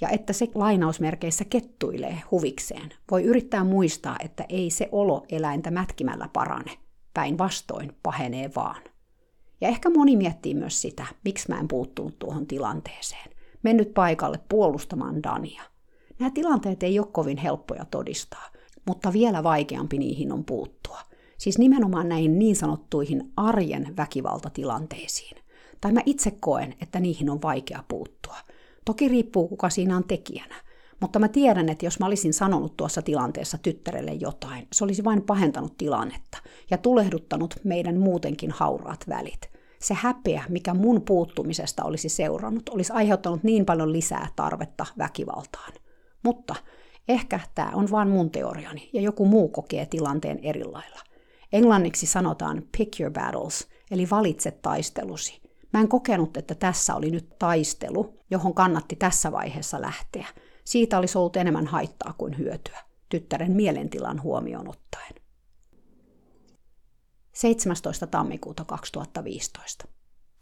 ja 0.00 0.08
että 0.08 0.32
se 0.32 0.48
lainausmerkeissä 0.54 1.44
kettuilee 1.44 2.22
huvikseen, 2.30 2.90
voi 3.10 3.24
yrittää 3.24 3.64
muistaa, 3.64 4.16
että 4.24 4.44
ei 4.48 4.70
se 4.70 4.88
olo 4.92 5.26
eläintä 5.28 5.70
mätkimällä 5.70 6.28
parane. 6.32 6.78
Päinvastoin 7.14 7.96
pahenee 8.02 8.50
vaan. 8.56 8.82
Ja 9.60 9.68
ehkä 9.68 9.90
moni 9.90 10.16
miettii 10.16 10.54
myös 10.54 10.82
sitä, 10.82 11.06
miksi 11.24 11.48
mä 11.48 11.60
en 11.60 11.68
puuttunut 11.68 12.18
tuohon 12.18 12.46
tilanteeseen. 12.46 13.30
Mennyt 13.62 13.94
paikalle 13.94 14.40
puolustamaan 14.48 15.22
Dania. 15.22 15.62
Nämä 16.18 16.30
tilanteet 16.30 16.82
ei 16.82 16.98
ole 16.98 17.08
kovin 17.12 17.38
helppoja 17.38 17.84
todistaa, 17.84 18.48
mutta 18.86 19.12
vielä 19.12 19.42
vaikeampi 19.42 19.98
niihin 19.98 20.32
on 20.32 20.44
puuttua. 20.44 20.98
Siis 21.42 21.58
nimenomaan 21.58 22.08
näihin 22.08 22.38
niin 22.38 22.56
sanottuihin 22.56 23.32
arjen 23.36 23.96
väkivaltatilanteisiin. 23.96 25.36
Tai 25.80 25.92
mä 25.92 26.00
itse 26.06 26.30
koen, 26.30 26.74
että 26.80 27.00
niihin 27.00 27.30
on 27.30 27.42
vaikea 27.42 27.84
puuttua. 27.88 28.36
Toki 28.84 29.08
riippuu, 29.08 29.48
kuka 29.48 29.70
siinä 29.70 29.96
on 29.96 30.04
tekijänä. 30.04 30.54
Mutta 31.00 31.18
mä 31.18 31.28
tiedän, 31.28 31.68
että 31.68 31.86
jos 31.86 32.00
mä 32.00 32.06
olisin 32.06 32.34
sanonut 32.34 32.76
tuossa 32.76 33.02
tilanteessa 33.02 33.58
tyttärelle 33.58 34.12
jotain, 34.12 34.68
se 34.72 34.84
olisi 34.84 35.04
vain 35.04 35.22
pahentanut 35.22 35.78
tilannetta 35.78 36.38
ja 36.70 36.78
tulehduttanut 36.78 37.54
meidän 37.64 37.98
muutenkin 37.98 38.50
hauraat 38.50 39.04
välit 39.08 39.52
se 39.82 39.94
häpeä, 39.94 40.44
mikä 40.48 40.74
mun 40.74 41.02
puuttumisesta 41.02 41.84
olisi 41.84 42.08
seurannut, 42.08 42.68
olisi 42.68 42.92
aiheuttanut 42.92 43.42
niin 43.42 43.64
paljon 43.64 43.92
lisää 43.92 44.28
tarvetta 44.36 44.86
väkivaltaan. 44.98 45.72
Mutta 46.22 46.54
ehkä 47.08 47.40
tämä 47.54 47.70
on 47.74 47.90
vain 47.90 48.08
mun 48.08 48.30
teoriani 48.30 48.90
ja 48.92 49.00
joku 49.00 49.26
muu 49.26 49.48
kokee 49.48 49.86
tilanteen 49.86 50.38
eri 50.42 50.64
lailla. 50.64 51.11
Englanniksi 51.52 52.06
sanotaan 52.06 52.62
pick 52.78 53.00
your 53.00 53.12
battles, 53.12 53.68
eli 53.90 54.10
valitse 54.10 54.50
taistelusi. 54.50 55.42
Mä 55.72 55.80
en 55.80 55.88
kokenut, 55.88 56.36
että 56.36 56.54
tässä 56.54 56.94
oli 56.94 57.10
nyt 57.10 57.38
taistelu, 57.38 58.18
johon 58.30 58.54
kannatti 58.54 58.96
tässä 58.96 59.32
vaiheessa 59.32 59.80
lähteä. 59.80 60.26
Siitä 60.64 60.98
olisi 60.98 61.18
ollut 61.18 61.36
enemmän 61.36 61.66
haittaa 61.66 62.14
kuin 62.18 62.38
hyötyä, 62.38 62.78
tyttären 63.08 63.52
mielentilan 63.52 64.22
huomioon 64.22 64.68
ottaen. 64.68 65.14
17. 67.32 68.06
tammikuuta 68.06 68.64
2015. 68.64 69.84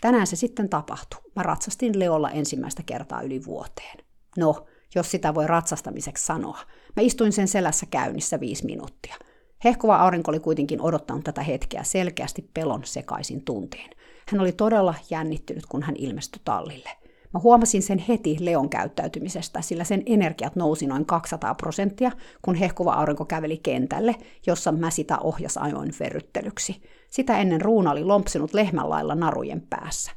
Tänään 0.01 0.27
se 0.27 0.37
sitten 0.37 0.69
tapahtui. 0.69 1.21
Mä 1.37 1.43
ratsastin 1.43 1.99
Leolla 1.99 2.31
ensimmäistä 2.31 2.83
kertaa 2.83 3.23
yli 3.23 3.45
vuoteen. 3.45 4.05
No, 4.37 4.67
jos 4.95 5.11
sitä 5.11 5.35
voi 5.35 5.47
ratsastamiseksi 5.47 6.27
sanoa. 6.27 6.59
Mä 6.97 7.03
istuin 7.03 7.33
sen 7.33 7.49
selässä 7.49 7.87
käynnissä 7.87 8.41
viisi 8.41 8.67
minuuttia. 8.67 9.17
Hehkuva 9.65 9.97
aurinko 9.97 10.31
oli 10.31 10.41
kuitenkin 10.41 10.81
odottanut 10.81 11.25
tätä 11.25 11.43
hetkeä 11.43 11.83
selkeästi 11.83 12.51
pelon 12.55 12.81
sekaisin 12.85 13.45
tunteen. 13.45 13.91
Hän 14.29 14.41
oli 14.41 14.53
todella 14.53 14.95
jännittynyt, 15.11 15.67
kun 15.67 15.83
hän 15.83 15.97
ilmestyi 15.99 16.43
tallille. 16.45 16.91
Mä 17.35 17.41
huomasin 17.41 17.83
sen 17.83 17.99
heti 17.99 18.37
Leon 18.41 18.69
käyttäytymisestä, 18.69 19.61
sillä 19.61 19.85
sen 19.85 20.03
energiat 20.07 20.57
nousi 20.57 20.87
noin 20.87 21.07
200 21.07 21.55
prosenttia, 21.55 22.11
kun 22.43 22.55
hehkuva 22.55 22.93
aurinko 22.93 23.25
käveli 23.25 23.57
kentälle, 23.63 24.15
jossa 24.47 24.73
mä 24.73 24.91
sitä 24.91 25.19
ohjas 25.19 25.57
ajoin 25.57 25.93
verryttelyksi. 26.01 26.83
Sitä 27.11 27.39
ennen 27.39 27.61
ruuna 27.61 27.91
oli 27.91 28.05
lompsinut 28.05 28.55
lehmän 28.55 28.91
lailla 28.91 29.15
narujen 29.15 29.63
päässä. 29.71 30.13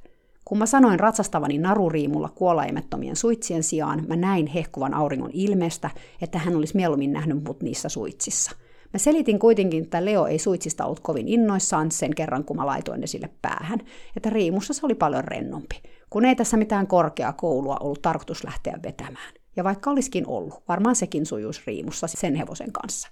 Kun 0.45 0.57
mä 0.57 0.65
sanoin 0.65 0.99
ratsastavani 0.99 1.57
naruriimulla 1.57 2.29
kuolaimettomien 2.29 3.15
suitsien 3.15 3.63
sijaan, 3.63 4.05
mä 4.07 4.15
näin 4.15 4.47
hehkuvan 4.47 4.93
auringon 4.93 5.31
ilmeestä, 5.33 5.89
että 6.21 6.39
hän 6.39 6.55
olisi 6.55 6.75
mieluummin 6.75 7.13
nähnyt 7.13 7.43
mut 7.43 7.63
niissä 7.63 7.89
suitsissa. 7.89 8.51
Mä 8.93 8.97
selitin 8.97 9.39
kuitenkin, 9.39 9.83
että 9.83 10.05
Leo 10.05 10.25
ei 10.25 10.39
suitsista 10.39 10.85
ollut 10.85 10.99
kovin 10.99 11.27
innoissaan 11.27 11.91
sen 11.91 12.15
kerran, 12.15 12.43
kun 12.43 12.57
mä 12.57 12.65
laitoin 12.65 13.01
ne 13.01 13.07
sille 13.07 13.29
päähän, 13.41 13.79
että 14.17 14.29
riimussa 14.29 14.73
se 14.73 14.85
oli 14.85 14.95
paljon 14.95 15.23
rennompi 15.23 15.81
kun 16.13 16.25
ei 16.25 16.35
tässä 16.35 16.57
mitään 16.57 16.87
korkeakoulua 16.87 17.77
ollut 17.79 18.01
tarkoitus 18.01 18.43
lähteä 18.43 18.79
vetämään. 18.83 19.33
Ja 19.55 19.63
vaikka 19.63 19.89
olisikin 19.89 20.27
ollut, 20.27 20.63
varmaan 20.67 20.95
sekin 20.95 21.25
sujuisi 21.25 21.61
riimussa 21.67 22.07
sen 22.07 22.35
hevosen 22.35 22.71
kanssa. 22.71 23.09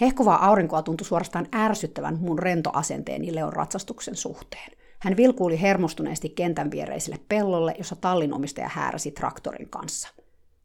Hehkuvaa 0.00 0.46
aurinkoa 0.46 0.82
tuntui 0.82 1.04
suorastaan 1.04 1.48
ärsyttävän 1.54 2.18
mun 2.20 2.38
rentoasenteeni 2.38 3.34
Leon 3.34 3.52
ratsastuksen 3.52 4.16
suhteen. 4.16 4.72
Hän 4.98 5.16
vilkuili 5.16 5.60
hermostuneesti 5.60 6.28
kentän 6.28 6.70
viereiselle 6.70 7.18
pellolle, 7.28 7.74
jossa 7.78 7.96
tallin 7.96 8.34
omistaja 8.34 8.68
hääräsi 8.68 9.10
traktorin 9.10 9.70
kanssa. 9.70 10.08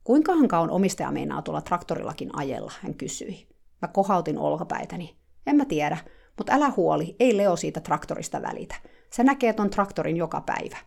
Kuinkahan 0.04 0.48
kauan 0.48 0.70
omistaja 0.70 1.12
meinaa 1.12 1.42
tuolla 1.42 1.62
traktorillakin 1.62 2.30
ajella, 2.34 2.72
hän 2.82 2.94
kysyi. 2.94 3.48
Mä 3.84 3.88
kohautin 3.88 4.38
olkapäitäni. 4.38 5.16
En 5.48 5.56
mä 5.56 5.66
tiedä, 5.66 5.98
mutta 6.38 6.54
älä 6.54 6.72
huoli, 6.78 7.16
ei 7.20 7.38
Leo 7.38 7.56
siitä 7.56 7.80
traktorista 7.80 8.42
välitä. 8.42 8.76
Se 9.10 9.24
näkee 9.24 9.54
ton 9.54 9.70
traktorin 9.70 10.18
joka 10.18 10.42
päivä. 10.42 10.78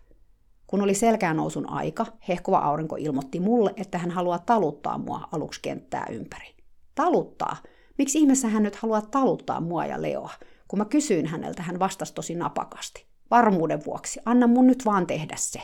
Kun 0.66 0.82
oli 0.82 0.94
selkäänousun 0.94 1.70
aika, 1.70 2.06
hehkuva 2.28 2.58
aurinko 2.58 2.96
ilmoitti 2.96 3.40
mulle, 3.40 3.72
että 3.76 3.98
hän 3.98 4.10
haluaa 4.10 4.38
taluttaa 4.38 4.98
mua 4.98 5.28
aluksi 5.32 5.60
kenttää 5.62 6.06
ympäri. 6.10 6.54
Taluttaa? 6.94 7.56
Miksi 7.98 8.18
ihmeessä 8.18 8.48
hän 8.48 8.62
nyt 8.62 8.76
haluaa 8.76 9.02
taluttaa 9.02 9.60
mua 9.60 9.86
ja 9.86 10.02
Leoa? 10.02 10.32
Kun 10.68 10.78
mä 10.78 10.84
kysyin 10.84 11.26
häneltä, 11.26 11.62
hän 11.62 11.78
vastasi 11.78 12.14
tosi 12.14 12.34
napakasti. 12.34 13.06
Varmuuden 13.30 13.84
vuoksi, 13.84 14.20
anna 14.24 14.46
mun 14.46 14.66
nyt 14.66 14.84
vaan 14.84 15.06
tehdä 15.06 15.34
se. 15.38 15.62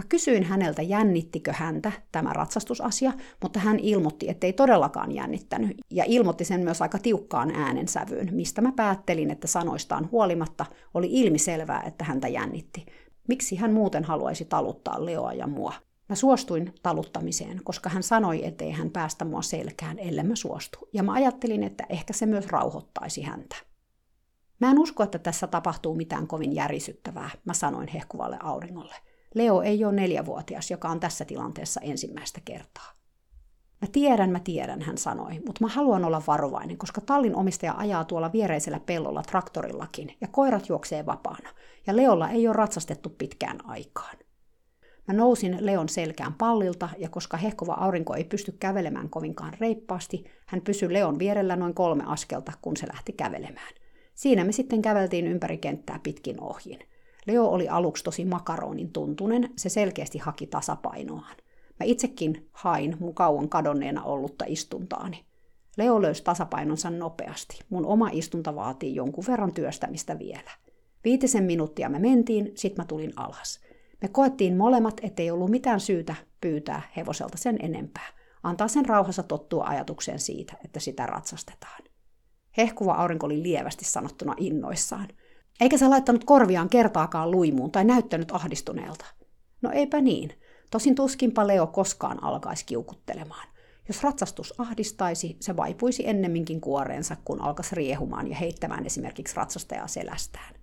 Mä 0.00 0.04
kysyin 0.08 0.44
häneltä, 0.44 0.82
jännittikö 0.82 1.52
häntä 1.52 1.92
tämä 2.12 2.32
ratsastusasia, 2.32 3.12
mutta 3.42 3.60
hän 3.60 3.78
ilmoitti, 3.78 4.28
ettei 4.28 4.52
todellakaan 4.52 5.12
jännittänyt, 5.12 5.76
ja 5.90 6.04
ilmoitti 6.06 6.44
sen 6.44 6.60
myös 6.60 6.82
aika 6.82 6.98
tiukkaan 6.98 7.50
äänensävyyn, 7.50 8.28
mistä 8.32 8.60
mä 8.60 8.72
päättelin, 8.72 9.30
että 9.30 9.46
sanoistaan 9.46 10.08
huolimatta 10.12 10.66
oli 10.94 11.08
ilmiselvää, 11.10 11.82
että 11.86 12.04
häntä 12.04 12.28
jännitti. 12.28 12.86
Miksi 13.28 13.56
hän 13.56 13.72
muuten 13.72 14.04
haluaisi 14.04 14.44
taluttaa 14.44 15.04
Leoa 15.04 15.32
ja 15.32 15.46
mua? 15.46 15.72
Mä 16.08 16.14
suostuin 16.14 16.74
taluttamiseen, 16.82 17.60
koska 17.64 17.90
hän 17.90 18.02
sanoi, 18.02 18.46
ettei 18.46 18.70
hän 18.70 18.90
päästä 18.90 19.24
mua 19.24 19.42
selkään, 19.42 19.98
ellei 19.98 20.24
mä 20.24 20.36
suostu. 20.36 20.78
Ja 20.92 21.02
mä 21.02 21.12
ajattelin, 21.12 21.62
että 21.62 21.86
ehkä 21.88 22.12
se 22.12 22.26
myös 22.26 22.46
rauhoittaisi 22.46 23.22
häntä. 23.22 23.56
Mä 24.60 24.70
en 24.70 24.78
usko, 24.78 25.02
että 25.02 25.18
tässä 25.18 25.46
tapahtuu 25.46 25.94
mitään 25.94 26.26
kovin 26.26 26.54
järisyttävää, 26.54 27.30
mä 27.44 27.54
sanoin 27.54 27.88
hehkuvalle 27.88 28.38
auringolle. 28.42 28.94
Leo 29.34 29.62
ei 29.62 29.84
ole 29.84 29.92
neljävuotias, 29.92 30.70
joka 30.70 30.88
on 30.88 31.00
tässä 31.00 31.24
tilanteessa 31.24 31.80
ensimmäistä 31.80 32.40
kertaa. 32.44 32.92
Mä 33.80 33.88
tiedän, 33.92 34.30
mä 34.30 34.40
tiedän, 34.40 34.82
hän 34.82 34.98
sanoi, 34.98 35.32
mutta 35.32 35.64
mä 35.64 35.68
haluan 35.68 36.04
olla 36.04 36.22
varovainen, 36.26 36.78
koska 36.78 37.00
tallin 37.00 37.36
omistaja 37.36 37.74
ajaa 37.76 38.04
tuolla 38.04 38.32
viereisellä 38.32 38.80
pellolla 38.80 39.22
traktorillakin 39.22 40.16
ja 40.20 40.28
koirat 40.28 40.68
juoksee 40.68 41.06
vapaana, 41.06 41.50
ja 41.86 41.96
Leolla 41.96 42.30
ei 42.30 42.48
ole 42.48 42.56
ratsastettu 42.56 43.08
pitkään 43.08 43.58
aikaan. 43.64 44.16
Mä 45.08 45.14
nousin 45.14 45.56
Leon 45.60 45.88
selkään 45.88 46.34
pallilta, 46.34 46.88
ja 46.98 47.08
koska 47.08 47.36
hehkuva 47.36 47.72
aurinko 47.72 48.14
ei 48.14 48.24
pysty 48.24 48.52
kävelemään 48.52 49.10
kovinkaan 49.10 49.54
reippaasti, 49.60 50.24
hän 50.46 50.60
pysyi 50.60 50.92
Leon 50.92 51.18
vierellä 51.18 51.56
noin 51.56 51.74
kolme 51.74 52.04
askelta, 52.06 52.52
kun 52.62 52.76
se 52.76 52.86
lähti 52.92 53.12
kävelemään. 53.12 53.74
Siinä 54.14 54.44
me 54.44 54.52
sitten 54.52 54.82
käveltiin 54.82 55.26
ympäri 55.26 55.58
kenttää 55.58 56.00
pitkin 56.02 56.40
ohjin. 56.40 56.78
Leo 57.26 57.44
oli 57.46 57.68
aluksi 57.68 58.04
tosi 58.04 58.24
makaronin 58.24 58.92
tuntunen, 58.92 59.50
se 59.56 59.68
selkeästi 59.68 60.18
haki 60.18 60.46
tasapainoaan. 60.46 61.36
Mä 61.80 61.84
itsekin 61.84 62.48
hain 62.52 62.96
mun 63.00 63.14
kauan 63.14 63.48
kadonneena 63.48 64.02
ollutta 64.02 64.44
istuntaani. 64.48 65.24
Leo 65.76 66.02
löysi 66.02 66.24
tasapainonsa 66.24 66.90
nopeasti. 66.90 67.58
Mun 67.70 67.86
oma 67.86 68.08
istunta 68.12 68.54
vaatii 68.54 68.94
jonkun 68.94 69.24
verran 69.28 69.54
työstämistä 69.54 70.18
vielä. 70.18 70.50
Viitisen 71.04 71.44
minuuttia 71.44 71.88
me 71.88 71.98
mentiin, 71.98 72.52
sit 72.54 72.76
mä 72.76 72.84
tulin 72.84 73.12
alas. 73.16 73.60
Me 74.02 74.08
koettiin 74.08 74.56
molemmat, 74.56 75.00
ettei 75.02 75.30
ollut 75.30 75.50
mitään 75.50 75.80
syytä 75.80 76.14
pyytää 76.40 76.82
hevoselta 76.96 77.38
sen 77.38 77.56
enempää. 77.62 78.08
Antaa 78.42 78.68
sen 78.68 78.86
rauhassa 78.86 79.22
tottua 79.22 79.64
ajatukseen 79.64 80.18
siitä, 80.18 80.56
että 80.64 80.80
sitä 80.80 81.06
ratsastetaan. 81.06 81.82
Hehkuva 82.56 82.92
aurinko 82.92 83.26
oli 83.26 83.42
lievästi 83.42 83.84
sanottuna 83.84 84.34
innoissaan. 84.36 85.08
Eikä 85.60 85.78
se 85.78 85.88
laittanut 85.88 86.24
korviaan 86.24 86.68
kertaakaan 86.68 87.30
luimuun 87.30 87.70
tai 87.70 87.84
näyttänyt 87.84 88.32
ahdistuneelta. 88.32 89.04
No 89.62 89.70
eipä 89.70 90.00
niin. 90.00 90.32
Tosin 90.70 90.94
tuskinpa 90.94 91.46
Leo 91.46 91.66
koskaan 91.66 92.24
alkaisi 92.24 92.64
kiukuttelemaan. 92.64 93.48
Jos 93.88 94.02
ratsastus 94.02 94.54
ahdistaisi, 94.60 95.36
se 95.40 95.56
vaipuisi 95.56 96.08
ennemminkin 96.08 96.60
kuoreensa, 96.60 97.16
kun 97.24 97.40
alkaisi 97.40 97.74
riehumaan 97.74 98.28
ja 98.28 98.36
heittämään 98.36 98.86
esimerkiksi 98.86 99.36
ratsastajaa 99.36 99.86
selästään. 99.86 100.54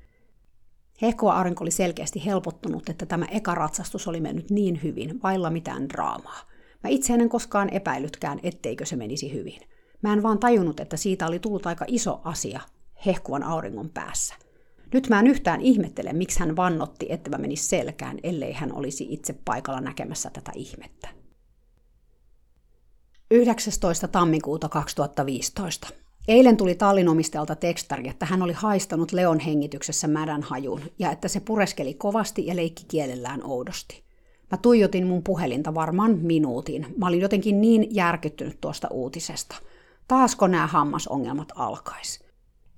Hehkova 1.01 1.33
aurinko 1.33 1.63
oli 1.63 1.71
selkeästi 1.71 2.25
helpottunut, 2.25 2.89
että 2.89 3.05
tämä 3.05 3.25
eka 3.31 3.55
ratsastus 3.55 4.07
oli 4.07 4.21
mennyt 4.21 4.49
niin 4.49 4.79
hyvin, 4.83 5.19
vailla 5.23 5.49
mitään 5.49 5.89
draamaa. 5.89 6.39
Mä 6.83 6.89
itse 6.89 7.13
en 7.13 7.29
koskaan 7.29 7.69
epäilytkään, 7.69 8.39
etteikö 8.43 8.85
se 8.85 8.95
menisi 8.95 9.33
hyvin. 9.33 9.61
Mä 10.01 10.13
en 10.13 10.23
vaan 10.23 10.39
tajunnut, 10.39 10.79
että 10.79 10.97
siitä 10.97 11.27
oli 11.27 11.39
tullut 11.39 11.65
aika 11.65 11.85
iso 11.87 12.21
asia 12.23 12.61
hehkuvan 13.05 13.43
auringon 13.43 13.89
päässä. 13.89 14.35
Nyt 14.93 15.09
mä 15.09 15.19
en 15.19 15.27
yhtään 15.27 15.61
ihmettele, 15.61 16.13
miksi 16.13 16.39
hän 16.39 16.55
vannotti, 16.55 17.05
että 17.09 17.29
mä 17.29 17.37
menisi 17.37 17.67
selkään, 17.67 18.17
ellei 18.23 18.53
hän 18.53 18.73
olisi 18.73 19.07
itse 19.09 19.33
paikalla 19.45 19.81
näkemässä 19.81 20.29
tätä 20.29 20.51
ihmettä. 20.55 21.09
19. 23.31 24.07
tammikuuta 24.07 24.69
2015. 24.69 25.87
Eilen 26.27 26.57
tuli 26.57 26.75
tallinomistajalta 26.75 27.55
tekstari, 27.55 28.09
että 28.09 28.25
hän 28.25 28.41
oli 28.41 28.53
haistanut 28.53 29.11
Leon 29.11 29.39
hengityksessä 29.39 30.07
mädän 30.07 30.43
hajun 30.43 30.81
ja 30.99 31.11
että 31.11 31.27
se 31.27 31.39
pureskeli 31.39 31.93
kovasti 31.93 32.45
ja 32.45 32.55
leikki 32.55 32.83
kielellään 32.87 33.43
oudosti. 33.43 34.03
Mä 34.51 34.57
tuijotin 34.57 35.07
mun 35.07 35.23
puhelinta 35.23 35.73
varmaan 35.73 36.17
minuutin. 36.17 36.93
Mä 36.97 37.07
olin 37.07 37.21
jotenkin 37.21 37.61
niin 37.61 37.95
järkyttynyt 37.95 38.61
tuosta 38.61 38.87
uutisesta. 38.91 39.55
Taasko 40.07 40.47
nämä 40.47 40.67
hammasongelmat 40.67 41.51
alkais? 41.55 42.23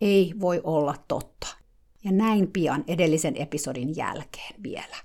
Ei 0.02 0.34
voi 0.40 0.62
olla 0.64 0.96
totta. 1.08 1.48
Ja 2.04 2.12
näin 2.12 2.52
pian 2.52 2.84
edellisen 2.88 3.38
episodin 3.38 3.96
jälkeen 3.96 4.64
vielä. 4.64 4.96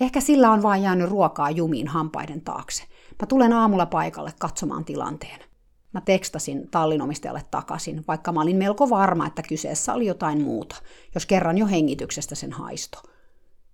Ehkä 0.00 0.20
sillä 0.20 0.50
on 0.50 0.62
vain 0.62 0.82
jäänyt 0.82 1.10
ruokaa 1.10 1.50
jumiin 1.50 1.88
hampaiden 1.88 2.40
taakse. 2.40 2.82
Mä 3.22 3.26
tulen 3.26 3.52
aamulla 3.52 3.86
paikalle 3.86 4.32
katsomaan 4.38 4.84
tilanteen. 4.84 5.40
Mä 5.92 6.00
tekstasin 6.00 6.70
tallinomistajalle 6.70 7.42
takaisin, 7.50 8.04
vaikka 8.08 8.32
mä 8.32 8.40
olin 8.40 8.56
melko 8.56 8.90
varma, 8.90 9.26
että 9.26 9.42
kyseessä 9.42 9.94
oli 9.94 10.06
jotain 10.06 10.42
muuta, 10.42 10.76
jos 11.14 11.26
kerran 11.26 11.58
jo 11.58 11.66
hengityksestä 11.66 12.34
sen 12.34 12.52
haisto. 12.52 13.02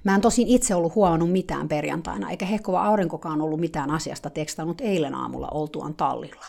Mä 0.04 0.14
en 0.14 0.20
tosin 0.20 0.48
itse 0.48 0.74
ollut 0.74 0.94
huomannut 0.94 1.32
mitään 1.32 1.68
perjantaina, 1.68 2.30
eikä 2.30 2.46
hehkova 2.46 2.84
aurinkokaan 2.84 3.40
ollut 3.40 3.60
mitään 3.60 3.90
asiasta 3.90 4.30
tekstannut 4.30 4.80
eilen 4.80 5.14
aamulla 5.14 5.48
oltuaan 5.48 5.94
tallilla. 5.94 6.44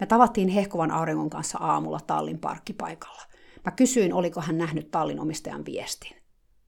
Me 0.00 0.06
tavattiin 0.06 0.48
hehkovan 0.48 0.90
auringon 0.90 1.30
kanssa 1.30 1.58
aamulla 1.58 2.00
tallin 2.06 2.38
parkkipaikalla. 2.38 3.22
Mä 3.68 3.72
kysyin, 3.72 4.14
oliko 4.14 4.40
hän 4.40 4.58
nähnyt 4.58 4.90
tallin 4.90 5.20
omistajan 5.20 5.64
viestin. 5.64 6.16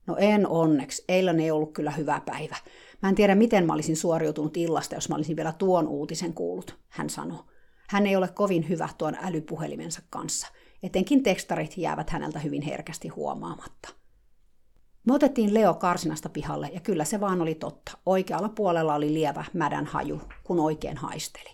No 0.07 0.15
en 0.19 0.47
onneksi, 0.47 1.03
eilen 1.07 1.39
ei 1.39 1.51
ollut 1.51 1.73
kyllä 1.73 1.91
hyvä 1.91 2.21
päivä. 2.25 2.55
Mä 3.01 3.09
en 3.09 3.15
tiedä, 3.15 3.35
miten 3.35 3.65
mä 3.65 3.73
olisin 3.73 3.95
suoriutunut 3.95 4.57
illasta, 4.57 4.95
jos 4.95 5.09
mä 5.09 5.15
olisin 5.15 5.35
vielä 5.35 5.51
tuon 5.51 5.87
uutisen 5.87 6.33
kuullut, 6.33 6.79
hän 6.89 7.09
sanoi. 7.09 7.43
Hän 7.89 8.07
ei 8.07 8.15
ole 8.15 8.27
kovin 8.27 8.69
hyvä 8.69 8.89
tuon 8.97 9.17
älypuhelimensa 9.21 10.01
kanssa. 10.09 10.47
Etenkin 10.83 11.23
tekstarit 11.23 11.77
jäävät 11.77 12.09
häneltä 12.09 12.39
hyvin 12.39 12.61
herkästi 12.61 13.07
huomaamatta. 13.07 13.89
Me 15.07 15.13
otettiin 15.13 15.53
Leo 15.53 15.73
karsinasta 15.73 16.29
pihalle 16.29 16.69
ja 16.73 16.79
kyllä 16.79 17.05
se 17.05 17.19
vaan 17.19 17.41
oli 17.41 17.55
totta. 17.55 17.97
Oikealla 18.05 18.49
puolella 18.49 18.95
oli 18.95 19.13
lievä 19.13 19.45
mädän 19.53 19.85
haju, 19.85 20.21
kun 20.43 20.59
oikein 20.59 20.97
haisteli. 20.97 21.49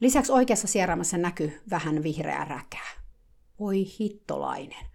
Lisäksi 0.00 0.32
oikeassa 0.32 0.66
sieraimässä 0.66 1.18
näkyi 1.18 1.60
vähän 1.70 2.02
vihreää 2.02 2.44
räkää. 2.44 3.05
Voi 3.60 3.86
hittolainen. 4.00 4.86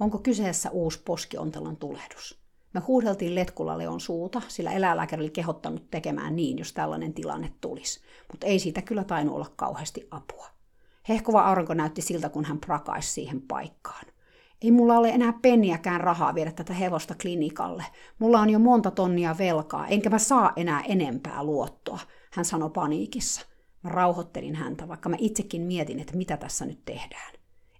Onko 0.00 0.18
kyseessä 0.18 0.70
uusi 0.70 1.02
poskiontelon 1.04 1.76
tulehdus? 1.76 2.38
Me 2.74 2.80
huudeltiin 2.80 3.34
letkulla 3.34 3.78
Leon 3.78 4.00
suuta, 4.00 4.42
sillä 4.48 4.72
eläinlääkäri 4.72 5.22
oli 5.22 5.30
kehottanut 5.30 5.90
tekemään 5.90 6.36
niin, 6.36 6.58
jos 6.58 6.72
tällainen 6.72 7.14
tilanne 7.14 7.52
tulisi. 7.60 8.00
Mutta 8.32 8.46
ei 8.46 8.58
siitä 8.58 8.82
kyllä 8.82 9.04
tainnut 9.04 9.34
olla 9.34 9.50
kauheasti 9.56 10.08
apua. 10.10 10.46
Hehkova 11.08 11.40
aurinko 11.40 11.74
näytti 11.74 12.02
siltä, 12.02 12.28
kun 12.28 12.44
hän 12.44 12.58
prakaisi 12.58 13.12
siihen 13.12 13.42
paikkaan. 13.42 14.04
Ei 14.62 14.70
mulla 14.70 14.98
ole 14.98 15.08
enää 15.08 15.32
penniäkään 15.42 16.00
rahaa 16.00 16.34
viedä 16.34 16.52
tätä 16.52 16.74
hevosta 16.74 17.14
klinikalle. 17.22 17.84
Mulla 18.18 18.40
on 18.40 18.50
jo 18.50 18.58
monta 18.58 18.90
tonnia 18.90 19.38
velkaa, 19.38 19.86
enkä 19.86 20.10
mä 20.10 20.18
saa 20.18 20.52
enää 20.56 20.82
enempää 20.82 21.44
luottoa, 21.44 21.98
hän 22.32 22.44
sanoi 22.44 22.70
paniikissa. 22.70 23.46
Mä 23.82 23.90
rauhoittelin 23.90 24.54
häntä, 24.54 24.88
vaikka 24.88 25.08
mä 25.08 25.16
itsekin 25.18 25.62
mietin, 25.62 26.00
että 26.00 26.16
mitä 26.16 26.36
tässä 26.36 26.66
nyt 26.66 26.84
tehdään. 26.84 27.37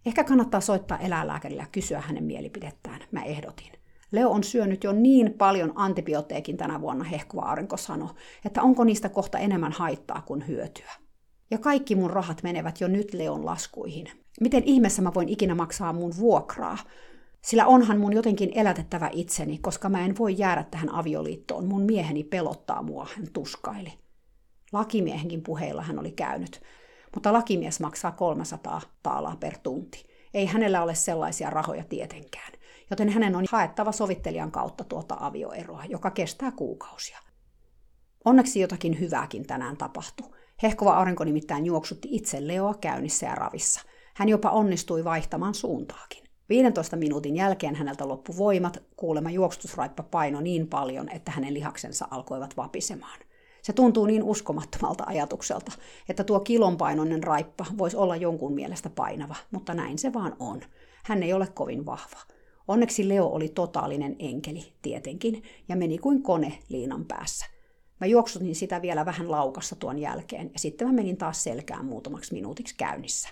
Ehkä 0.08 0.24
kannattaa 0.24 0.60
soittaa 0.60 0.98
eläinlääkärille 0.98 1.62
ja 1.62 1.68
kysyä 1.72 2.00
hänen 2.00 2.24
mielipidettään, 2.24 3.00
mä 3.12 3.24
ehdotin. 3.24 3.72
Leo 4.12 4.30
on 4.30 4.44
syönyt 4.44 4.84
jo 4.84 4.92
niin 4.92 5.32
paljon 5.32 5.72
antibiootteikin 5.74 6.56
tänä 6.56 6.80
vuonna, 6.80 7.04
hehkuva 7.04 7.42
aurinko 7.42 7.76
sanoi, 7.76 8.08
että 8.44 8.62
onko 8.62 8.84
niistä 8.84 9.08
kohta 9.08 9.38
enemmän 9.38 9.72
haittaa 9.72 10.22
kuin 10.22 10.46
hyötyä. 10.48 10.90
Ja 11.50 11.58
kaikki 11.58 11.94
mun 11.94 12.10
rahat 12.10 12.42
menevät 12.42 12.80
jo 12.80 12.88
nyt 12.88 13.14
Leon 13.14 13.46
laskuihin. 13.46 14.06
Miten 14.40 14.62
ihmeessä 14.64 15.02
mä 15.02 15.14
voin 15.14 15.28
ikinä 15.28 15.54
maksaa 15.54 15.92
mun 15.92 16.12
vuokraa? 16.18 16.78
Sillä 17.42 17.66
onhan 17.66 18.00
mun 18.00 18.12
jotenkin 18.12 18.50
elätettävä 18.54 19.10
itseni, 19.12 19.58
koska 19.58 19.88
mä 19.88 20.04
en 20.04 20.18
voi 20.18 20.38
jäädä 20.38 20.64
tähän 20.70 20.94
avioliittoon. 20.94 21.66
Mun 21.66 21.82
mieheni 21.82 22.24
pelottaa 22.24 22.82
mua, 22.82 23.08
hän 23.16 23.26
tuskaili. 23.32 23.92
Lakimiehenkin 24.72 25.42
puheilla 25.42 25.82
hän 25.82 25.98
oli 25.98 26.12
käynyt, 26.12 26.60
mutta 27.14 27.32
lakimies 27.32 27.80
maksaa 27.80 28.12
300 28.12 28.80
taalaa 29.02 29.36
per 29.36 29.58
tunti. 29.58 30.04
Ei 30.34 30.46
hänellä 30.46 30.82
ole 30.82 30.94
sellaisia 30.94 31.50
rahoja 31.50 31.84
tietenkään 31.84 32.58
joten 32.90 33.08
hänen 33.08 33.36
on 33.36 33.44
haettava 33.52 33.92
sovittelijan 33.92 34.50
kautta 34.50 34.84
tuota 34.84 35.16
avioeroa, 35.20 35.84
joka 35.84 36.10
kestää 36.10 36.50
kuukausia. 36.50 37.18
Onneksi 38.24 38.60
jotakin 38.60 39.00
hyvääkin 39.00 39.46
tänään 39.46 39.76
tapahtui. 39.76 40.26
Hehkova 40.62 40.96
aurinko 40.96 41.24
nimittäin 41.24 41.66
juoksutti 41.66 42.08
itse 42.10 42.46
Leoa 42.46 42.74
käynnissä 42.74 43.26
ja 43.26 43.34
ravissa. 43.34 43.80
Hän 44.14 44.28
jopa 44.28 44.50
onnistui 44.50 45.04
vaihtamaan 45.04 45.54
suuntaakin. 45.54 46.24
15 46.48 46.96
minuutin 46.96 47.36
jälkeen 47.36 47.74
häneltä 47.74 48.08
loppu 48.08 48.36
voimat, 48.36 48.82
kuulema 48.96 49.30
juoksutusraippa 49.30 50.02
paino 50.02 50.40
niin 50.40 50.68
paljon, 50.68 51.08
että 51.08 51.30
hänen 51.30 51.54
lihaksensa 51.54 52.08
alkoivat 52.10 52.56
vapisemaan. 52.56 53.18
Se 53.68 53.72
tuntuu 53.72 54.06
niin 54.06 54.22
uskomattomalta 54.22 55.04
ajatukselta, 55.06 55.72
että 56.08 56.24
tuo 56.24 56.40
kilonpainoinen 56.40 57.22
raippa 57.22 57.66
voisi 57.78 57.96
olla 57.96 58.16
jonkun 58.16 58.54
mielestä 58.54 58.90
painava, 58.90 59.36
mutta 59.50 59.74
näin 59.74 59.98
se 59.98 60.12
vaan 60.12 60.36
on. 60.38 60.60
Hän 61.04 61.22
ei 61.22 61.32
ole 61.32 61.46
kovin 61.46 61.86
vahva. 61.86 62.18
Onneksi 62.68 63.08
Leo 63.08 63.26
oli 63.26 63.48
totaalinen 63.48 64.16
enkeli, 64.18 64.72
tietenkin, 64.82 65.42
ja 65.68 65.76
meni 65.76 65.98
kuin 65.98 66.22
kone 66.22 66.58
liinan 66.68 67.04
päässä. 67.04 67.46
Mä 68.00 68.06
juoksutin 68.06 68.54
sitä 68.54 68.82
vielä 68.82 69.06
vähän 69.06 69.30
laukassa 69.30 69.76
tuon 69.76 69.98
jälkeen, 69.98 70.50
ja 70.52 70.58
sitten 70.58 70.86
mä 70.86 70.92
menin 70.92 71.16
taas 71.16 71.42
selkään 71.42 71.84
muutamaksi 71.84 72.34
minuutiksi 72.34 72.74
käynnissä. 72.76 73.28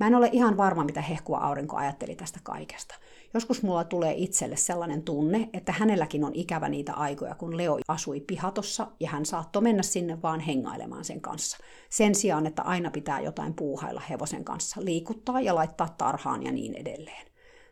Mä 0.00 0.06
en 0.06 0.14
ole 0.14 0.28
ihan 0.32 0.56
varma, 0.56 0.84
mitä 0.84 1.00
hehkuva 1.00 1.38
aurinko 1.38 1.76
ajatteli 1.76 2.16
tästä 2.16 2.40
kaikesta. 2.42 2.94
Joskus 3.34 3.62
mulla 3.62 3.84
tulee 3.84 4.14
itselle 4.16 4.56
sellainen 4.56 5.02
tunne, 5.02 5.48
että 5.52 5.72
hänelläkin 5.72 6.24
on 6.24 6.34
ikävä 6.34 6.68
niitä 6.68 6.92
aikoja, 6.92 7.34
kun 7.34 7.56
Leo 7.56 7.78
asui 7.88 8.20
pihatossa 8.20 8.86
ja 9.00 9.08
hän 9.08 9.26
saattoi 9.26 9.62
mennä 9.62 9.82
sinne 9.82 10.22
vaan 10.22 10.40
hengailemaan 10.40 11.04
sen 11.04 11.20
kanssa. 11.20 11.56
Sen 11.90 12.14
sijaan, 12.14 12.46
että 12.46 12.62
aina 12.62 12.90
pitää 12.90 13.20
jotain 13.20 13.54
puuhailla 13.54 14.02
hevosen 14.10 14.44
kanssa, 14.44 14.84
liikuttaa 14.84 15.40
ja 15.40 15.54
laittaa 15.54 15.94
tarhaan 15.98 16.42
ja 16.42 16.52
niin 16.52 16.74
edelleen. 16.74 17.26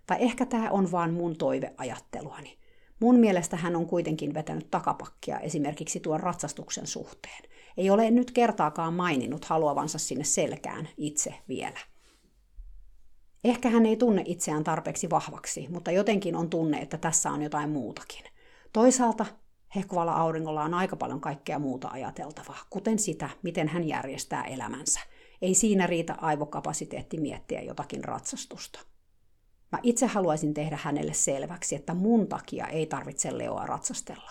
Tai 0.06 0.16
ehkä 0.20 0.46
tämä 0.46 0.70
on 0.70 0.92
vaan 0.92 1.14
mun 1.14 1.36
toiveajatteluani. 1.36 2.58
Mun 3.00 3.16
mielestä 3.16 3.56
hän 3.56 3.76
on 3.76 3.86
kuitenkin 3.86 4.34
vetänyt 4.34 4.70
takapakkia 4.70 5.40
esimerkiksi 5.40 6.00
tuon 6.00 6.20
ratsastuksen 6.20 6.86
suhteen. 6.86 7.42
Ei 7.76 7.90
ole 7.90 8.10
nyt 8.10 8.30
kertaakaan 8.30 8.94
maininnut 8.94 9.44
haluavansa 9.44 9.98
sinne 9.98 10.24
selkään 10.24 10.88
itse 10.96 11.34
vielä. 11.48 11.78
Ehkä 13.46 13.70
hän 13.70 13.86
ei 13.86 13.96
tunne 13.96 14.22
itseään 14.24 14.64
tarpeeksi 14.64 15.10
vahvaksi, 15.10 15.68
mutta 15.70 15.90
jotenkin 15.90 16.36
on 16.36 16.50
tunne, 16.50 16.78
että 16.78 16.98
tässä 16.98 17.30
on 17.30 17.42
jotain 17.42 17.70
muutakin. 17.70 18.24
Toisaalta 18.72 19.26
hehkuvalla 19.76 20.12
auringolla 20.12 20.62
on 20.62 20.74
aika 20.74 20.96
paljon 20.96 21.20
kaikkea 21.20 21.58
muuta 21.58 21.88
ajateltavaa, 21.88 22.58
kuten 22.70 22.98
sitä, 22.98 23.30
miten 23.42 23.68
hän 23.68 23.88
järjestää 23.88 24.44
elämänsä. 24.44 25.00
Ei 25.42 25.54
siinä 25.54 25.86
riitä 25.86 26.14
aivokapasiteetti 26.20 27.20
miettiä 27.20 27.60
jotakin 27.62 28.04
ratsastusta. 28.04 28.80
Mä 29.72 29.78
itse 29.82 30.06
haluaisin 30.06 30.54
tehdä 30.54 30.78
hänelle 30.82 31.12
selväksi, 31.12 31.74
että 31.74 31.94
mun 31.94 32.28
takia 32.28 32.66
ei 32.66 32.86
tarvitse 32.86 33.38
Leoa 33.38 33.66
ratsastella. 33.66 34.30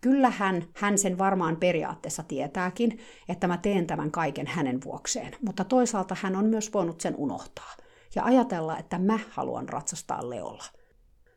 Kyllähän 0.00 0.64
hän 0.74 0.98
sen 0.98 1.18
varmaan 1.18 1.56
periaatteessa 1.56 2.22
tietääkin, 2.22 2.98
että 3.28 3.48
mä 3.48 3.56
teen 3.56 3.86
tämän 3.86 4.10
kaiken 4.10 4.46
hänen 4.46 4.84
vuokseen, 4.84 5.36
mutta 5.46 5.64
toisaalta 5.64 6.16
hän 6.20 6.36
on 6.36 6.46
myös 6.46 6.72
voinut 6.74 7.00
sen 7.00 7.16
unohtaa 7.16 7.81
ja 8.14 8.24
ajatella, 8.24 8.78
että 8.78 8.98
mä 8.98 9.18
haluan 9.30 9.68
ratsastaa 9.68 10.30
Leolla. 10.30 10.64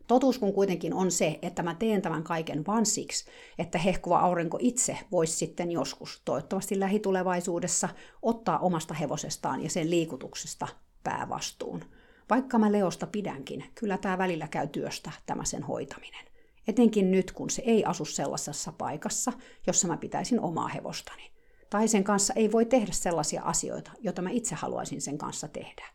Totuus 0.08 0.40
kun 0.40 0.54
kuitenkin 0.54 0.94
on 0.94 1.12
se, 1.12 1.40
että 1.42 1.64
mä 1.64 1.76
teen 1.76 2.02
tämän 2.02 2.24
kaiken 2.24 2.66
vain 2.66 2.86
siksi, 2.86 3.26
että 3.58 3.78
hehkuva 3.78 4.20
aurinko 4.20 4.58
itse 4.62 4.98
voisi 5.12 5.34
sitten 5.34 5.72
joskus, 5.72 6.22
toivottavasti 6.26 6.80
lähitulevaisuudessa, 6.80 7.90
ottaa 8.22 8.60
omasta 8.60 8.94
hevosestaan 8.94 9.64
ja 9.64 9.70
sen 9.70 9.90
liikutuksesta 9.90 10.68
päävastuun. 11.04 11.86
Vaikka 12.30 12.58
mä 12.58 12.72
Leosta 12.72 13.08
pidänkin, 13.08 13.66
kyllä 13.76 13.98
tämä 13.98 14.18
välillä 14.18 14.48
käy 14.48 14.68
työstä 14.68 15.12
tämä 15.26 15.46
sen 15.46 15.64
hoitaminen. 15.64 16.26
Etenkin 16.68 17.12
nyt, 17.12 17.32
kun 17.32 17.50
se 17.50 17.62
ei 17.66 17.86
asu 17.86 18.06
sellaisessa 18.06 18.72
paikassa, 18.72 19.34
jossa 19.68 19.88
mä 19.88 19.98
pitäisin 19.98 20.40
omaa 20.40 20.68
hevostani. 20.68 21.32
Tai 21.70 21.88
sen 21.88 22.04
kanssa 22.04 22.34
ei 22.34 22.52
voi 22.52 22.66
tehdä 22.66 22.92
sellaisia 22.92 23.42
asioita, 23.44 23.92
joita 24.00 24.22
mä 24.22 24.30
itse 24.30 24.56
haluaisin 24.56 25.02
sen 25.02 25.18
kanssa 25.18 25.48
tehdä. 25.48 25.95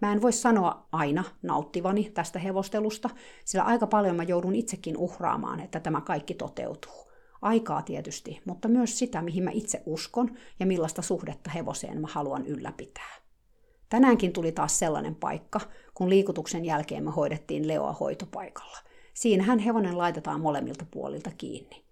Mä 0.00 0.12
en 0.12 0.22
voi 0.22 0.32
sanoa 0.32 0.86
aina 0.92 1.24
nauttivani 1.42 2.10
tästä 2.14 2.38
hevostelusta, 2.38 3.10
sillä 3.44 3.64
aika 3.64 3.86
paljon 3.86 4.16
mä 4.16 4.22
joudun 4.22 4.54
itsekin 4.54 4.96
uhraamaan, 4.96 5.60
että 5.60 5.80
tämä 5.80 6.00
kaikki 6.00 6.34
toteutuu. 6.34 7.10
Aikaa 7.42 7.82
tietysti, 7.82 8.40
mutta 8.44 8.68
myös 8.68 8.98
sitä, 8.98 9.22
mihin 9.22 9.44
mä 9.44 9.50
itse 9.50 9.82
uskon 9.86 10.30
ja 10.60 10.66
millaista 10.66 11.02
suhdetta 11.02 11.50
hevoseen 11.50 12.00
mä 12.00 12.06
haluan 12.10 12.46
ylläpitää. 12.46 13.20
Tänäänkin 13.88 14.32
tuli 14.32 14.52
taas 14.52 14.78
sellainen 14.78 15.14
paikka, 15.14 15.60
kun 15.94 16.10
liikutuksen 16.10 16.64
jälkeen 16.64 17.04
me 17.04 17.10
hoidettiin 17.10 17.68
Leoa 17.68 17.92
hoitopaikalla. 17.92 18.78
Siinähän 19.14 19.58
hevonen 19.58 19.98
laitetaan 19.98 20.40
molemmilta 20.40 20.86
puolilta 20.90 21.30
kiinni. 21.38 21.84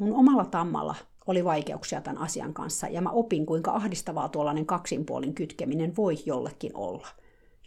Mun 0.00 0.12
omalla 0.12 0.44
tammalla 0.44 0.94
oli 1.26 1.44
vaikeuksia 1.44 2.00
tämän 2.00 2.22
asian 2.22 2.54
kanssa 2.54 2.88
ja 2.88 3.00
mä 3.00 3.10
opin, 3.10 3.46
kuinka 3.46 3.70
ahdistavaa 3.70 4.28
tuollainen 4.28 4.66
kaksinpuolin 4.66 5.34
kytkeminen 5.34 5.96
voi 5.96 6.16
jollekin 6.26 6.76
olla. 6.76 7.08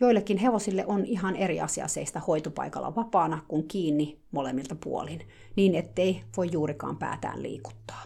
Joillekin 0.01 0.37
hevosille 0.37 0.85
on 0.87 1.05
ihan 1.05 1.35
eri 1.35 1.61
asia 1.61 1.87
seistä 1.87 2.19
hoitopaikalla 2.19 2.95
vapaana 2.95 3.41
kuin 3.47 3.67
kiinni 3.67 4.19
molemmilta 4.31 4.75
puolin, 4.75 5.27
niin 5.55 5.75
ettei 5.75 6.23
voi 6.37 6.49
juurikaan 6.51 6.97
päätään 6.97 7.43
liikuttaa. 7.43 8.03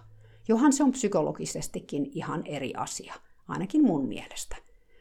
Johan 0.47 0.73
se 0.73 0.83
on 0.83 0.91
psykologisestikin 0.91 2.11
ihan 2.13 2.45
eri 2.45 2.73
asia, 2.77 3.13
ainakin 3.47 3.83
mun 3.83 4.07
mielestä. 4.07 4.55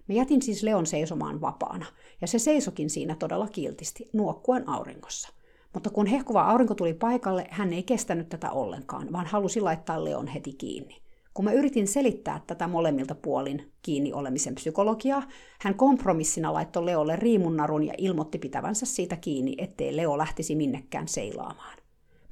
Mä 0.08 0.14
jätin 0.14 0.42
siis 0.42 0.62
Leon 0.62 0.86
seisomaan 0.86 1.40
vapaana, 1.40 1.86
ja 2.20 2.26
se 2.26 2.38
seisokin 2.38 2.90
siinä 2.90 3.16
todella 3.16 3.48
kiltisti, 3.48 4.08
nuokkuen 4.12 4.68
auringossa. 4.68 5.28
Mutta 5.74 5.90
kun 5.90 6.06
hehkuva 6.06 6.42
aurinko 6.42 6.74
tuli 6.74 6.94
paikalle, 6.94 7.46
hän 7.50 7.72
ei 7.72 7.82
kestänyt 7.82 8.28
tätä 8.28 8.50
ollenkaan, 8.50 9.12
vaan 9.12 9.26
halusi 9.26 9.60
laittaa 9.60 10.04
Leon 10.04 10.26
heti 10.26 10.52
kiinni. 10.52 11.03
Kun 11.34 11.44
mä 11.44 11.52
yritin 11.52 11.88
selittää 11.88 12.40
tätä 12.46 12.68
molemmilta 12.68 13.14
puolin 13.14 13.72
kiinni 13.82 14.12
olemisen 14.12 14.54
psykologiaa, 14.54 15.22
hän 15.60 15.74
kompromissina 15.74 16.52
laittoi 16.52 16.86
Leolle 16.86 17.16
riimunnarun 17.16 17.86
ja 17.86 17.94
ilmoitti 17.98 18.38
pitävänsä 18.38 18.86
siitä 18.86 19.16
kiinni, 19.16 19.54
ettei 19.58 19.96
Leo 19.96 20.18
lähtisi 20.18 20.54
minnekään 20.54 21.08
seilaamaan. 21.08 21.78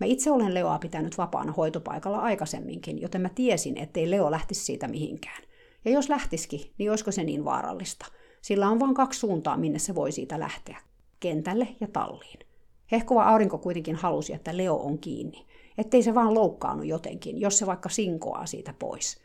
Mä 0.01 0.07
itse 0.07 0.31
olen 0.31 0.55
Leoa 0.55 0.79
pitänyt 0.79 1.19
vapaana 1.19 1.53
hoitopaikalla 1.53 2.19
aikaisemminkin, 2.19 3.01
joten 3.01 3.21
mä 3.21 3.29
tiesin, 3.29 3.79
ettei 3.79 4.11
Leo 4.11 4.31
lähtisi 4.31 4.65
siitä 4.65 4.89
mihinkään. 4.89 5.43
Ja 5.85 5.91
jos 5.91 6.09
lähtisikin, 6.09 6.61
niin 6.79 6.91
olisiko 6.91 7.13
se 7.13 7.25
niin 7.25 7.45
vaarallista? 7.45 8.07
Sillä 8.43 8.69
on 8.69 8.81
vain 8.81 8.95
kaksi 8.95 9.21
suuntaa, 9.21 9.57
minne 9.57 9.79
se 9.79 9.95
voi 9.95 10.13
siitä 10.13 10.41
lähteä. 10.41 10.79
Kentälle 11.21 11.69
ja 11.81 11.89
talliin. 11.89 12.39
Hehkuva 12.93 13.25
aurinko 13.25 13.59
kuitenkin 13.59 13.97
halusi, 13.97 14.33
että 14.33 14.57
Leo 14.57 14.77
on 14.77 14.99
kiinni. 14.99 15.47
Ettei 15.79 16.03
se 16.03 16.15
vaan 16.15 16.35
loukkaannu 16.35 16.83
jotenkin, 16.83 17.41
jos 17.41 17.59
se 17.59 17.67
vaikka 17.67 17.89
sinkoaa 17.89 18.47
siitä 18.47 18.75
pois. 18.79 19.23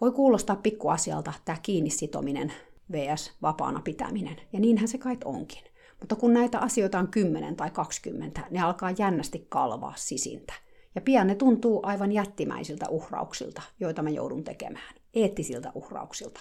Voi 0.00 0.12
kuulostaa 0.12 0.56
pikkuasialta 0.56 1.32
tämä 1.44 1.58
kiinni 1.62 1.90
sitominen 1.90 2.52
vs. 2.92 3.32
vapaana 3.42 3.80
pitäminen, 3.80 4.36
ja 4.52 4.60
niinhän 4.60 4.88
se 4.88 4.98
kait 4.98 5.24
onkin. 5.24 5.64
Mutta 6.00 6.16
kun 6.16 6.32
näitä 6.32 6.58
asioita 6.58 6.98
on 6.98 7.08
10 7.08 7.56
tai 7.56 7.70
20, 7.70 8.46
ne 8.50 8.60
alkaa 8.60 8.90
jännästi 8.98 9.46
kalvaa 9.48 9.94
sisintä. 9.96 10.54
Ja 10.94 11.00
pian 11.00 11.26
ne 11.26 11.34
tuntuu 11.34 11.80
aivan 11.82 12.12
jättimäisiltä 12.12 12.88
uhrauksilta, 12.88 13.62
joita 13.80 14.02
mä 14.02 14.10
joudun 14.10 14.44
tekemään 14.44 14.94
eettisiltä 15.14 15.72
uhrauksilta, 15.74 16.40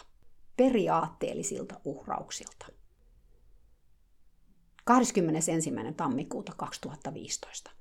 periaatteellisilta 0.58 1.76
uhrauksilta. 1.86 2.66
21. 4.86 5.52
tammikuuta 5.98 6.54
2015. 6.58 7.72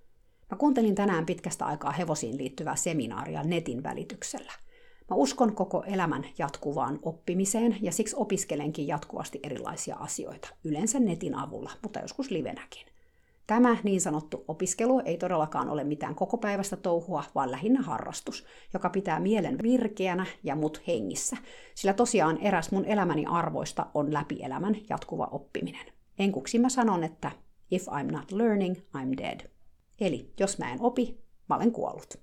Mä 0.53 0.57
kuuntelin 0.57 0.95
tänään 0.95 1.27
pitkästä 1.27 1.67
aikaa 1.67 1.93
hevosiin 1.93 2.39
liittyvää 2.39 2.77
seminaaria 2.77 3.43
netin 3.43 3.83
välityksellä. 3.83 4.53
Mä 5.11 5.17
uskon 5.17 5.55
koko 5.55 5.83
elämän 5.87 6.25
jatkuvaan 6.39 6.99
oppimiseen 7.03 7.77
ja 7.81 7.93
siksi 7.93 8.17
opiskelenkin 8.19 8.87
jatkuvasti 8.87 9.41
erilaisia 9.43 9.97
asioita, 9.97 10.49
yleensä 10.65 11.01
netin 11.01 11.35
avulla, 11.35 11.71
mutta 11.83 12.01
joskus 12.01 12.31
livenäkin. 12.31 12.87
Tämä 13.47 13.77
niin 13.83 14.01
sanottu 14.01 14.45
opiskelu 14.49 15.03
ei 15.05 15.17
todellakaan 15.17 15.71
ole 15.71 15.85
mitään 15.85 16.15
kokopäiväistä 16.15 16.77
touhua, 16.77 17.25
vaan 17.35 17.51
lähinnä 17.51 17.83
harrastus, 17.83 18.45
joka 18.73 18.91
pitää 18.91 19.21
mielen 19.21 19.59
virkeänä 19.63 20.27
ja 20.43 20.57
mut 20.57 20.83
hengissä. 20.87 21.37
Sillä 21.75 21.95
tosiaan 21.95 22.39
eräs 22.39 22.73
mun 22.73 22.85
elämäni 22.85 23.25
arvoista 23.27 23.87
on 23.95 24.13
läpi 24.13 24.43
elämän 24.43 24.77
jatkuva 24.89 25.29
oppiminen. 25.31 25.87
Enkuksi 26.19 26.59
mä 26.59 26.69
sanon, 26.69 27.05
että 27.05 27.31
if 27.71 27.87
I'm 27.89 28.13
not 28.13 28.33
learning, 28.33 28.77
I'm 28.77 29.17
dead. 29.17 29.52
Eli 30.03 30.33
jos 30.41 30.59
mä 30.59 30.73
en 30.73 30.79
opi, 30.81 31.19
mä 31.49 31.57
olen 31.57 31.73
kuollut. 31.73 32.15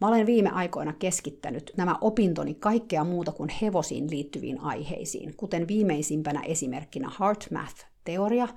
Mä 0.00 0.08
olen 0.08 0.26
viime 0.26 0.50
aikoina 0.50 0.92
keskittänyt 0.92 1.72
nämä 1.76 1.98
opintoni 2.00 2.54
kaikkea 2.54 3.04
muuta 3.04 3.32
kuin 3.32 3.50
hevosiin 3.62 4.10
liittyviin 4.10 4.60
aiheisiin, 4.60 5.36
kuten 5.36 5.68
viimeisimpänä 5.68 6.40
esimerkkinä 6.40 7.10
Heart 7.20 7.46
Math-teoria, 7.50 8.48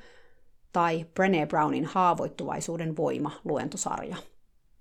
tai 0.71 1.05
Brené 1.19 1.47
Brownin 1.47 1.85
Haavoittuvaisuuden 1.85 2.97
voima 2.97 3.31
luentosarja. 3.43 4.15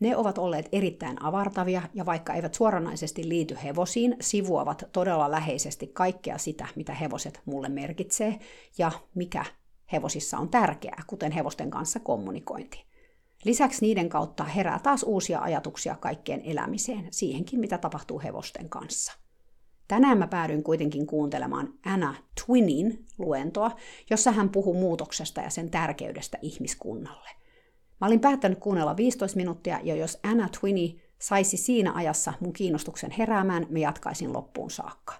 Ne 0.00 0.16
ovat 0.16 0.38
olleet 0.38 0.68
erittäin 0.72 1.22
avartavia 1.22 1.82
ja 1.94 2.06
vaikka 2.06 2.34
eivät 2.34 2.54
suoranaisesti 2.54 3.28
liity 3.28 3.56
hevosiin, 3.64 4.16
sivuavat 4.20 4.84
todella 4.92 5.30
läheisesti 5.30 5.86
kaikkea 5.86 6.38
sitä, 6.38 6.66
mitä 6.76 6.94
hevoset 6.94 7.40
mulle 7.44 7.68
merkitsee 7.68 8.38
ja 8.78 8.92
mikä 9.14 9.44
hevosissa 9.92 10.38
on 10.38 10.48
tärkeää, 10.48 11.02
kuten 11.06 11.32
hevosten 11.32 11.70
kanssa 11.70 12.00
kommunikointi. 12.00 12.84
Lisäksi 13.44 13.86
niiden 13.86 14.08
kautta 14.08 14.44
herää 14.44 14.78
taas 14.78 15.02
uusia 15.02 15.40
ajatuksia 15.40 15.96
kaikkeen 15.96 16.42
elämiseen, 16.44 17.08
siihenkin 17.10 17.60
mitä 17.60 17.78
tapahtuu 17.78 18.20
hevosten 18.20 18.68
kanssa. 18.68 19.12
Tänään 19.88 20.18
mä 20.18 20.26
päädyin 20.26 20.62
kuitenkin 20.62 21.06
kuuntelemaan 21.06 21.74
Anna 21.86 22.14
Twinin 22.44 23.06
luentoa, 23.18 23.70
jossa 24.10 24.32
hän 24.32 24.48
puhuu 24.48 24.74
muutoksesta 24.74 25.40
ja 25.40 25.50
sen 25.50 25.70
tärkeydestä 25.70 26.38
ihmiskunnalle. 26.42 27.30
Mä 28.00 28.06
olin 28.06 28.20
päättänyt 28.20 28.58
kuunnella 28.58 28.96
15 28.96 29.36
minuuttia, 29.36 29.80
ja 29.82 29.94
jos 29.94 30.18
Anna 30.22 30.48
Twini 30.60 31.02
saisi 31.18 31.56
siinä 31.56 31.92
ajassa 31.92 32.32
mun 32.40 32.52
kiinnostuksen 32.52 33.10
heräämään, 33.10 33.66
me 33.70 33.80
jatkaisin 33.80 34.32
loppuun 34.32 34.70
saakka. 34.70 35.14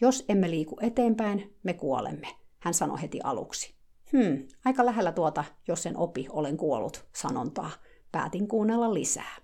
Jos 0.00 0.24
emme 0.28 0.50
liiku 0.50 0.78
eteenpäin, 0.82 1.56
me 1.62 1.74
kuolemme, 1.74 2.28
hän 2.58 2.74
sanoi 2.74 3.02
heti 3.02 3.20
aluksi. 3.24 3.77
Hmm, 4.12 4.46
aika 4.64 4.86
lähellä 4.86 5.12
tuota, 5.12 5.44
jos 5.68 5.82
sen 5.82 5.96
opi, 5.96 6.26
olen 6.30 6.56
kuollut, 6.56 7.04
sanontaa. 7.14 7.70
Päätin 8.12 8.48
kuunnella 8.48 8.94
lisää. 8.94 9.36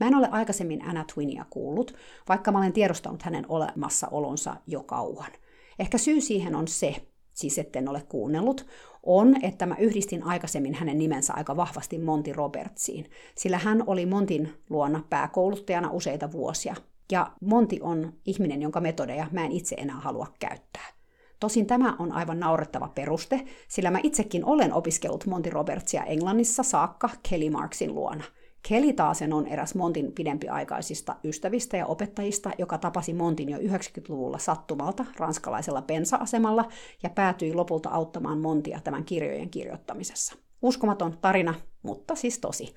Mä 0.00 0.06
en 0.06 0.14
ole 0.14 0.28
aikaisemmin 0.30 0.84
Anna 0.84 1.04
Twinia 1.14 1.44
kuullut, 1.50 1.94
vaikka 2.28 2.52
mä 2.52 2.58
olen 2.58 2.72
tiedostanut 2.72 3.22
hänen 3.22 3.46
olemassaolonsa 3.48 4.56
jo 4.66 4.82
kauan. 4.82 5.30
Ehkä 5.78 5.98
syy 5.98 6.20
siihen 6.20 6.54
on 6.54 6.68
se, 6.68 6.96
siis 7.32 7.58
etten 7.58 7.88
ole 7.88 8.02
kuunnellut, 8.08 8.66
on, 9.02 9.44
että 9.44 9.66
mä 9.66 9.76
yhdistin 9.78 10.22
aikaisemmin 10.22 10.74
hänen 10.74 10.98
nimensä 10.98 11.32
aika 11.36 11.56
vahvasti 11.56 11.98
Monty 11.98 12.32
Robertsiin, 12.32 13.10
sillä 13.34 13.58
hän 13.58 13.84
oli 13.86 14.06
Montin 14.06 14.52
luona 14.70 15.04
pääkouluttajana 15.10 15.90
useita 15.90 16.32
vuosia. 16.32 16.74
Ja 17.12 17.32
Monti 17.40 17.78
on 17.82 18.12
ihminen, 18.26 18.62
jonka 18.62 18.80
metodeja 18.80 19.26
mä 19.30 19.44
en 19.44 19.52
itse 19.52 19.76
enää 19.78 20.00
halua 20.00 20.26
käyttää. 20.38 20.99
Tosin 21.40 21.66
tämä 21.66 21.96
on 21.98 22.12
aivan 22.12 22.40
naurettava 22.40 22.88
peruste, 22.88 23.44
sillä 23.68 23.90
mä 23.90 23.98
itsekin 24.02 24.44
olen 24.44 24.72
opiskellut 24.72 25.26
Monty 25.26 25.50
Robertsia 25.50 26.04
Englannissa 26.04 26.62
saakka 26.62 27.10
Kelly 27.28 27.50
Marksin 27.50 27.94
luona– 27.94 28.24
Kelly 28.68 28.92
taasen 28.92 29.32
on 29.32 29.46
eräs 29.46 29.74
Montin 29.74 30.12
pidempiaikaisista 30.12 31.16
ystävistä 31.24 31.76
ja 31.76 31.86
opettajista, 31.86 32.50
joka 32.58 32.78
tapasi 32.78 33.12
Montin 33.12 33.48
jo 33.48 33.58
90-luvulla 33.58 34.38
sattumalta 34.38 35.04
ranskalaisella 35.16 35.82
pensa-asemalla 35.82 36.68
ja 37.02 37.10
päätyi 37.10 37.54
lopulta 37.54 37.88
auttamaan 37.88 38.38
Montia 38.38 38.80
tämän 38.84 39.04
kirjojen 39.04 39.50
kirjoittamisessa. 39.50 40.34
Uskomaton 40.62 41.18
tarina, 41.20 41.54
mutta 41.82 42.14
siis 42.14 42.38
tosi. 42.38 42.74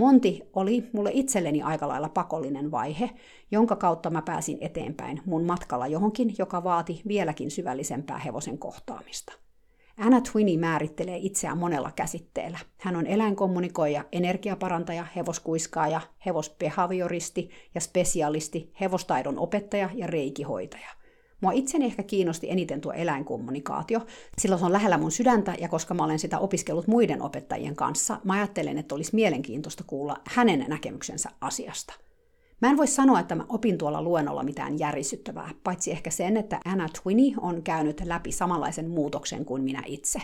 Monti 0.00 0.42
oli 0.52 0.88
mulle 0.92 1.10
itselleni 1.14 1.62
aika 1.62 1.88
lailla 1.88 2.08
pakollinen 2.08 2.70
vaihe, 2.70 3.10
jonka 3.50 3.76
kautta 3.76 4.10
mä 4.10 4.22
pääsin 4.22 4.58
eteenpäin 4.60 5.20
mun 5.24 5.44
matkalla 5.44 5.86
johonkin, 5.86 6.34
joka 6.38 6.64
vaati 6.64 7.02
vieläkin 7.08 7.50
syvällisempää 7.50 8.18
hevosen 8.18 8.58
kohtaamista. 8.58 9.32
Anna 9.96 10.20
Twinney 10.20 10.56
määrittelee 10.56 11.16
itseään 11.16 11.58
monella 11.58 11.92
käsitteellä. 11.96 12.58
Hän 12.78 12.96
on 12.96 13.06
eläinkommunikoija, 13.06 14.04
energiaparantaja, 14.12 15.06
hevoskuiskaaja, 15.16 16.00
hevosbehavioristi 16.26 17.50
ja 17.74 17.80
spesialisti, 17.80 18.72
hevostaidon 18.80 19.38
opettaja 19.38 19.90
ja 19.94 20.06
reikihoitaja. 20.06 20.99
Mua 21.40 21.52
itseni 21.52 21.84
ehkä 21.84 22.02
kiinnosti 22.02 22.50
eniten 22.50 22.80
tuo 22.80 22.92
eläinkommunikaatio, 22.92 24.00
sillä 24.38 24.58
se 24.58 24.64
on 24.64 24.72
lähellä 24.72 24.98
mun 24.98 25.10
sydäntä 25.10 25.54
ja 25.60 25.68
koska 25.68 25.94
mä 25.94 26.04
olen 26.04 26.18
sitä 26.18 26.38
opiskellut 26.38 26.86
muiden 26.86 27.22
opettajien 27.22 27.76
kanssa, 27.76 28.20
mä 28.24 28.32
ajattelen, 28.32 28.78
että 28.78 28.94
olisi 28.94 29.14
mielenkiintoista 29.14 29.84
kuulla 29.86 30.16
hänen 30.24 30.64
näkemyksensä 30.68 31.30
asiasta– 31.40 31.94
Mä 32.60 32.70
en 32.70 32.76
voi 32.76 32.86
sanoa, 32.86 33.20
että 33.20 33.34
mä 33.34 33.44
opin 33.48 33.78
tuolla 33.78 34.02
luennolla 34.02 34.42
mitään 34.42 34.78
järisyttävää, 34.78 35.50
paitsi 35.64 35.90
ehkä 35.90 36.10
sen, 36.10 36.36
että 36.36 36.60
Anna 36.64 36.88
Twinney 37.02 37.32
on 37.40 37.62
käynyt 37.62 38.00
läpi 38.04 38.32
samanlaisen 38.32 38.90
muutoksen 38.90 39.44
kuin 39.44 39.62
minä 39.62 39.82
itse. 39.86 40.18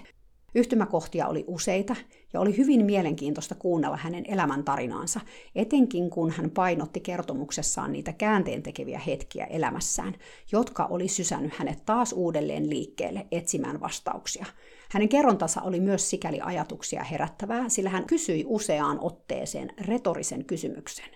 Yhtymäkohtia 0.57 1.27
oli 1.27 1.45
useita 1.47 1.97
ja 2.33 2.41
oli 2.41 2.57
hyvin 2.57 2.85
mielenkiintoista 2.85 3.55
kuunnella 3.55 3.97
hänen 3.97 4.25
elämäntarinaansa, 4.29 5.21
etenkin 5.55 6.11
kun 6.11 6.31
hän 6.31 6.51
painotti 6.51 7.01
kertomuksessaan 7.01 7.93
niitä 7.93 8.13
käänteen 8.13 8.63
tekeviä 8.63 8.99
hetkiä 8.99 9.45
elämässään, 9.45 10.15
jotka 10.53 10.85
oli 10.85 11.09
sysännyt 11.09 11.55
hänet 11.55 11.87
taas 11.87 12.13
uudelleen 12.13 12.71
liikkeelle 12.71 13.27
etsimään 13.33 13.81
vastauksia. 13.81 14.47
Hänen 14.91 15.09
kerrontansa 15.09 15.63
oli 15.63 15.81
myös 15.81 16.11
sikäli 16.11 16.41
ajatuksia 16.41 17.05
herättävää, 17.05 17.69
sillä 17.69 17.91
hän 17.91 18.07
kysyi 18.07 18.45
useaan 18.47 18.99
otteeseen 19.01 19.71
retorisen 19.81 20.45
kysymyksen. 20.45 21.09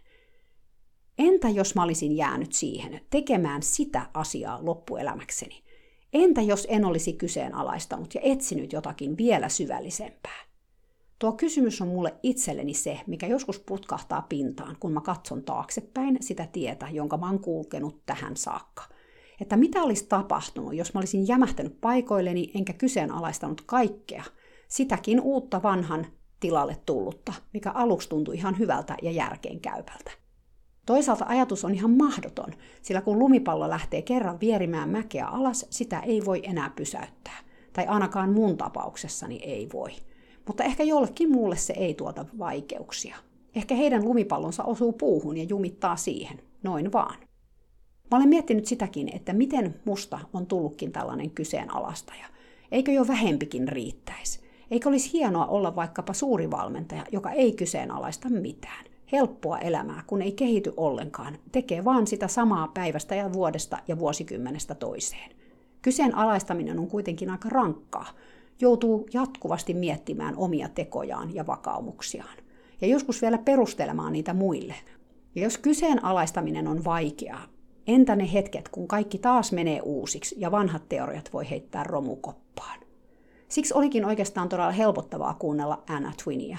Entä 1.18 1.48
jos 1.48 1.74
mä 1.74 1.82
olisin 1.82 2.16
jäänyt 2.16 2.52
siihen, 2.52 3.00
tekemään 3.10 3.62
sitä 3.62 4.06
asiaa 4.14 4.58
loppuelämäkseni? 4.62 5.69
Entä 6.12 6.40
jos 6.40 6.66
en 6.70 6.84
olisi 6.84 7.12
kyseenalaistanut 7.12 8.14
ja 8.14 8.20
etsinyt 8.24 8.72
jotakin 8.72 9.16
vielä 9.16 9.48
syvällisempää? 9.48 10.40
Tuo 11.18 11.32
kysymys 11.32 11.80
on 11.80 11.88
mulle 11.88 12.14
itselleni 12.22 12.74
se, 12.74 13.00
mikä 13.06 13.26
joskus 13.26 13.60
putkahtaa 13.60 14.26
pintaan, 14.28 14.76
kun 14.80 14.92
mä 14.92 15.00
katson 15.00 15.42
taaksepäin 15.42 16.18
sitä 16.20 16.46
tietä, 16.52 16.88
jonka 16.90 17.16
mä 17.16 17.26
oon 17.26 17.40
kulkenut 17.40 18.02
tähän 18.06 18.36
saakka. 18.36 18.82
Että 19.40 19.56
mitä 19.56 19.82
olisi 19.82 20.06
tapahtunut, 20.06 20.74
jos 20.74 20.94
mä 20.94 21.00
olisin 21.00 21.28
jämähtänyt 21.28 21.80
paikoilleni 21.80 22.50
enkä 22.54 22.72
kyseenalaistanut 22.72 23.60
kaikkea, 23.66 24.24
sitäkin 24.68 25.20
uutta 25.20 25.62
vanhan 25.62 26.06
tilalle 26.40 26.76
tullutta, 26.86 27.32
mikä 27.52 27.70
aluksi 27.70 28.08
tuntui 28.08 28.36
ihan 28.36 28.58
hyvältä 28.58 28.96
ja 29.02 29.10
järkeenkäypältä. 29.10 30.10
Toisaalta 30.90 31.24
ajatus 31.28 31.64
on 31.64 31.74
ihan 31.74 31.90
mahdoton, 31.90 32.52
sillä 32.82 33.00
kun 33.00 33.18
lumipallo 33.18 33.70
lähtee 33.70 34.02
kerran 34.02 34.40
vierimään 34.40 34.88
mäkeä 34.88 35.26
alas, 35.26 35.66
sitä 35.70 36.00
ei 36.00 36.24
voi 36.24 36.40
enää 36.42 36.70
pysäyttää. 36.76 37.38
Tai 37.72 37.86
ainakaan 37.86 38.32
mun 38.32 38.56
tapauksessani 38.56 39.40
ei 39.42 39.68
voi. 39.72 39.90
Mutta 40.46 40.64
ehkä 40.64 40.82
jollekin 40.82 41.32
muulle 41.32 41.56
se 41.56 41.72
ei 41.72 41.94
tuota 41.94 42.24
vaikeuksia. 42.38 43.16
Ehkä 43.54 43.74
heidän 43.74 44.04
lumipallonsa 44.04 44.64
osuu 44.64 44.92
puuhun 44.92 45.36
ja 45.36 45.44
jumittaa 45.44 45.96
siihen. 45.96 46.40
Noin 46.62 46.92
vaan. 46.92 47.18
Mä 48.10 48.16
olen 48.16 48.28
miettinyt 48.28 48.66
sitäkin, 48.66 49.16
että 49.16 49.32
miten 49.32 49.80
musta 49.84 50.20
on 50.32 50.46
tullutkin 50.46 50.92
tällainen 50.92 51.30
kyseenalaistaja. 51.30 52.26
Eikö 52.72 52.92
jo 52.92 53.08
vähempikin 53.08 53.68
riittäisi? 53.68 54.40
Eikö 54.70 54.88
olisi 54.88 55.12
hienoa 55.12 55.46
olla 55.46 55.76
vaikkapa 55.76 56.12
suuri 56.12 56.50
valmentaja, 56.50 57.04
joka 57.12 57.30
ei 57.30 57.52
kyseenalaista 57.52 58.28
mitään? 58.28 58.89
Helppoa 59.12 59.58
elämää, 59.58 60.02
kun 60.06 60.22
ei 60.22 60.32
kehity 60.32 60.72
ollenkaan. 60.76 61.38
Tekee 61.52 61.84
vaan 61.84 62.06
sitä 62.06 62.28
samaa 62.28 62.68
päivästä 62.68 63.14
ja 63.14 63.32
vuodesta 63.32 63.78
ja 63.88 63.98
vuosikymmenestä 63.98 64.74
toiseen. 64.74 65.30
Kyseenalaistaminen 65.82 66.78
on 66.78 66.88
kuitenkin 66.88 67.30
aika 67.30 67.48
rankkaa. 67.48 68.06
Joutuu 68.60 69.08
jatkuvasti 69.12 69.74
miettimään 69.74 70.36
omia 70.36 70.68
tekojaan 70.68 71.34
ja 71.34 71.46
vakaumuksiaan. 71.46 72.36
Ja 72.80 72.86
joskus 72.86 73.22
vielä 73.22 73.38
perustelemaan 73.38 74.12
niitä 74.12 74.34
muille. 74.34 74.74
Ja 75.34 75.42
jos 75.42 75.58
kyseenalaistaminen 75.58 76.68
on 76.68 76.84
vaikeaa, 76.84 77.46
entä 77.86 78.16
ne 78.16 78.32
hetket, 78.32 78.68
kun 78.68 78.88
kaikki 78.88 79.18
taas 79.18 79.52
menee 79.52 79.80
uusiksi 79.80 80.34
ja 80.38 80.50
vanhat 80.50 80.88
teoriat 80.88 81.32
voi 81.32 81.50
heittää 81.50 81.84
romukoppaan? 81.84 82.80
Siksi 83.48 83.74
olikin 83.74 84.04
oikeastaan 84.04 84.48
todella 84.48 84.70
helpottavaa 84.70 85.34
kuunnella 85.34 85.82
Anna 85.88 86.12
Twinia, 86.24 86.58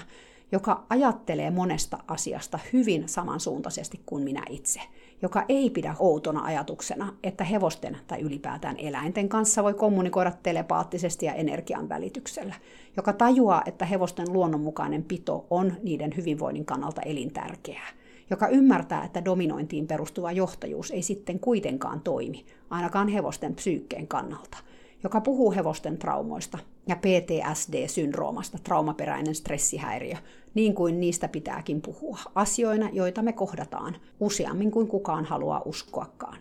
joka 0.52 0.86
ajattelee 0.88 1.50
monesta 1.50 1.98
asiasta 2.08 2.58
hyvin 2.72 3.08
samansuuntaisesti 3.08 4.00
kuin 4.06 4.24
minä 4.24 4.42
itse, 4.50 4.80
joka 5.22 5.44
ei 5.48 5.70
pidä 5.70 5.94
outona 5.98 6.44
ajatuksena, 6.44 7.12
että 7.22 7.44
hevosten 7.44 7.98
tai 8.06 8.20
ylipäätään 8.20 8.76
eläinten 8.78 9.28
kanssa 9.28 9.62
voi 9.62 9.74
kommunikoida 9.74 10.32
telepaattisesti 10.42 11.26
ja 11.26 11.34
energian 11.34 11.88
välityksellä, 11.88 12.54
joka 12.96 13.12
tajuaa, 13.12 13.62
että 13.66 13.84
hevosten 13.84 14.32
luonnonmukainen 14.32 15.04
pito 15.04 15.46
on 15.50 15.72
niiden 15.82 16.14
hyvinvoinnin 16.16 16.64
kannalta 16.64 17.02
elintärkeää, 17.02 17.88
joka 18.30 18.48
ymmärtää, 18.48 19.04
että 19.04 19.24
dominointiin 19.24 19.86
perustuva 19.86 20.32
johtajuus 20.32 20.90
ei 20.90 21.02
sitten 21.02 21.40
kuitenkaan 21.40 22.00
toimi, 22.00 22.44
ainakaan 22.70 23.08
hevosten 23.08 23.54
psyykkeen 23.54 24.08
kannalta– 24.08 24.58
joka 25.04 25.20
puhuu 25.20 25.52
hevosten 25.52 25.98
traumoista 25.98 26.58
ja 26.88 26.96
PTSD-syndroomasta, 26.96 28.58
traumaperäinen 28.64 29.34
stressihäiriö, 29.34 30.16
niin 30.54 30.74
kuin 30.74 31.00
niistä 31.00 31.28
pitääkin 31.28 31.82
puhua, 31.82 32.18
asioina, 32.34 32.88
joita 32.92 33.22
me 33.22 33.32
kohdataan 33.32 33.96
useammin 34.20 34.70
kuin 34.70 34.88
kukaan 34.88 35.24
haluaa 35.24 35.62
uskoakaan. 35.64 36.38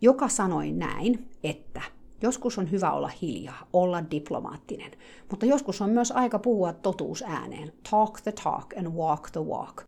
Joka 0.00 0.28
sanoi 0.28 0.72
näin, 0.72 1.28
että 1.44 1.82
joskus 2.22 2.58
on 2.58 2.70
hyvä 2.70 2.92
olla 2.92 3.10
hiljaa, 3.22 3.66
olla 3.72 4.10
diplomaattinen, 4.10 4.90
mutta 5.30 5.46
joskus 5.46 5.80
on 5.80 5.90
myös 5.90 6.12
aika 6.12 6.38
puhua 6.38 6.72
totuus 6.72 7.22
ääneen, 7.22 7.72
talk 7.90 8.20
the 8.20 8.32
talk 8.32 8.76
and 8.78 8.86
walk 8.86 9.30
the 9.30 9.40
walk. 9.40 9.82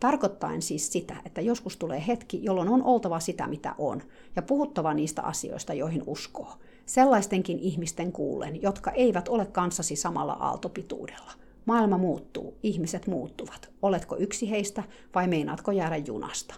Tarkoittaen 0.00 0.62
siis 0.62 0.92
sitä, 0.92 1.16
että 1.24 1.40
joskus 1.40 1.76
tulee 1.76 2.04
hetki, 2.06 2.44
jolloin 2.44 2.68
on 2.68 2.82
oltava 2.82 3.20
sitä, 3.20 3.46
mitä 3.46 3.74
on, 3.78 4.02
ja 4.36 4.42
puhuttava 4.42 4.94
niistä 4.94 5.22
asioista, 5.22 5.74
joihin 5.74 6.02
uskoo. 6.06 6.48
Sellaistenkin 6.86 7.58
ihmisten 7.58 8.12
kuullen, 8.12 8.62
jotka 8.62 8.90
eivät 8.90 9.28
ole 9.28 9.46
kanssasi 9.46 9.96
samalla 9.96 10.32
aaltopituudella. 10.32 11.32
Maailma 11.66 11.98
muuttuu, 11.98 12.54
ihmiset 12.62 13.06
muuttuvat. 13.06 13.70
Oletko 13.82 14.16
yksi 14.16 14.50
heistä 14.50 14.82
vai 15.14 15.28
meinaatko 15.28 15.72
jäädä 15.72 15.96
junasta? 15.96 16.54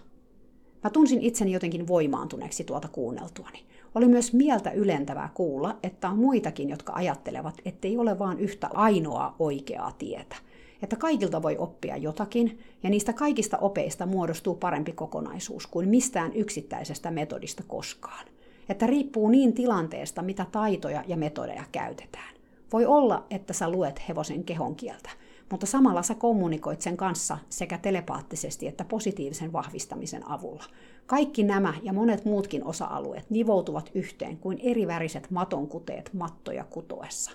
Mä 0.83 0.89
tunsin 0.89 1.21
itseni 1.21 1.51
jotenkin 1.51 1.87
voimaantuneeksi 1.87 2.63
tuota 2.63 2.87
kuunneltuani. 2.87 3.65
Oli 3.95 4.07
myös 4.07 4.33
mieltä 4.33 4.71
ylentävää 4.71 5.29
kuulla, 5.33 5.77
että 5.83 6.09
on 6.09 6.17
muitakin, 6.17 6.69
jotka 6.69 6.93
ajattelevat, 6.93 7.55
ettei 7.65 7.97
ole 7.97 8.19
vain 8.19 8.39
yhtä 8.39 8.69
ainoaa 8.73 9.35
oikeaa 9.39 9.91
tietä. 9.91 10.35
Että 10.83 10.95
kaikilta 10.95 11.41
voi 11.41 11.57
oppia 11.57 11.97
jotakin, 11.97 12.59
ja 12.83 12.89
niistä 12.89 13.13
kaikista 13.13 13.57
opeista 13.57 14.05
muodostuu 14.05 14.55
parempi 14.55 14.91
kokonaisuus 14.91 15.67
kuin 15.67 15.89
mistään 15.89 16.33
yksittäisestä 16.33 17.11
metodista 17.11 17.63
koskaan. 17.67 18.25
Että 18.69 18.87
riippuu 18.87 19.29
niin 19.29 19.53
tilanteesta, 19.53 20.21
mitä 20.21 20.45
taitoja 20.51 21.03
ja 21.07 21.17
metodeja 21.17 21.63
käytetään. 21.71 22.35
Voi 22.73 22.85
olla, 22.85 23.25
että 23.29 23.53
sä 23.53 23.69
luet 23.69 24.01
hevosen 24.09 24.43
kehon 24.43 24.75
kieltä, 24.75 25.09
mutta 25.51 25.65
samalla 25.65 26.03
sä 26.03 26.15
kommunikoit 26.15 26.81
sen 26.81 26.97
kanssa 26.97 27.37
sekä 27.49 27.77
telepaattisesti 27.77 28.67
että 28.67 28.85
positiivisen 28.85 29.53
vahvistamisen 29.53 30.29
avulla. 30.29 30.63
Kaikki 31.05 31.43
nämä 31.43 31.73
ja 31.83 31.93
monet 31.93 32.25
muutkin 32.25 32.63
osa-alueet 32.63 33.29
nivoutuvat 33.29 33.91
yhteen 33.93 34.37
kuin 34.37 34.59
eriväriset 34.63 35.31
matonkuteet 35.31 36.13
mattoja 36.13 36.63
kutoessa. 36.63 37.31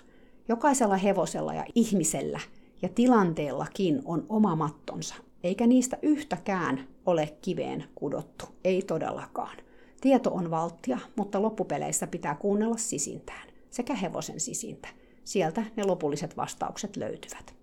Jokaisella 0.47 0.97
hevosella 0.97 1.53
ja 1.53 1.65
ihmisellä 1.75 2.39
ja 2.81 2.89
tilanteellakin 2.89 4.01
on 4.05 4.25
oma 4.29 4.55
mattonsa, 4.55 5.15
eikä 5.43 5.67
niistä 5.67 5.97
yhtäkään 6.01 6.87
ole 7.05 7.37
kiveen 7.41 7.83
kudottu, 7.95 8.45
ei 8.63 8.81
todellakaan. 8.81 9.57
Tieto 10.01 10.31
on 10.33 10.51
valttia, 10.51 10.99
mutta 11.15 11.41
loppupeleissä 11.41 12.07
pitää 12.07 12.35
kuunnella 12.35 12.77
sisintään, 12.77 13.49
sekä 13.69 13.95
hevosen 13.95 14.39
sisintä. 14.39 14.87
Sieltä 15.23 15.63
ne 15.75 15.83
lopulliset 15.83 16.37
vastaukset 16.37 16.97
löytyvät. 16.97 17.55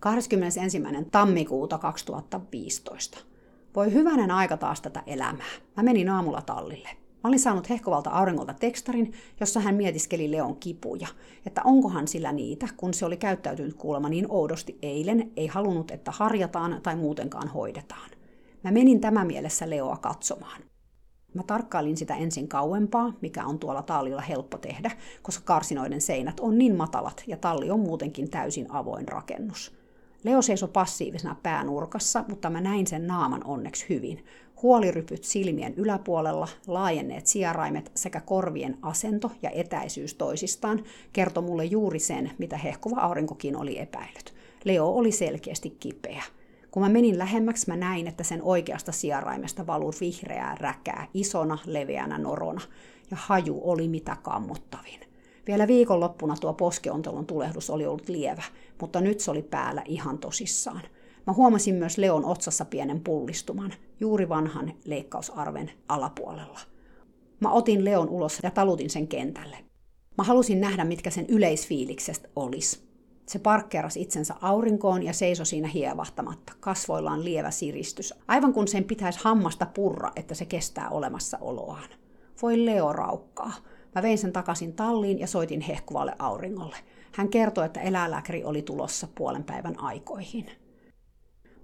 21. 0.00 0.60
tammikuuta 1.10 1.78
2015. 1.78 3.18
Voi 3.76 3.92
hyvänen 3.92 4.30
aika 4.30 4.56
taas 4.56 4.80
tätä 4.80 5.02
elämää. 5.06 5.46
Mä 5.76 5.82
menin 5.82 6.08
aamulla 6.08 6.42
tallille. 6.42 6.88
Mä 7.24 7.28
olin 7.28 7.40
saanut 7.40 7.68
hehkovalta 7.68 8.10
auringolta 8.10 8.54
tekstarin, 8.54 9.12
jossa 9.40 9.60
hän 9.60 9.74
mietiskeli 9.74 10.30
Leon 10.30 10.56
kipuja, 10.56 11.08
että 11.46 11.60
onkohan 11.64 12.08
sillä 12.08 12.32
niitä, 12.32 12.68
kun 12.76 12.94
se 12.94 13.06
oli 13.06 13.16
käyttäytynyt 13.16 13.74
kuulemma 13.74 14.08
niin 14.08 14.26
oudosti 14.28 14.78
eilen, 14.82 15.32
ei 15.36 15.46
halunnut, 15.46 15.90
että 15.90 16.10
harjataan 16.10 16.80
tai 16.82 16.96
muutenkaan 16.96 17.48
hoidetaan. 17.48 18.10
Mä 18.64 18.70
menin 18.70 19.00
tämä 19.00 19.24
mielessä 19.24 19.70
Leoa 19.70 19.96
katsomaan. 19.96 20.62
Mä 21.34 21.42
tarkkailin 21.42 21.96
sitä 21.96 22.14
ensin 22.14 22.48
kauempaa, 22.48 23.12
mikä 23.20 23.46
on 23.46 23.58
tuolla 23.58 23.82
tallilla 23.82 24.20
helppo 24.20 24.58
tehdä, 24.58 24.90
koska 25.22 25.44
karsinoiden 25.44 26.00
seinät 26.00 26.40
on 26.40 26.58
niin 26.58 26.76
matalat 26.76 27.24
ja 27.26 27.36
talli 27.36 27.70
on 27.70 27.80
muutenkin 27.80 28.30
täysin 28.30 28.66
avoin 28.70 29.08
rakennus. 29.08 29.72
Leo 30.24 30.42
seisoi 30.42 30.68
passiivisena 30.68 31.36
päänurkassa, 31.42 32.24
mutta 32.28 32.50
mä 32.50 32.60
näin 32.60 32.86
sen 32.86 33.06
naaman 33.06 33.44
onneksi 33.44 33.86
hyvin. 33.88 34.24
Huolirypyt 34.62 35.24
silmien 35.24 35.74
yläpuolella, 35.74 36.48
laajenneet 36.66 37.26
sieraimet 37.26 37.90
sekä 37.94 38.20
korvien 38.20 38.78
asento 38.82 39.30
ja 39.42 39.50
etäisyys 39.50 40.14
toisistaan 40.14 40.84
kertoi 41.12 41.42
mulle 41.42 41.64
juuri 41.64 41.98
sen, 41.98 42.30
mitä 42.38 42.56
hehkuva 42.56 43.00
aurinkokin 43.00 43.56
oli 43.56 43.78
epäillyt. 43.78 44.34
Leo 44.64 44.88
oli 44.88 45.12
selkeästi 45.12 45.70
kipeä. 45.70 46.22
Kun 46.74 46.82
mä 46.82 46.88
menin 46.88 47.18
lähemmäksi, 47.18 47.70
mä 47.70 47.76
näin, 47.76 48.06
että 48.06 48.24
sen 48.24 48.42
oikeasta 48.42 48.92
sijaraimesta 48.92 49.66
valui 49.66 49.92
vihreää 50.00 50.56
räkää, 50.60 51.06
isona, 51.14 51.58
leveänä 51.66 52.18
norona, 52.18 52.60
ja 53.10 53.16
haju 53.20 53.60
oli 53.64 53.88
mitä 53.88 54.16
kammottavin. 54.22 55.00
Vielä 55.46 55.66
viikonloppuna 55.66 56.36
tuo 56.40 56.52
poskeontelon 56.52 57.26
tulehdus 57.26 57.70
oli 57.70 57.86
ollut 57.86 58.08
lievä, 58.08 58.42
mutta 58.80 59.00
nyt 59.00 59.20
se 59.20 59.30
oli 59.30 59.42
päällä 59.42 59.82
ihan 59.86 60.18
tosissaan. 60.18 60.80
Mä 61.26 61.32
huomasin 61.32 61.74
myös 61.74 61.98
Leon 61.98 62.24
otsassa 62.24 62.64
pienen 62.64 63.00
pullistuman, 63.00 63.72
juuri 64.00 64.28
vanhan 64.28 64.72
leikkausarven 64.84 65.70
alapuolella. 65.88 66.60
Mä 67.40 67.50
otin 67.50 67.84
Leon 67.84 68.08
ulos 68.08 68.38
ja 68.42 68.50
talutin 68.50 68.90
sen 68.90 69.08
kentälle. 69.08 69.56
Mä 70.18 70.24
halusin 70.24 70.60
nähdä, 70.60 70.84
mitkä 70.84 71.10
sen 71.10 71.26
yleisfiiliksestä 71.28 72.28
olisi. 72.36 72.93
Se 73.26 73.38
parkkeerasi 73.38 74.02
itsensä 74.02 74.34
aurinkoon 74.40 75.02
ja 75.02 75.12
seisoi 75.12 75.46
siinä 75.46 75.68
hievahtamatta, 75.68 76.52
kasvoillaan 76.60 77.24
lievä 77.24 77.50
siristys, 77.50 78.14
aivan 78.28 78.52
kun 78.52 78.68
sen 78.68 78.84
pitäisi 78.84 79.20
hammasta 79.22 79.66
purra, 79.66 80.12
että 80.16 80.34
se 80.34 80.44
kestää 80.44 80.88
olemassaoloaan. 80.88 81.88
Voi 82.42 82.66
Leo 82.66 82.92
raukkaa. 82.92 83.52
Mä 83.94 84.02
vein 84.02 84.18
sen 84.18 84.32
takaisin 84.32 84.72
talliin 84.72 85.18
ja 85.18 85.26
soitin 85.26 85.60
hehkuvalle 85.60 86.12
auringolle. 86.18 86.76
Hän 87.12 87.28
kertoi, 87.28 87.66
että 87.66 87.80
eläinlääkäri 87.80 88.44
oli 88.44 88.62
tulossa 88.62 89.08
puolen 89.14 89.44
päivän 89.44 89.80
aikoihin. 89.80 90.46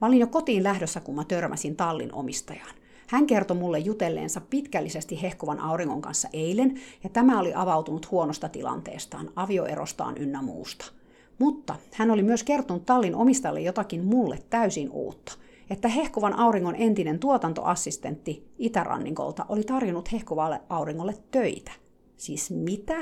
Mä 0.01 0.07
olin 0.07 0.19
jo 0.19 0.27
kotiin 0.27 0.63
lähdössä, 0.63 1.01
kun 1.01 1.15
mä 1.15 1.25
törmäsin 1.25 1.77
tallin 1.77 2.15
omistajaan. 2.15 2.75
Hän 3.09 3.27
kertoi 3.27 3.57
mulle 3.57 3.79
jutelleensa 3.79 4.41
pitkällisesti 4.41 5.23
hehkuvan 5.23 5.61
auringon 5.61 6.03
kanssa 6.03 6.29
eilen, 6.33 6.81
ja 7.05 7.11
tämä 7.11 7.41
oli 7.41 7.55
avautunut 7.55 8.11
huonosta 8.11 8.49
tilanteestaan, 8.49 9.31
avioerostaan 9.37 10.17
ynnä 10.17 10.43
muusta. 10.43 11.00
Mutta 11.41 11.77
hän 11.93 12.11
oli 12.11 12.23
myös 12.23 12.43
kertonut 12.43 12.87
tallin 12.87 13.15
omistajalle 13.15 13.61
jotakin 13.61 14.05
mulle 14.05 14.39
täysin 14.51 14.91
uutta, 14.91 15.33
että 15.71 15.89
hehkuvan 15.89 16.33
auringon 16.33 16.75
entinen 16.77 17.19
tuotantoassistentti 17.19 18.49
Itärannikolta 18.59 19.47
oli 19.49 19.63
tarjonnut 19.63 20.13
hehkuvalle 20.13 20.61
auringolle 20.69 21.15
töitä. 21.31 21.73
Siis 22.17 22.51
mitä? 22.51 22.97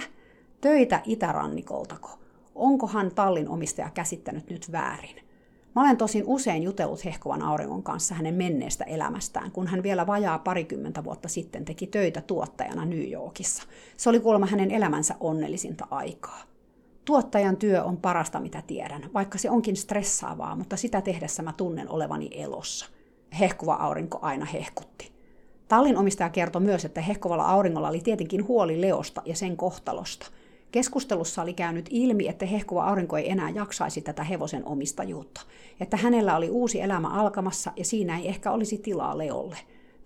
Töitä 0.60 1.02
Itärannikoltako? 1.04 2.18
Onkohan 2.54 3.10
tallin 3.14 3.48
omistaja 3.48 3.90
käsittänyt 3.90 4.50
nyt 4.50 4.72
väärin? 4.72 5.16
Mä 5.74 5.82
olen 5.82 5.96
tosin 5.96 6.24
usein 6.26 6.62
jutellut 6.62 7.04
hehkuvan 7.04 7.42
auringon 7.42 7.82
kanssa 7.82 8.14
hänen 8.14 8.34
menneestä 8.34 8.84
elämästään, 8.84 9.52
kun 9.52 9.66
hän 9.66 9.82
vielä 9.82 10.06
vajaa 10.06 10.38
parikymmentä 10.38 11.04
vuotta 11.04 11.28
sitten 11.28 11.64
teki 11.64 11.86
töitä 11.86 12.20
tuottajana 12.20 12.84
New 12.84 13.10
Yorkissa. 13.10 13.62
Se 13.96 14.10
oli 14.10 14.20
kuulemma 14.20 14.46
hänen 14.46 14.70
elämänsä 14.70 15.14
onnellisinta 15.20 15.86
aikaa. 15.90 16.57
Tuottajan 17.08 17.56
työ 17.56 17.84
on 17.84 17.96
parasta, 17.96 18.40
mitä 18.40 18.62
tiedän, 18.66 19.10
vaikka 19.14 19.38
se 19.38 19.50
onkin 19.50 19.76
stressaavaa, 19.76 20.56
mutta 20.56 20.76
sitä 20.76 21.00
tehdessä 21.00 21.42
mä 21.42 21.52
tunnen 21.56 21.90
olevani 21.90 22.30
elossa. 22.32 22.86
Hehkuva 23.40 23.74
aurinko 23.74 24.18
aina 24.22 24.44
hehkutti. 24.44 25.12
Tallin 25.68 25.96
omistaja 25.96 26.30
kertoi 26.30 26.62
myös, 26.62 26.84
että 26.84 27.00
hehkuvalla 27.00 27.44
auringolla 27.44 27.88
oli 27.88 28.00
tietenkin 28.00 28.48
huoli 28.48 28.80
Leosta 28.80 29.22
ja 29.24 29.36
sen 29.36 29.56
kohtalosta– 29.56 30.26
Keskustelussa 30.72 31.42
oli 31.42 31.54
käynyt 31.54 31.88
ilmi, 31.90 32.28
että 32.28 32.46
hehkuva 32.46 32.84
aurinko 32.84 33.16
ei 33.16 33.30
enää 33.30 33.50
jaksaisi 33.50 34.00
tätä 34.00 34.24
hevosen 34.24 34.64
omistajuutta, 34.64 35.40
että 35.80 35.96
hänellä 35.96 36.36
oli 36.36 36.50
uusi 36.50 36.80
elämä 36.80 37.08
alkamassa 37.08 37.72
ja 37.76 37.84
siinä 37.84 38.18
ei 38.18 38.28
ehkä 38.28 38.50
olisi 38.50 38.78
tilaa 38.78 39.18
Leolle. 39.18 39.56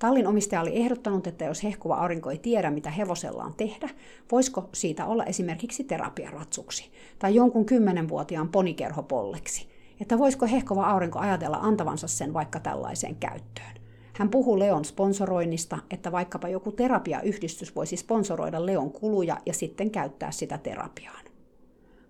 Tallin 0.03 0.27
omistaja 0.27 0.61
oli 0.61 0.77
ehdottanut, 0.77 1.27
että 1.27 1.45
jos 1.45 1.63
hehkuva 1.63 1.95
aurinko 1.95 2.31
ei 2.31 2.39
tiedä, 2.39 2.71
mitä 2.71 2.91
hevosellaan 2.91 3.55
tehdä, 3.55 3.89
voisiko 4.33 4.69
siitä 4.73 5.07
olla 5.07 5.25
esimerkiksi 5.25 5.85
terapiaratsuksi 5.85 6.91
tai 7.19 7.35
jonkun 7.35 7.65
kymmenenvuotiaan 7.65 8.49
ponikerhopolleksi, 8.49 9.69
että 10.01 10.19
voisiko 10.19 10.47
hehkuva 10.47 10.87
aurinko 10.87 11.19
ajatella 11.19 11.57
antavansa 11.57 12.09
sen 12.09 12.35
vaikka 12.35 12.61
tällaiseen 12.61 13.17
käyttöön. 13.17 13.75
Hän 14.13 14.29
puhuu 14.29 14.59
Leon 14.59 14.85
sponsoroinnista, 14.85 15.79
että 15.91 16.13
vaikkapa 16.13 16.49
joku 16.49 16.73
terapiayhdistys 16.73 17.77
voisi 17.77 17.97
sponsoroida 17.97 18.67
Leon 18.67 18.91
kuluja 18.93 19.37
ja 19.47 19.53
sitten 19.53 19.91
käyttää 19.91 20.31
sitä 20.31 20.59
terapiaan. 20.59 21.25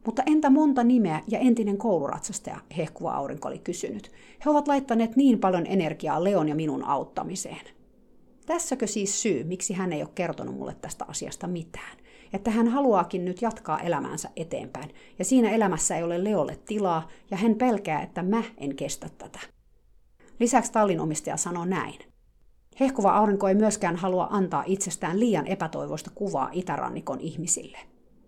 Mutta 0.07 0.23
entä 0.27 0.51
monta 0.51 0.85
nimeä 0.85 1.21
ja 1.29 1.39
entinen 1.39 1.79
kouluratsastaja, 1.79 2.61
hehkuva 2.77 3.13
aurinko 3.13 3.49
oli 3.49 3.59
kysynyt. 3.59 4.11
He 4.45 4.51
ovat 4.51 4.69
laittaneet 4.69 5.17
niin 5.17 5.39
paljon 5.39 5.67
energiaa 5.67 6.25
Leon 6.25 6.49
ja 6.49 6.55
minun 6.55 6.85
auttamiseen. 6.85 7.82
Tässäkö 8.47 8.87
siis 8.87 9.23
syy, 9.23 9.45
miksi 9.45 9.75
hän 9.75 9.93
ei 9.93 10.03
ole 10.03 10.11
kertonut 10.15 10.55
mulle 10.55 10.77
tästä 10.81 11.05
asiasta 11.09 11.47
mitään? 11.47 11.97
Että 12.33 12.51
hän 12.51 12.69
haluaakin 12.69 13.25
nyt 13.25 13.43
jatkaa 13.43 13.81
elämäänsä 13.81 14.31
eteenpäin, 14.37 14.95
ja 15.19 15.25
siinä 15.25 15.51
elämässä 15.51 15.97
ei 15.97 16.03
ole 16.03 16.25
Leolle 16.25 16.59
tilaa, 16.67 17.09
ja 17.31 17.37
hän 17.37 17.55
pelkää, 17.55 18.03
että 18.03 18.23
mä 18.23 18.43
en 18.59 18.77
kestä 18.77 19.09
tätä. 19.19 19.39
Lisäksi 20.41 20.73
tallin 20.73 21.01
omistaja 21.01 21.37
sanoi 21.37 21.67
näin. 21.67 21.99
Hehkuva 22.81 23.11
aurinko 23.11 23.49
ei 23.49 23.55
myöskään 23.55 23.97
halua 23.97 24.29
antaa 24.31 24.65
itsestään 24.67 25.21
liian 25.21 25.47
epätoivoista 25.47 26.11
kuvaa 26.15 26.49
itärannikon 26.53 27.21
ihmisille. 27.21 27.79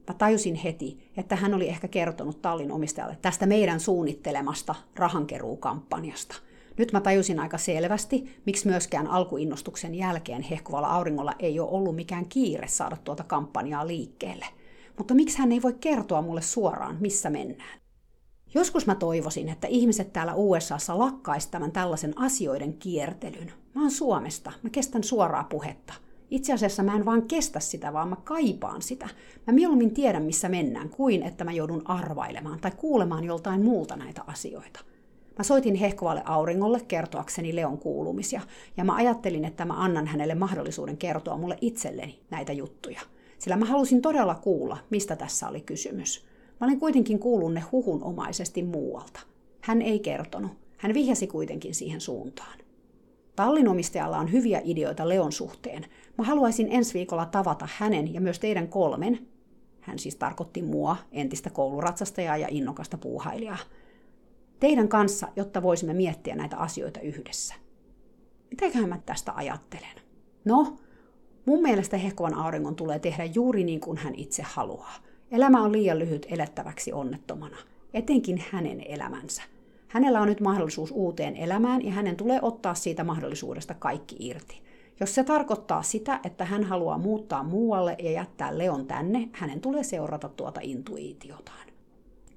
Mä 0.08 0.14
tajusin 0.14 0.54
heti, 0.54 1.10
että 1.16 1.36
hän 1.36 1.54
oli 1.54 1.68
ehkä 1.68 1.88
kertonut 1.88 2.42
tallin 2.42 2.72
omistajalle 2.72 3.18
tästä 3.22 3.46
meidän 3.46 3.80
suunnittelemasta 3.80 4.74
rahankeruukampanjasta. 4.96 6.34
Nyt 6.78 6.92
mä 6.92 7.00
tajusin 7.00 7.40
aika 7.40 7.58
selvästi, 7.58 8.40
miksi 8.46 8.68
myöskään 8.68 9.06
alkuinnostuksen 9.06 9.94
jälkeen 9.94 10.42
hehkuvalla 10.42 10.88
auringolla 10.88 11.34
ei 11.38 11.60
ole 11.60 11.70
ollut 11.70 11.96
mikään 11.96 12.28
kiire 12.28 12.68
saada 12.68 12.96
tuota 13.04 13.24
kampanjaa 13.24 13.86
liikkeelle. 13.86 14.46
Mutta 14.98 15.14
miksi 15.14 15.38
hän 15.38 15.52
ei 15.52 15.62
voi 15.62 15.72
kertoa 15.72 16.22
mulle 16.22 16.42
suoraan, 16.42 16.96
missä 17.00 17.30
mennään? 17.30 17.80
Joskus 18.54 18.86
mä 18.86 18.94
toivoisin, 18.94 19.48
että 19.48 19.66
ihmiset 19.66 20.12
täällä 20.12 20.34
USAssa 20.34 20.98
lakkaisi 20.98 21.50
tämän 21.50 21.72
tällaisen 21.72 22.18
asioiden 22.18 22.74
kiertelyn. 22.74 23.52
Mä 23.74 23.80
oon 23.80 23.90
Suomesta, 23.90 24.52
mä 24.62 24.70
kestän 24.70 25.04
suoraa 25.04 25.44
puhetta. 25.44 25.94
Itse 26.30 26.52
asiassa 26.52 26.82
mä 26.82 26.96
en 26.96 27.04
vaan 27.04 27.22
kestä 27.22 27.60
sitä, 27.60 27.92
vaan 27.92 28.08
mä 28.08 28.16
kaipaan 28.16 28.82
sitä. 28.82 29.08
Mä 29.46 29.52
mieluummin 29.52 29.94
tiedän, 29.94 30.22
missä 30.22 30.48
mennään, 30.48 30.88
kuin 30.88 31.22
että 31.22 31.44
mä 31.44 31.52
joudun 31.52 31.82
arvailemaan 31.84 32.60
tai 32.60 32.70
kuulemaan 32.70 33.24
joltain 33.24 33.64
muulta 33.64 33.96
näitä 33.96 34.22
asioita. 34.26 34.80
Mä 35.38 35.44
soitin 35.44 35.74
hehkovalle 35.74 36.22
auringolle 36.24 36.80
kertoakseni 36.88 37.56
Leon 37.56 37.78
kuulumisia, 37.78 38.40
ja 38.76 38.84
mä 38.84 38.94
ajattelin, 38.94 39.44
että 39.44 39.64
mä 39.64 39.74
annan 39.82 40.06
hänelle 40.06 40.34
mahdollisuuden 40.34 40.96
kertoa 40.96 41.36
mulle 41.36 41.58
itselleni 41.60 42.18
näitä 42.30 42.52
juttuja. 42.52 43.00
Sillä 43.38 43.56
mä 43.56 43.64
halusin 43.64 44.02
todella 44.02 44.34
kuulla, 44.34 44.78
mistä 44.90 45.16
tässä 45.16 45.48
oli 45.48 45.60
kysymys. 45.60 46.26
Mä 46.60 46.66
olin 46.66 46.80
kuitenkin 46.80 47.18
kuullut 47.18 47.54
ne 47.54 47.60
huhunomaisesti 47.72 48.62
muualta. 48.62 49.20
Hän 49.60 49.82
ei 49.82 49.98
kertonut. 49.98 50.52
Hän 50.78 50.94
vihjasi 50.94 51.26
kuitenkin 51.26 51.74
siihen 51.74 52.00
suuntaan. 52.00 52.58
Tallin 53.36 53.68
omistajalla 53.68 54.18
on 54.18 54.32
hyviä 54.32 54.60
ideoita 54.64 55.08
Leon 55.08 55.32
suhteen. 55.32 55.86
Mä 56.18 56.24
haluaisin 56.24 56.68
ensi 56.70 56.94
viikolla 56.94 57.26
tavata 57.26 57.68
hänen 57.76 58.14
ja 58.14 58.20
myös 58.20 58.38
teidän 58.38 58.68
kolmen, 58.68 59.26
hän 59.80 59.98
siis 59.98 60.16
tarkoitti 60.16 60.62
mua, 60.62 60.96
entistä 61.12 61.50
kouluratsastajaa 61.50 62.36
ja 62.36 62.48
innokasta 62.50 62.98
puuhailijaa, 62.98 63.58
teidän 64.64 64.88
kanssa, 64.88 65.28
jotta 65.36 65.62
voisimme 65.62 65.94
miettiä 65.94 66.36
näitä 66.36 66.56
asioita 66.56 67.00
yhdessä. 67.00 67.54
Mitäköhän 68.50 68.88
mä 68.88 68.98
tästä 69.06 69.32
ajattelen? 69.36 69.96
No, 70.44 70.76
mun 71.46 71.62
mielestä 71.62 71.96
hehkovan 71.96 72.34
auringon 72.34 72.76
tulee 72.76 72.98
tehdä 72.98 73.24
juuri 73.24 73.64
niin 73.64 73.80
kuin 73.80 73.98
hän 73.98 74.14
itse 74.14 74.42
haluaa. 74.42 74.94
Elämä 75.30 75.62
on 75.62 75.72
liian 75.72 75.98
lyhyt 75.98 76.26
elettäväksi 76.30 76.92
onnettomana, 76.92 77.56
etenkin 77.94 78.44
hänen 78.50 78.82
elämänsä. 78.88 79.42
Hänellä 79.88 80.20
on 80.20 80.28
nyt 80.28 80.40
mahdollisuus 80.40 80.90
uuteen 80.90 81.36
elämään 81.36 81.84
ja 81.84 81.92
hänen 81.92 82.16
tulee 82.16 82.38
ottaa 82.42 82.74
siitä 82.74 83.04
mahdollisuudesta 83.04 83.74
kaikki 83.74 84.16
irti. 84.18 84.62
Jos 85.00 85.14
se 85.14 85.24
tarkoittaa 85.24 85.82
sitä, 85.82 86.20
että 86.24 86.44
hän 86.44 86.64
haluaa 86.64 86.98
muuttaa 86.98 87.42
muualle 87.42 87.96
ja 87.98 88.10
jättää 88.10 88.58
Leon 88.58 88.86
tänne, 88.86 89.28
hänen 89.32 89.60
tulee 89.60 89.82
seurata 89.82 90.28
tuota 90.28 90.60
intuitiotaan. 90.62 91.73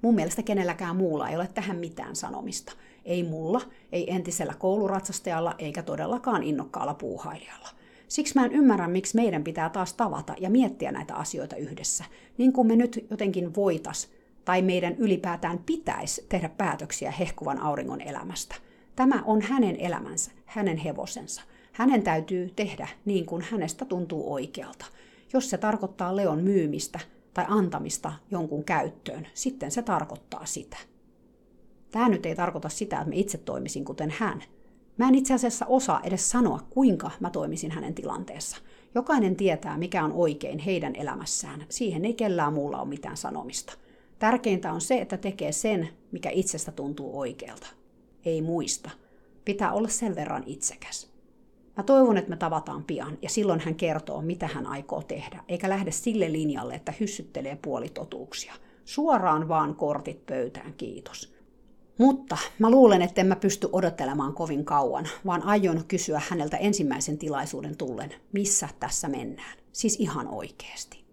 Mun 0.02 0.14
mielestä 0.14 0.42
kenelläkään 0.42 0.96
muulla 0.96 1.28
ei 1.28 1.36
ole 1.36 1.48
tähän 1.54 1.76
mitään 1.76 2.16
sanomista. 2.16 2.72
Ei 3.04 3.22
mulla, 3.22 3.60
ei 3.92 4.14
entisellä 4.14 4.54
kouluratsastajalla 4.58 5.54
eikä 5.58 5.82
todellakaan 5.82 6.42
innokkaalla 6.42 6.94
puuhailijalla. 6.94 7.68
Siksi 8.08 8.34
mä 8.34 8.44
en 8.44 8.52
ymmärrä, 8.52 8.88
miksi 8.88 9.16
meidän 9.16 9.44
pitää 9.44 9.70
taas 9.70 9.94
tavata 9.94 10.34
ja 10.40 10.50
miettiä 10.50 10.92
näitä 10.92 11.14
asioita 11.14 11.56
yhdessä, 11.56 12.04
niin 12.38 12.52
kuin 12.52 12.66
me 12.68 12.76
nyt 12.76 13.06
jotenkin 13.10 13.54
voitas 13.54 14.08
tai 14.44 14.62
meidän 14.62 14.96
ylipäätään 14.96 15.58
pitäisi 15.66 16.26
tehdä 16.28 16.48
päätöksiä 16.48 17.10
hehkuvan 17.10 17.60
auringon 17.60 18.00
elämästä. 18.00 18.54
Tämä 18.96 19.22
on 19.26 19.42
hänen 19.42 19.76
elämänsä, 19.76 20.30
hänen 20.46 20.76
hevosensa. 20.76 21.42
Hänen 21.72 22.02
täytyy 22.02 22.52
tehdä 22.56 22.88
niin 23.04 23.26
kuin 23.26 23.42
hänestä 23.42 23.84
tuntuu 23.84 24.32
oikealta. 24.32 24.86
Jos 25.32 25.50
se 25.50 25.58
tarkoittaa 25.58 26.16
Leon 26.16 26.42
myymistä 26.42 27.00
tai 27.38 27.46
antamista 27.48 28.12
jonkun 28.30 28.64
käyttöön, 28.64 29.26
sitten 29.34 29.70
se 29.70 29.82
tarkoittaa 29.82 30.46
sitä. 30.46 30.76
Tämä 31.90 32.08
nyt 32.08 32.26
ei 32.26 32.34
tarkoita 32.34 32.68
sitä, 32.68 32.96
että 32.96 33.08
me 33.08 33.16
itse 33.16 33.38
toimisin 33.38 33.84
kuten 33.84 34.14
hän– 34.18 34.42
Mä 34.98 35.08
en 35.08 35.14
itse 35.14 35.34
asiassa 35.34 35.66
osaa 35.66 36.00
edes 36.04 36.30
sanoa, 36.30 36.60
kuinka 36.70 37.10
mä 37.20 37.30
toimisin 37.30 37.70
hänen 37.70 37.94
tilanteessa. 37.94 38.56
Jokainen 38.94 39.36
tietää, 39.36 39.78
mikä 39.78 40.04
on 40.04 40.12
oikein 40.12 40.58
heidän 40.58 40.96
elämässään. 40.96 41.66
Siihen 41.68 42.04
ei 42.04 42.14
kellään 42.14 42.52
muulla 42.52 42.80
ole 42.80 42.88
mitään 42.88 43.16
sanomista. 43.16 43.72
Tärkeintä 44.18 44.72
on 44.72 44.80
se, 44.80 44.98
että 44.98 45.16
tekee 45.16 45.52
sen, 45.52 45.88
mikä 46.12 46.30
itsestä 46.30 46.72
tuntuu 46.72 47.18
oikealta. 47.18 47.66
Ei 48.24 48.42
muista. 48.42 48.90
Pitää 49.44 49.72
olla 49.72 49.88
sen 49.88 50.14
verran 50.14 50.42
itsekäs. 50.46 51.07
Mä 51.78 51.84
toivon, 51.84 52.16
että 52.16 52.30
me 52.30 52.36
tavataan 52.36 52.84
pian 52.84 53.18
ja 53.22 53.28
silloin 53.28 53.60
hän 53.60 53.74
kertoo, 53.74 54.22
mitä 54.22 54.46
hän 54.46 54.66
aikoo 54.66 55.02
tehdä, 55.02 55.44
eikä 55.48 55.68
lähde 55.68 55.90
sille 55.90 56.32
linjalle, 56.32 56.74
että 56.74 56.92
hyssyttelee 57.00 57.58
puolitotuuksia. 57.62 58.54
Suoraan 58.84 59.48
vaan 59.48 59.74
kortit 59.74 60.26
pöytään, 60.26 60.74
kiitos. 60.74 61.34
Mutta 61.98 62.36
mä 62.58 62.70
luulen, 62.70 63.02
että 63.02 63.20
en 63.20 63.26
mä 63.26 63.36
pysty 63.36 63.68
odottelemaan 63.72 64.34
kovin 64.34 64.64
kauan, 64.64 65.08
vaan 65.26 65.42
aion 65.42 65.84
kysyä 65.88 66.22
häneltä 66.28 66.56
ensimmäisen 66.56 67.18
tilaisuuden 67.18 67.76
tullen, 67.76 68.14
missä 68.32 68.68
tässä 68.80 69.08
mennään. 69.08 69.58
Siis 69.72 69.96
ihan 70.00 70.28
oikeasti. 70.28 71.04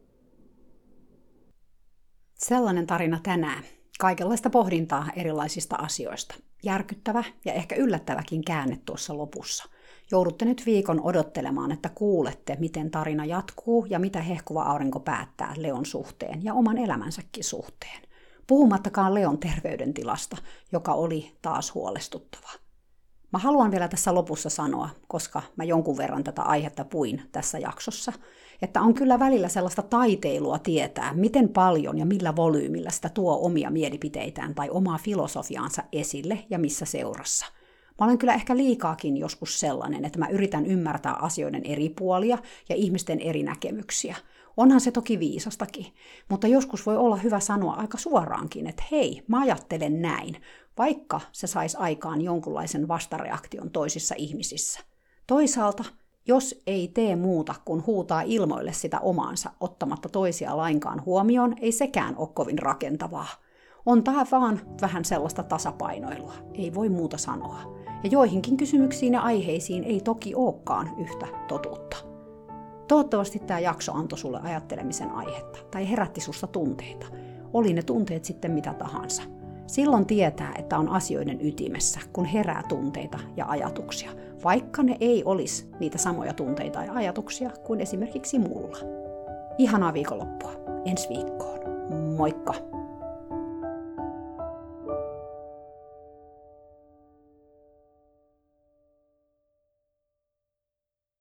Sellainen 2.34 2.88
tarina 2.88 3.20
tänään. 3.24 3.64
Kaikenlaista 4.00 4.50
pohdintaa 4.50 5.08
erilaisista 5.16 5.76
asioista. 5.76 6.36
Järkyttävä 6.64 7.24
ja 7.46 7.54
ehkä 7.54 7.76
yllättäväkin 7.76 8.46
käänne 8.46 8.80
tuossa 8.86 9.18
lopussa. 9.18 9.75
Joudutte 10.12 10.46
nyt 10.46 10.64
viikon 10.66 11.02
odottelemaan, 11.02 11.72
että 11.72 11.90
kuulette, 11.90 12.58
miten 12.60 12.92
tarina 12.92 13.26
jatkuu 13.26 13.86
ja 13.90 14.00
mitä 14.00 14.22
hehkuva 14.22 14.64
aurinko 14.64 15.00
päättää 15.00 15.54
Leon 15.58 15.86
suhteen 15.86 16.44
ja 16.44 16.54
oman 16.54 16.78
elämänsäkin 16.78 17.44
suhteen. 17.44 18.02
Puhumattakaan 18.48 19.14
Leon 19.14 19.38
terveydentilasta, 19.38 20.38
joka 20.72 20.94
oli 20.94 21.32
taas 21.42 21.74
huolestuttava. 21.74 22.50
Mä 23.32 23.40
haluan 23.40 23.72
vielä 23.72 23.88
tässä 23.88 24.16
lopussa 24.16 24.50
sanoa, 24.50 24.90
koska 25.08 25.42
mä 25.56 25.64
jonkun 25.64 25.98
verran 25.98 26.24
tätä 26.24 26.42
aihetta 26.42 26.86
puin 26.86 27.22
tässä 27.32 27.60
jaksossa, 27.60 28.14
että 28.62 28.82
on 28.82 28.94
kyllä 28.94 29.20
välillä 29.20 29.50
sellaista 29.50 29.82
taiteilua 29.82 30.60
tietää, 30.60 31.14
miten 31.14 31.50
paljon 31.50 31.98
ja 31.98 32.06
millä 32.06 32.36
volyymilla 32.36 32.90
sitä 32.90 33.10
tuo 33.10 33.40
omia 33.42 33.72
mielipiteitään 33.72 34.56
tai 34.56 34.70
omaa 34.70 34.98
filosofiaansa 34.98 35.84
esille 35.92 36.46
ja 36.50 36.60
missä 36.60 36.86
seurassa. 36.86 37.46
Mä 38.00 38.06
olen 38.06 38.18
kyllä 38.18 38.34
ehkä 38.34 38.58
liikaakin 38.58 39.18
joskus 39.18 39.60
sellainen, 39.60 40.06
että 40.06 40.20
mä 40.20 40.28
yritän 40.28 40.66
ymmärtää 40.66 41.14
asioiden 41.14 41.66
eri 41.66 41.90
puolia 41.90 42.38
ja 42.70 42.76
ihmisten 42.76 43.20
eri 43.20 43.44
näkemyksiä. 43.44 44.16
Onhan 44.58 44.82
se 44.82 44.92
toki 44.92 45.20
viisastakin, 45.20 45.86
mutta 46.30 46.48
joskus 46.48 46.86
voi 46.86 46.98
olla 46.98 47.16
hyvä 47.16 47.40
sanoa 47.40 47.74
aika 47.74 47.98
suoraankin, 47.98 48.68
että 48.68 48.84
hei, 48.92 49.24
mä 49.28 49.42
ajattelen 49.42 50.02
näin, 50.02 50.42
vaikka 50.78 51.22
se 51.32 51.48
saisi 51.48 51.78
aikaan 51.78 52.22
jonkunlaisen 52.22 52.88
vastareaktion 52.88 53.72
toisissa 53.72 54.16
ihmisissä. 54.18 54.80
Toisaalta, 55.28 55.84
jos 56.28 56.62
ei 56.68 56.88
tee 56.88 57.16
muuta 57.16 57.56
kuin 57.66 57.86
huutaa 57.86 58.22
ilmoille 58.22 58.74
sitä 58.74 59.00
omaansa 59.00 59.52
ottamatta 59.60 60.10
toisia 60.10 60.58
lainkaan 60.58 61.06
huomioon, 61.06 61.56
ei 61.62 61.72
sekään 61.72 62.18
ole 62.18 62.30
kovin 62.34 62.60
rakentavaa. 62.60 63.28
On 63.86 64.04
tämä 64.04 64.26
vaan 64.32 64.62
vähän 64.82 65.06
sellaista 65.06 65.44
tasapainoilua, 65.44 66.34
ei 66.54 66.74
voi 66.74 66.90
muuta 66.90 67.18
sanoa. 67.18 67.85
Ja 68.04 68.10
joihinkin 68.10 68.58
kysymyksiin 68.58 69.14
ja 69.14 69.22
aiheisiin 69.22 69.84
ei 69.84 70.02
toki 70.02 70.36
olekaan 70.36 70.90
yhtä 70.98 71.28
totuutta. 71.48 71.98
Toivottavasti 72.88 73.40
tämä 73.40 73.60
jakso 73.60 73.94
antoi 73.94 74.20
sulle 74.20 74.40
ajattelemisen 74.44 75.12
aihetta 75.12 75.60
tai 75.72 75.90
herätti 75.90 76.22
susta 76.22 76.48
tunteita. 76.48 77.06
Oli 77.54 77.74
ne 77.74 77.84
tunteet 77.84 78.26
sitten 78.26 78.52
mitä 78.52 78.74
tahansa. 78.74 79.24
Silloin 79.68 80.06
tietää, 80.06 80.54
että 80.58 80.78
on 80.78 80.90
asioiden 80.90 81.48
ytimessä, 81.48 82.00
kun 82.14 82.26
herää 82.26 82.64
tunteita 82.70 83.20
ja 83.38 83.46
ajatuksia, 83.48 84.12
vaikka 84.44 84.84
ne 84.84 84.98
ei 85.00 85.24
olisi 85.24 85.70
niitä 85.80 85.98
samoja 85.98 86.34
tunteita 86.34 86.84
ja 86.84 86.94
ajatuksia 86.94 87.50
kuin 87.64 87.82
esimerkiksi 87.82 88.40
mulla. 88.40 88.78
Ihanaa 89.58 89.94
viikonloppua. 89.94 90.52
Ensi 90.86 91.10
viikkoon. 91.10 91.60
Moikka! 92.18 92.75